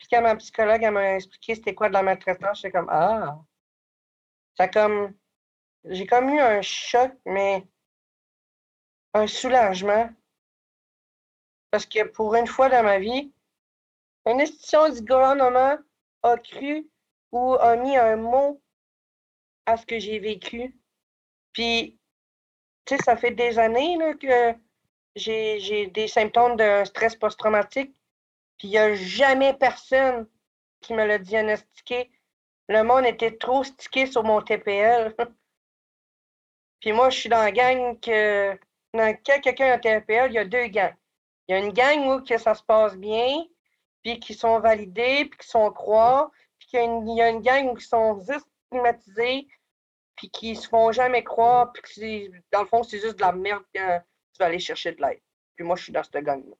[0.00, 3.38] Puis quand ma psychologue m'a expliqué c'était quoi de la maltraitance, j'étais comme Ah!
[4.56, 5.14] Ça comme.
[5.84, 7.66] J'ai comme eu un choc, mais
[9.14, 10.10] un soulagement.
[11.70, 13.32] Parce que pour une fois dans ma vie,
[14.26, 15.76] une institution du gouvernement
[16.22, 16.88] a cru
[17.32, 18.60] ou a mis un mot
[19.66, 20.76] à ce que j'ai vécu.
[21.52, 21.98] Puis,
[22.84, 24.58] tu sais, ça fait des années là, que
[25.16, 27.94] j'ai des symptômes de stress post-traumatique,
[28.60, 30.28] puis il n'y a jamais personne
[30.82, 32.10] qui me l'a diagnostiqué.
[32.68, 35.16] Le monde était trop stické sur mon TPL.
[36.80, 38.58] puis moi, je suis dans la gang que.
[38.92, 40.94] Dans, quand quelqu'un a un TPL, il y a deux gangs.
[41.48, 43.46] Il y a une gang où que ça se passe bien,
[44.02, 47.78] puis qui sont validés, puis qui sont croix, puis il y, a une, gang où
[47.78, 49.48] ils sont juste stigmatisés,
[50.16, 53.32] puis qui se font jamais croire, puis que dans le fond, c'est juste de la
[53.32, 53.64] merde
[54.38, 55.22] aller chercher de l'aide.
[55.56, 56.56] Puis moi, je suis dans cette gang-là.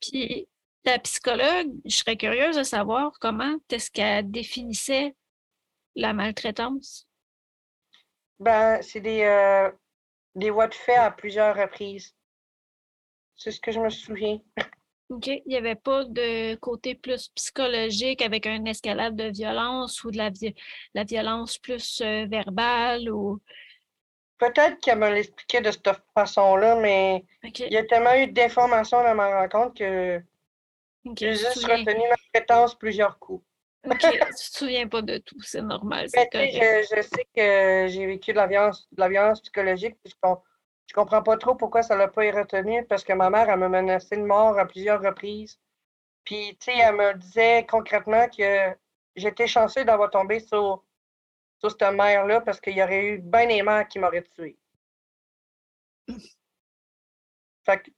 [0.00, 0.48] Puis
[0.82, 5.14] ta psychologue, je serais curieuse de savoir comment est-ce qu'elle définissait
[5.94, 7.06] la maltraitance?
[8.38, 9.70] Ben, c'est des, euh,
[10.34, 12.14] des voies de fait à plusieurs reprises.
[13.34, 14.40] C'est ce que je me souviens.
[15.08, 15.28] OK.
[15.28, 20.18] Il n'y avait pas de côté plus psychologique avec une escalade de violence ou de
[20.18, 20.30] la,
[20.94, 23.40] la violence plus euh, verbale ou
[24.38, 29.14] Peut-être qu'elle me l'expliquait de cette façon-là, mais il y a tellement eu d'informations dans
[29.14, 30.20] ma rencontre que
[31.16, 33.44] j'ai juste retenu ma prétence plusieurs coups.
[33.86, 36.08] OK, tu te souviens pas de tout, c'est normal.
[36.12, 40.28] Je, je, sais que j'ai vécu de la violence, de la violence psychologique, puis je,
[40.88, 43.60] je comprends pas trop pourquoi ça l'a pas été retenu, parce que ma mère, elle
[43.60, 45.60] me menacé de mort à plusieurs reprises.
[46.24, 48.74] Puis, tu sais, elle me disait concrètement que
[49.14, 50.82] j'étais chanceux d'avoir tombé sur
[51.58, 54.58] sur cette mère-là parce qu'il y aurait eu bien des mères qui m'auraient tué.
[57.64, 57.90] Fait que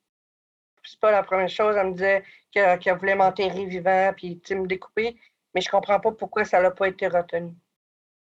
[0.85, 1.77] c'est pas la première chose.
[1.77, 5.21] Elle me disait qu'elle voulait m'enterrer vivant puis me découper,
[5.55, 7.55] mais je comprends pas pourquoi ça n'a pas été retenu.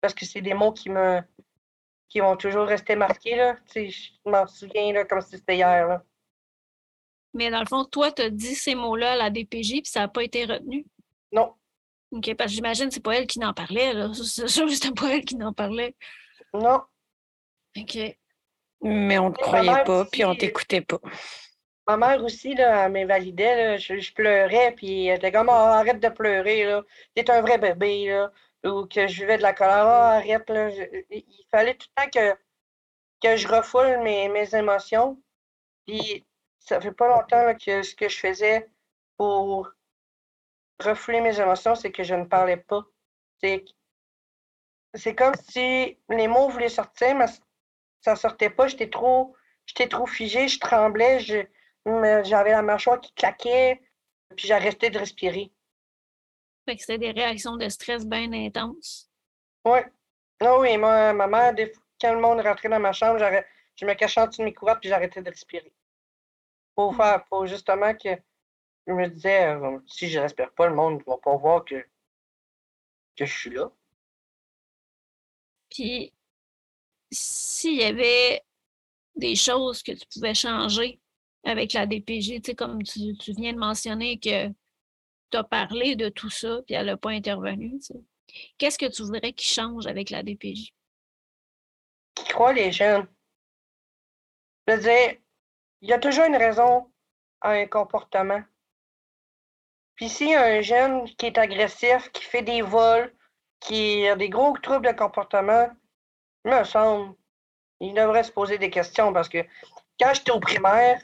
[0.00, 1.20] Parce que c'est des mots qui me
[2.12, 3.36] qui vont toujours rester marqués.
[3.36, 3.56] Là.
[3.74, 5.88] je m'en souviens là, comme si c'était hier.
[5.88, 6.04] Là.
[7.32, 10.00] Mais dans le fond, toi, tu as dit ces mots-là à la DPJ, puis ça
[10.00, 10.84] n'a pas été retenu?
[11.32, 11.54] Non.
[12.12, 14.10] OK, parce que j'imagine que c'est pas elle qui n'en parlait, là.
[14.14, 15.96] C'est sûr que c'était pas elle qui n'en parlait.
[16.52, 16.82] Non.
[17.76, 17.98] OK.
[18.82, 21.00] Mais on te croyait pas, puis on t'écoutait pas.
[21.86, 23.78] Ma mère aussi, là, elle m'invalidait.
[23.78, 26.82] Je, pleurais, puis elle était comme oh, arrête de pleurer, là.
[27.14, 28.30] T'es un vrai bébé, là.
[28.64, 29.84] Ou que je vivais de la colère.
[29.86, 30.70] Oh, arrête, là.
[31.10, 32.34] il fallait tout le temps que,
[33.22, 35.20] que je refoule mes, mes émotions.
[35.86, 36.24] Puis
[36.60, 38.68] ça fait pas longtemps que ce que je faisais
[39.16, 39.68] pour
[40.80, 42.82] refouler mes émotions, c'est que je ne parlais pas.
[44.94, 47.26] C'est comme si les mots voulaient sortir, mais
[48.00, 48.68] ça sortait pas.
[48.68, 49.34] J'étais trop,
[49.66, 53.80] j'étais trop figée, je tremblais, j'avais la mâchoire qui claquait,
[54.36, 55.52] puis j'arrêtais de respirer.
[56.68, 59.10] Fait que c'était des réactions de stress bien intenses.
[59.64, 59.80] Oui.
[60.40, 61.54] Non, oui, moi, ma mère,
[62.00, 63.18] quand le monde rentrait dans ma chambre,
[63.76, 65.72] je me cachais en dessous de mes couvertes, puis j'arrêtais de respirer.
[66.74, 66.96] Pour hmm.
[66.96, 68.10] faire, pour justement que
[68.86, 71.84] je me disais, euh, si je respire pas, le monde ne va pas voir que,
[73.16, 73.70] que je suis là.
[75.70, 76.12] Puis,
[77.10, 78.42] s'il y avait
[79.16, 81.00] des choses que tu pouvais changer
[81.44, 86.08] avec la DPJ, tu sais, comme tu, viens de mentionner que tu as parlé de
[86.08, 87.78] tout ça, puis elle n'a pas intervenu,
[88.58, 90.72] qu'est-ce que tu voudrais qu'il change avec la DPJ?
[92.14, 93.06] Qui croit les jeunes?
[94.66, 95.16] Je veux dire,
[95.80, 96.92] il y a toujours une raison
[97.40, 98.42] à un comportement.
[100.02, 103.14] Puis a un jeune qui est agressif, qui fait des vols,
[103.60, 105.70] qui a des gros troubles de comportement,
[106.44, 107.14] il me semble,
[107.78, 109.46] il devrait se poser des questions parce que
[110.00, 111.00] quand j'étais au primaire,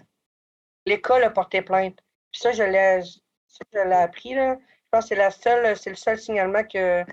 [0.84, 2.00] l'école a porté plainte.
[2.32, 4.56] Puis ça, je l'ai, je l'ai appris, là.
[4.56, 7.04] Je pense que c'est la seule, c'est le seul signalement que,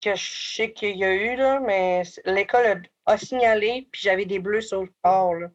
[0.00, 4.38] que je sais qu'il y a eu, là, mais l'école a, signalé, puis j'avais des
[4.38, 5.50] bleus sur le corps.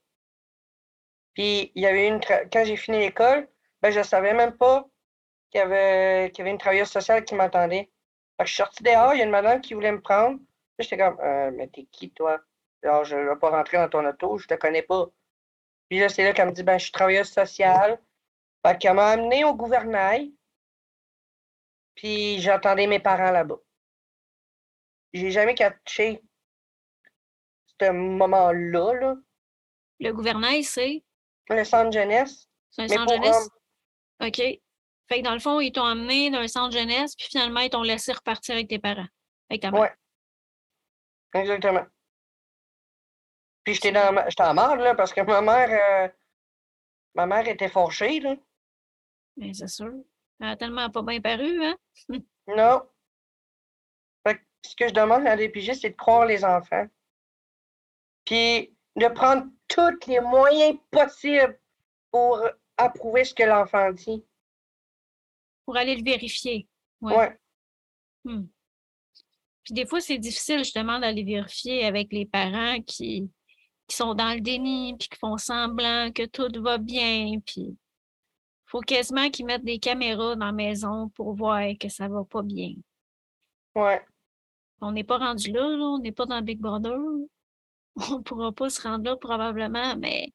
[1.33, 3.49] Puis il y avait une quand j'ai fini l'école,
[3.81, 4.90] ben je savais même pas
[5.51, 7.89] qu'il y avait, qu'il y avait une travailleuse sociale qui m'attendait.
[8.39, 10.39] je suis sortie dehors, il y a une madame qui voulait me prendre.
[10.79, 12.39] J'étais comme, euh, mais t'es qui, toi?
[12.83, 15.07] Alors, je ne vais pas rentrer dans ton auto, je te connais pas.
[15.89, 18.01] Puis là, c'est là qu'elle me dit, ben, je suis travailleuse sociale.
[18.65, 20.33] Fait qu'elle m'a amené au gouvernail.
[21.95, 23.59] Puis j'entendais mes parents là-bas.
[25.13, 26.23] J'ai jamais catché
[27.79, 28.93] ce moment-là.
[28.93, 29.15] Là.
[29.99, 31.03] Le gouvernail, c'est?
[31.49, 32.47] Le centre jeunesse.
[32.69, 33.49] C'est un centre jeunesse?
[34.21, 34.61] OK.
[35.11, 37.69] Fait que dans le fond, ils t'ont amené dans un centre jeunesse, puis finalement, ils
[37.69, 39.07] t'ont laissé repartir avec tes parents,
[39.49, 39.81] avec ta mère.
[39.81, 39.93] Ouais.
[41.33, 41.85] Exactement.
[43.65, 46.07] Puis j'étais dans j'étais en marde, là, parce que ma mère, euh,
[47.13, 48.35] ma mère était fâchée, là.
[49.35, 49.91] Mais ben, c'est sûr.
[50.39, 51.75] Elle a tellement pas bien paru, hein?
[52.47, 52.81] non.
[54.25, 56.87] Fait que ce que je demande à DPG, c'est de croire les enfants.
[58.23, 61.59] Puis de prendre tous les moyens possibles
[62.11, 62.41] pour
[62.77, 64.23] approuver ce que l'enfant dit
[65.71, 66.67] pour aller le vérifier.
[66.99, 67.39] Ouais.
[68.25, 68.43] Hmm.
[69.63, 73.31] Puis des fois, c'est difficile justement d'aller vérifier avec les parents qui,
[73.87, 77.39] qui sont dans le déni, puis qui font semblant que tout va bien.
[77.45, 77.77] Puis il
[78.65, 82.41] faut quasiment qu'ils mettent des caméras dans la maison pour voir que ça va pas
[82.41, 82.73] bien.
[83.73, 84.03] Ouais.
[84.81, 86.99] On n'est pas rendu là, on n'est pas dans Big Brother.
[88.09, 90.33] On ne pourra pas se rendre là probablement, mais,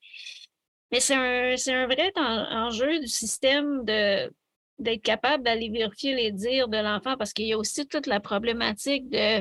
[0.90, 4.32] mais c'est un, un vrai enjeu du système de
[4.78, 8.20] d'être capable d'aller vérifier les dires de l'enfant parce qu'il y a aussi toute la
[8.20, 9.40] problématique de,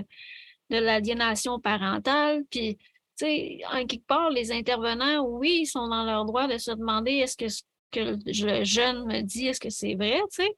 [0.69, 2.43] de l'aliénation parentale.
[2.49, 2.77] Puis,
[3.17, 6.71] tu sais, en quelque part, les intervenants, oui, ils sont dans leur droit de se
[6.71, 10.57] demander est-ce que ce que le jeune me dit, est-ce que c'est vrai, tu sais?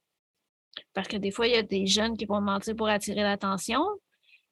[0.94, 3.84] Parce que des fois, il y a des jeunes qui vont mentir pour attirer l'attention.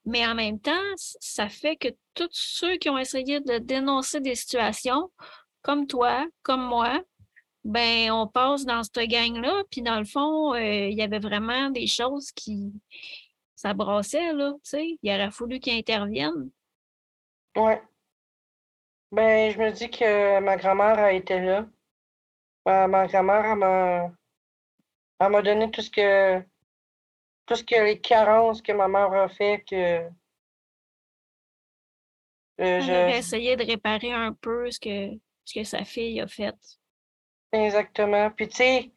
[0.06, 4.36] Mais en même temps, ça fait que tous ceux qui ont essayé de dénoncer des
[4.36, 5.12] situations,
[5.64, 7.02] comme toi, comme moi,
[7.66, 11.72] ben on passe dans cette gang-là, puis dans le fond, euh, il y avait vraiment
[11.72, 12.72] des choses qui
[13.56, 14.98] ça brassait, là, tu sais.
[15.02, 16.52] Il aurait fallu qu'ils interviennent.
[17.56, 17.82] Ouais.
[19.12, 21.66] Ben, je me dis que ma grand-mère a été là.
[22.66, 24.14] Ma, grand-mère,
[25.20, 26.40] elle m'a donné tout ce que
[27.46, 30.10] tout ce que les carences que ma mère a fait que
[32.60, 33.18] euh, je...
[33.18, 35.12] essayé de réparer un peu ce que,
[35.44, 36.56] ce que sa fille a fait.
[37.52, 38.32] Exactement.
[38.32, 38.92] Puis, tu sais,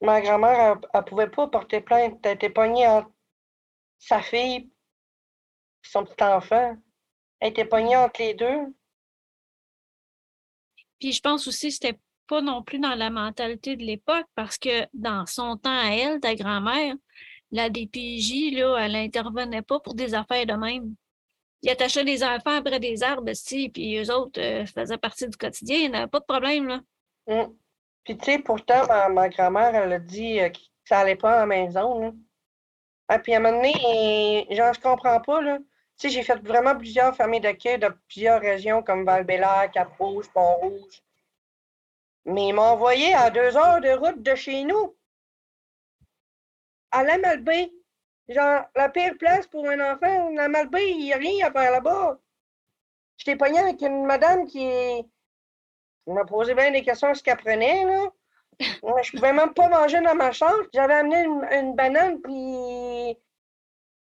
[0.00, 2.18] ma grand-mère, elle, ne pouvait pas porter plainte.
[2.24, 3.10] Elle était pognée entre
[3.98, 4.70] sa fille et
[5.82, 6.76] son petit enfant.
[7.40, 8.74] Elle était pognée entre les deux.
[10.98, 14.58] Puis, je pense aussi que c'était pas non plus dans la mentalité de l'époque parce
[14.58, 16.94] que dans son temps à elle, ta grand-mère,
[17.50, 20.94] la DPJ, là, elle n'intervenait pas pour des affaires de même.
[21.62, 23.30] Il attachait des enfants après des arbres,
[23.72, 25.76] puis eux autres euh, faisaient partie du quotidien.
[25.76, 26.80] Il n'y avait pas de problème, là.
[27.28, 27.52] Mmh.
[28.04, 31.46] Puis, tu sais, pourtant, ma, grand-mère, elle a dit euh, que ça allait pas à
[31.46, 32.00] maison.
[32.00, 32.12] Là.
[33.08, 35.58] Ah, puis, à un moment donné, genre, je comprends pas, là.
[35.98, 40.28] Tu sais, j'ai fait vraiment plusieurs familles d'accueil de plusieurs régions comme val cap Cap-Rouge,
[40.32, 41.02] Pont-Rouge.
[42.24, 44.96] Mais ils m'ont envoyé à deux heures de route de chez nous.
[46.90, 47.72] À la Malbaie.
[48.28, 51.72] Genre, la pire place pour un enfant, la Malbaie, il n'y a rien à faire
[51.72, 52.18] là-bas.
[53.16, 54.66] J'étais pogné avec une madame qui
[56.06, 58.10] m'a posé bien des questions sur ce qu'elle prenait, là.
[58.82, 60.64] Moi, je pouvais même pas manger dans ma chambre.
[60.72, 63.16] J'avais amené une, banane, puis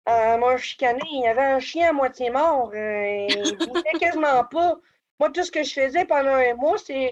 [0.07, 1.01] elle m'a chicané.
[1.05, 2.71] Il y avait un chien à moitié mort.
[2.75, 4.77] Euh, il bougeait quasiment pas.
[5.19, 7.11] Moi, tout ce que je faisais pendant un mois, c'est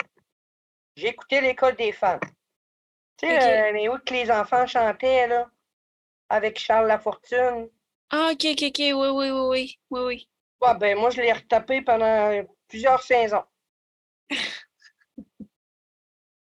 [0.97, 2.20] j'écoutais l'école des femmes.
[3.16, 5.51] Tu sais, les où que les enfants chantaient, là,
[6.28, 7.69] avec Charles Lafortune.
[8.10, 10.28] Ah, ok, ok, ok, oui, oui, oui, oui, oui, oui.
[10.60, 13.44] Ouais, ben, moi, je l'ai retapé pendant plusieurs saisons.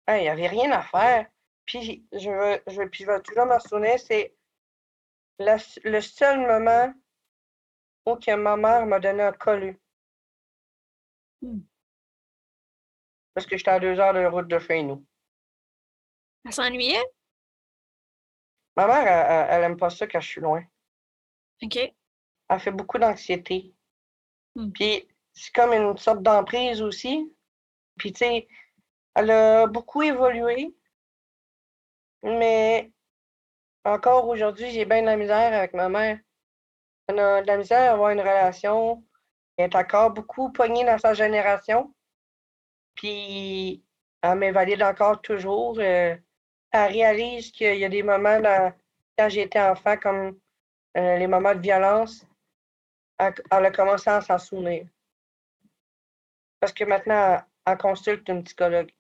[0.09, 1.27] Il n'y avait rien à faire.
[1.67, 4.35] Puis je veux, je, puis je vais toujours me souvenir, c'est
[5.39, 6.93] le seul moment
[8.07, 9.81] où que ma mère m'a donné un collu.
[11.41, 11.61] Hmm.
[13.33, 15.05] Parce que j'étais à deux heures de route de chez nous.
[16.45, 17.05] Elle s'ennuyait?
[18.77, 20.63] Ma mère, elle, n'aime aime pas ça quand je suis loin.
[21.63, 21.77] OK.
[22.49, 23.75] Elle fait beaucoup d'anxiété.
[24.55, 24.71] Hmm.
[24.71, 27.35] Puis c'est comme une sorte d'emprise aussi.
[27.97, 28.49] Puis tu sais,
[29.15, 30.75] elle a beaucoup évolué,
[32.23, 32.91] mais
[33.85, 36.19] encore aujourd'hui, j'ai bien de la misère avec ma mère.
[37.07, 39.05] Elle a de la misère à avoir une relation.
[39.57, 41.95] Elle est encore beaucoup pognée dans sa génération.
[42.95, 43.85] Puis,
[44.23, 45.79] elle m'invalide encore toujours.
[45.79, 46.17] Euh,
[46.73, 48.41] elle réalise qu'il y a des moments
[49.17, 50.39] quand j'étais enfant, comme
[50.97, 52.27] euh, les moments de violence,
[53.19, 54.87] elle, a commencé à s'en souvenir.
[56.61, 58.91] Parce que maintenant, elle consulte une psychologue.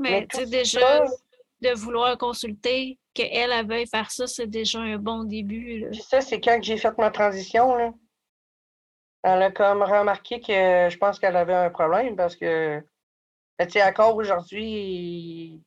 [0.00, 1.04] Mais, tu sais, déjà,
[1.60, 5.80] de vouloir consulter, qu'elle elle veuille faire ça, c'est déjà un bon début.
[5.80, 5.92] Là.
[5.92, 7.74] ça, c'est quand j'ai fait ma transition.
[7.74, 7.92] Là.
[9.22, 12.82] Elle a comme remarqué que je pense qu'elle avait un problème parce que,
[13.58, 15.62] ben, tu sais, encore aujourd'hui,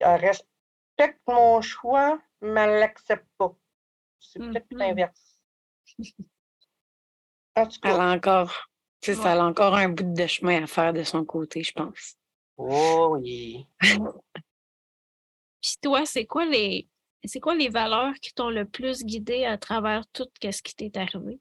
[0.00, 3.54] elle respecte mon choix, mais elle ne l'accepte pas.
[4.18, 4.78] C'est peut-être mm-hmm.
[4.78, 5.40] l'inverse.
[7.54, 7.94] En tout cas.
[7.94, 8.68] Elle a encore,
[9.00, 12.16] ça, elle a encore un bout de chemin à faire de son côté, je pense.
[12.58, 13.66] Oh oui.
[15.62, 16.88] Puis toi, c'est quoi les
[17.24, 20.96] c'est quoi les valeurs qui t'ont le plus guidé à travers tout ce qui t'est
[20.96, 21.40] arrivé?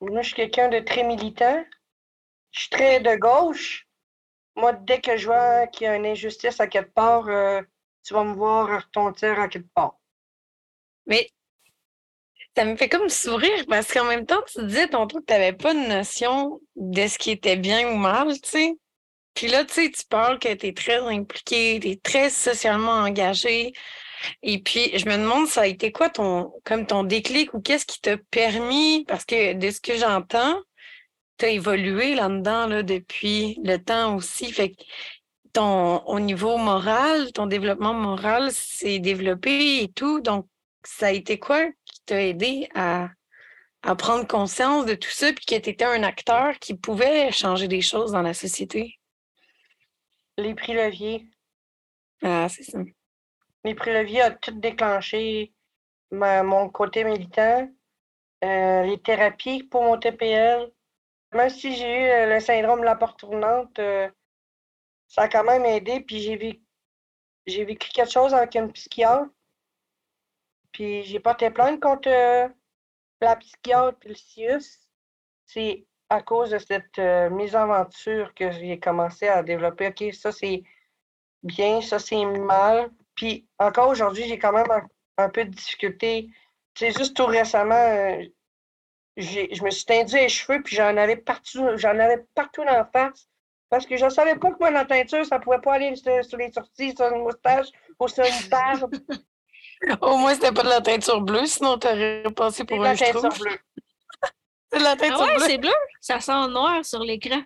[0.00, 1.64] Moi, je suis quelqu'un de très militant.
[2.52, 3.88] Je suis très de gauche.
[4.56, 7.62] Moi, dès que je vois qu'il y a une injustice à quelque part, euh,
[8.04, 9.98] tu vas me voir retentir à quelque part.
[11.06, 11.30] Mais
[12.56, 15.52] ça me fait comme sourire parce qu'en même temps, tu disais tantôt que tu n'avais
[15.52, 18.78] pas de notion de ce qui était bien ou mal, tu sais.
[19.38, 22.90] Puis là, tu sais, tu parles que tu es très impliqué, tu es très socialement
[22.90, 23.72] engagé.
[24.42, 27.86] Et puis, je me demande, ça a été quoi ton, comme ton déclic ou qu'est-ce
[27.86, 30.60] qui t'a permis, parce que de ce que j'entends,
[31.38, 34.52] tu as évolué là-dedans là, depuis le temps aussi.
[34.52, 34.82] Fait que
[35.52, 40.20] ton, au niveau moral, ton développement moral s'est développé et tout.
[40.20, 40.48] Donc,
[40.82, 43.08] ça a été quoi qui t'a aidé à,
[43.84, 47.68] à prendre conscience de tout ça, puis que tu étais un acteur qui pouvait changer
[47.68, 48.97] des choses dans la société?
[50.38, 51.26] Les prix leviers.
[52.22, 52.78] Ah, c'est ça.
[53.64, 55.52] Les prix leviers ont tout déclenché
[56.12, 57.68] mon côté militant.
[58.44, 60.72] Euh, les thérapies pour mon TPL.
[61.34, 64.08] Même si j'ai eu euh, le syndrome de la porte tournante, euh,
[65.08, 66.00] ça a quand même aidé.
[66.00, 66.62] Puis j'ai vécu,
[67.46, 69.28] j'ai vécu quelque chose avec une psychiatre.
[70.70, 72.08] Puis j'ai porté plainte contre
[73.20, 74.88] la psychiatre et le CIUS.
[75.46, 79.88] C'est à cause de cette euh, mise en aventure que j'ai commencé à développer.
[79.88, 80.62] OK, ça c'est
[81.42, 82.90] bien, ça c'est mal.
[83.14, 84.66] Puis encore aujourd'hui, j'ai quand même
[85.16, 86.28] un, peu de difficulté.
[86.74, 88.24] C'est juste tout récemment, euh,
[89.16, 92.84] je me suis tendu les cheveux, puis j'en avais partout, j'en avais partout dans la
[92.84, 93.28] face.
[93.70, 95.94] Parce que je ne savais pas que moi, la teinture, ça ne pouvait pas aller
[95.96, 97.66] sur, les sorties, sur une moustache
[97.98, 98.94] ou sur une barbe.
[100.00, 103.28] Au moins, c'était pas de la teinture bleue, sinon tu aurais passé pour un teinture
[103.28, 103.58] bleue.
[104.70, 105.72] C'est la ah ouais, c'est bleu.
[106.00, 107.42] Ça sent noir sur l'écran.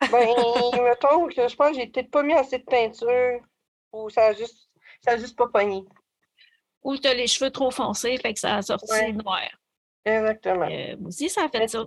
[0.00, 0.10] Ben,
[0.82, 3.40] mettons que je pense que j'ai peut-être pas mis assez de peinture
[3.92, 4.68] ou ça a juste,
[5.04, 5.84] ça a juste pas pogné.
[6.82, 9.48] Ou tu as les cheveux trop foncés, fait que ça a sorti noir.
[10.04, 10.68] Exactement.
[10.70, 11.84] Euh, moi aussi, ça a fait ça.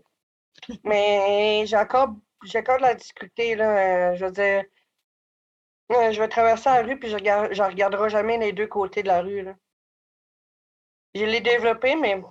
[0.84, 4.12] Mais j'ai encore, j'ai encore de la difficulté, là.
[4.12, 4.64] Euh, je veux dire,
[5.92, 9.04] euh, je vais traverser la rue puis je regarde, je regarderai jamais les deux côtés
[9.04, 9.56] de la rue, là.
[11.16, 12.22] Je l'ai développé, mais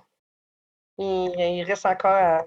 [0.99, 2.45] il, reste encore à.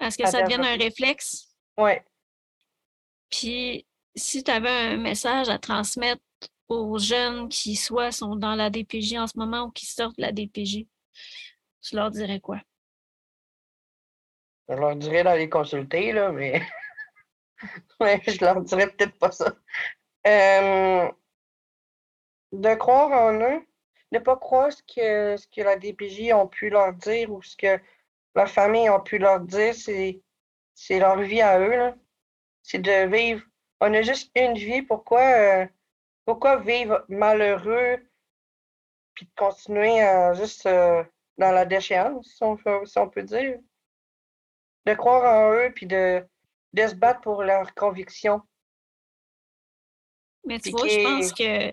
[0.00, 1.56] Est-ce que ça devienne un réflexe?
[1.78, 1.92] Oui.
[3.30, 6.22] Puis, si tu avais un message à transmettre
[6.68, 10.22] aux jeunes qui soit sont dans la DPJ en ce moment ou qui sortent de
[10.22, 10.86] la DPJ,
[11.82, 12.60] tu leur dirais quoi?
[14.68, 16.60] Je leur dirais d'aller consulter, là, mais.
[18.00, 19.54] mais je leur dirais peut-être pas ça.
[20.26, 21.08] Euh,
[22.52, 23.66] de croire en eux,
[24.18, 27.56] ne pas croire ce que, ce que la DPJ ont pu leur dire ou ce
[27.56, 27.80] que
[28.34, 30.20] leur famille ont pu leur dire, c'est,
[30.74, 31.94] c'est leur vie à eux.
[32.62, 33.42] C'est de vivre.
[33.80, 34.82] On a juste une vie.
[34.82, 35.66] Pourquoi, euh,
[36.24, 37.98] pourquoi vivre malheureux
[39.14, 41.02] puis de continuer à juste euh,
[41.38, 43.58] dans la déchéance, si on, peut dire?
[44.84, 46.26] De croire en eux puis de,
[46.74, 48.42] de se battre pour leurs convictions.
[50.44, 51.72] Mais tu vois, je pense que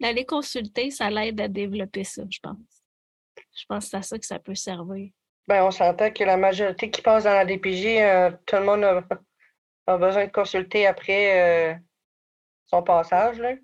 [0.00, 2.56] d'aller consulter, ça l'aide à développer ça, je pense.
[3.56, 5.10] Je pense que c'est à ça que ça peut servir.
[5.46, 8.84] Ben, on s'entend que la majorité qui passe dans la DPJ, euh, tout le monde
[8.84, 11.74] a, besoin de consulter après euh,
[12.66, 13.38] son passage.
[13.38, 13.54] Là.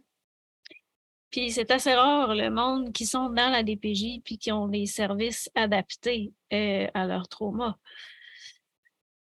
[1.30, 4.86] Puis c'est assez rare le monde qui sont dans la DPJ puis qui ont des
[4.86, 7.76] services adaptés euh, à leur trauma.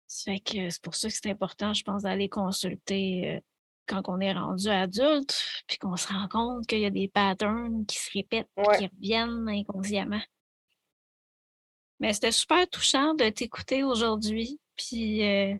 [0.07, 3.41] C'est pour ça que c'est important, je pense, d'aller consulter
[3.87, 7.85] quand on est rendu adulte, puis qu'on se rend compte qu'il y a des patterns
[7.85, 10.21] qui se répètent, qui reviennent inconsciemment.
[11.99, 14.59] Mais c'était super touchant de t'écouter aujourd'hui.
[14.75, 15.55] Puis euh,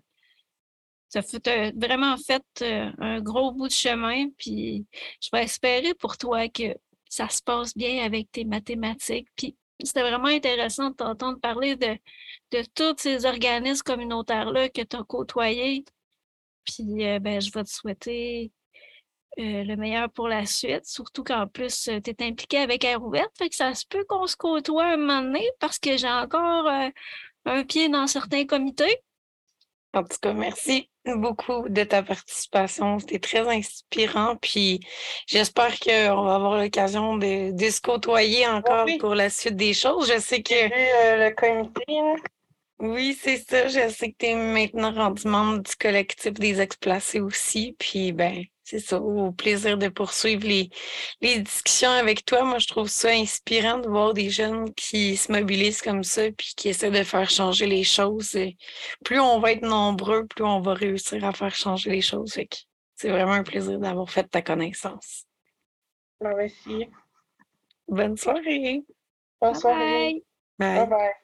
[1.10, 4.30] ça fait vraiment fait euh, un gros bout de chemin.
[4.38, 4.86] Puis
[5.22, 6.76] je vais espérer pour toi que
[7.08, 9.30] ça se passe bien avec tes mathématiques.
[9.36, 11.98] Puis c'était vraiment intéressant de t'entendre parler de,
[12.52, 15.86] de tous ces organismes communautaires-là que tu as côtoyés.
[16.66, 18.52] Puis euh, ben, je vais te souhaiter
[19.40, 23.04] euh, le meilleur pour la suite, surtout qu'en plus, euh, tu es impliqué avec Air
[23.04, 26.10] Ouverte, fait que ça se peut qu'on se côtoie un moment donné parce que j'ai
[26.10, 26.68] encore
[27.46, 29.00] un pied dans certains comités.
[29.96, 32.98] En tout cas, merci beaucoup de ta participation.
[32.98, 34.36] C'était très inspirant.
[34.38, 34.80] Puis
[35.28, 40.12] j'espère qu'on va avoir l'occasion de, se côtoyer encore pour la suite des choses.
[40.12, 40.54] Je sais que.
[40.54, 42.24] le comité.
[42.84, 43.70] Oui, c'est ça.
[43.70, 47.78] Je sais que tu es maintenant rendu membre du collectif des explacés aussi.
[47.80, 49.00] Puis, ben, c'est ça.
[49.00, 50.70] Au plaisir de poursuivre les,
[51.22, 52.44] les discussions avec toi.
[52.44, 56.52] Moi, je trouve ça inspirant de voir des jeunes qui se mobilisent comme ça puis
[56.58, 58.38] qui essaient de faire changer les choses.
[59.06, 62.38] plus on va être nombreux, plus on va réussir à faire changer les choses.
[62.98, 65.24] c'est vraiment un plaisir d'avoir fait ta connaissance.
[66.20, 66.90] Ben, merci.
[67.88, 68.84] Bonne soirée.
[69.40, 70.22] Bonne soirée.
[70.60, 70.80] bye.
[70.80, 70.88] bye.
[70.90, 71.23] bye.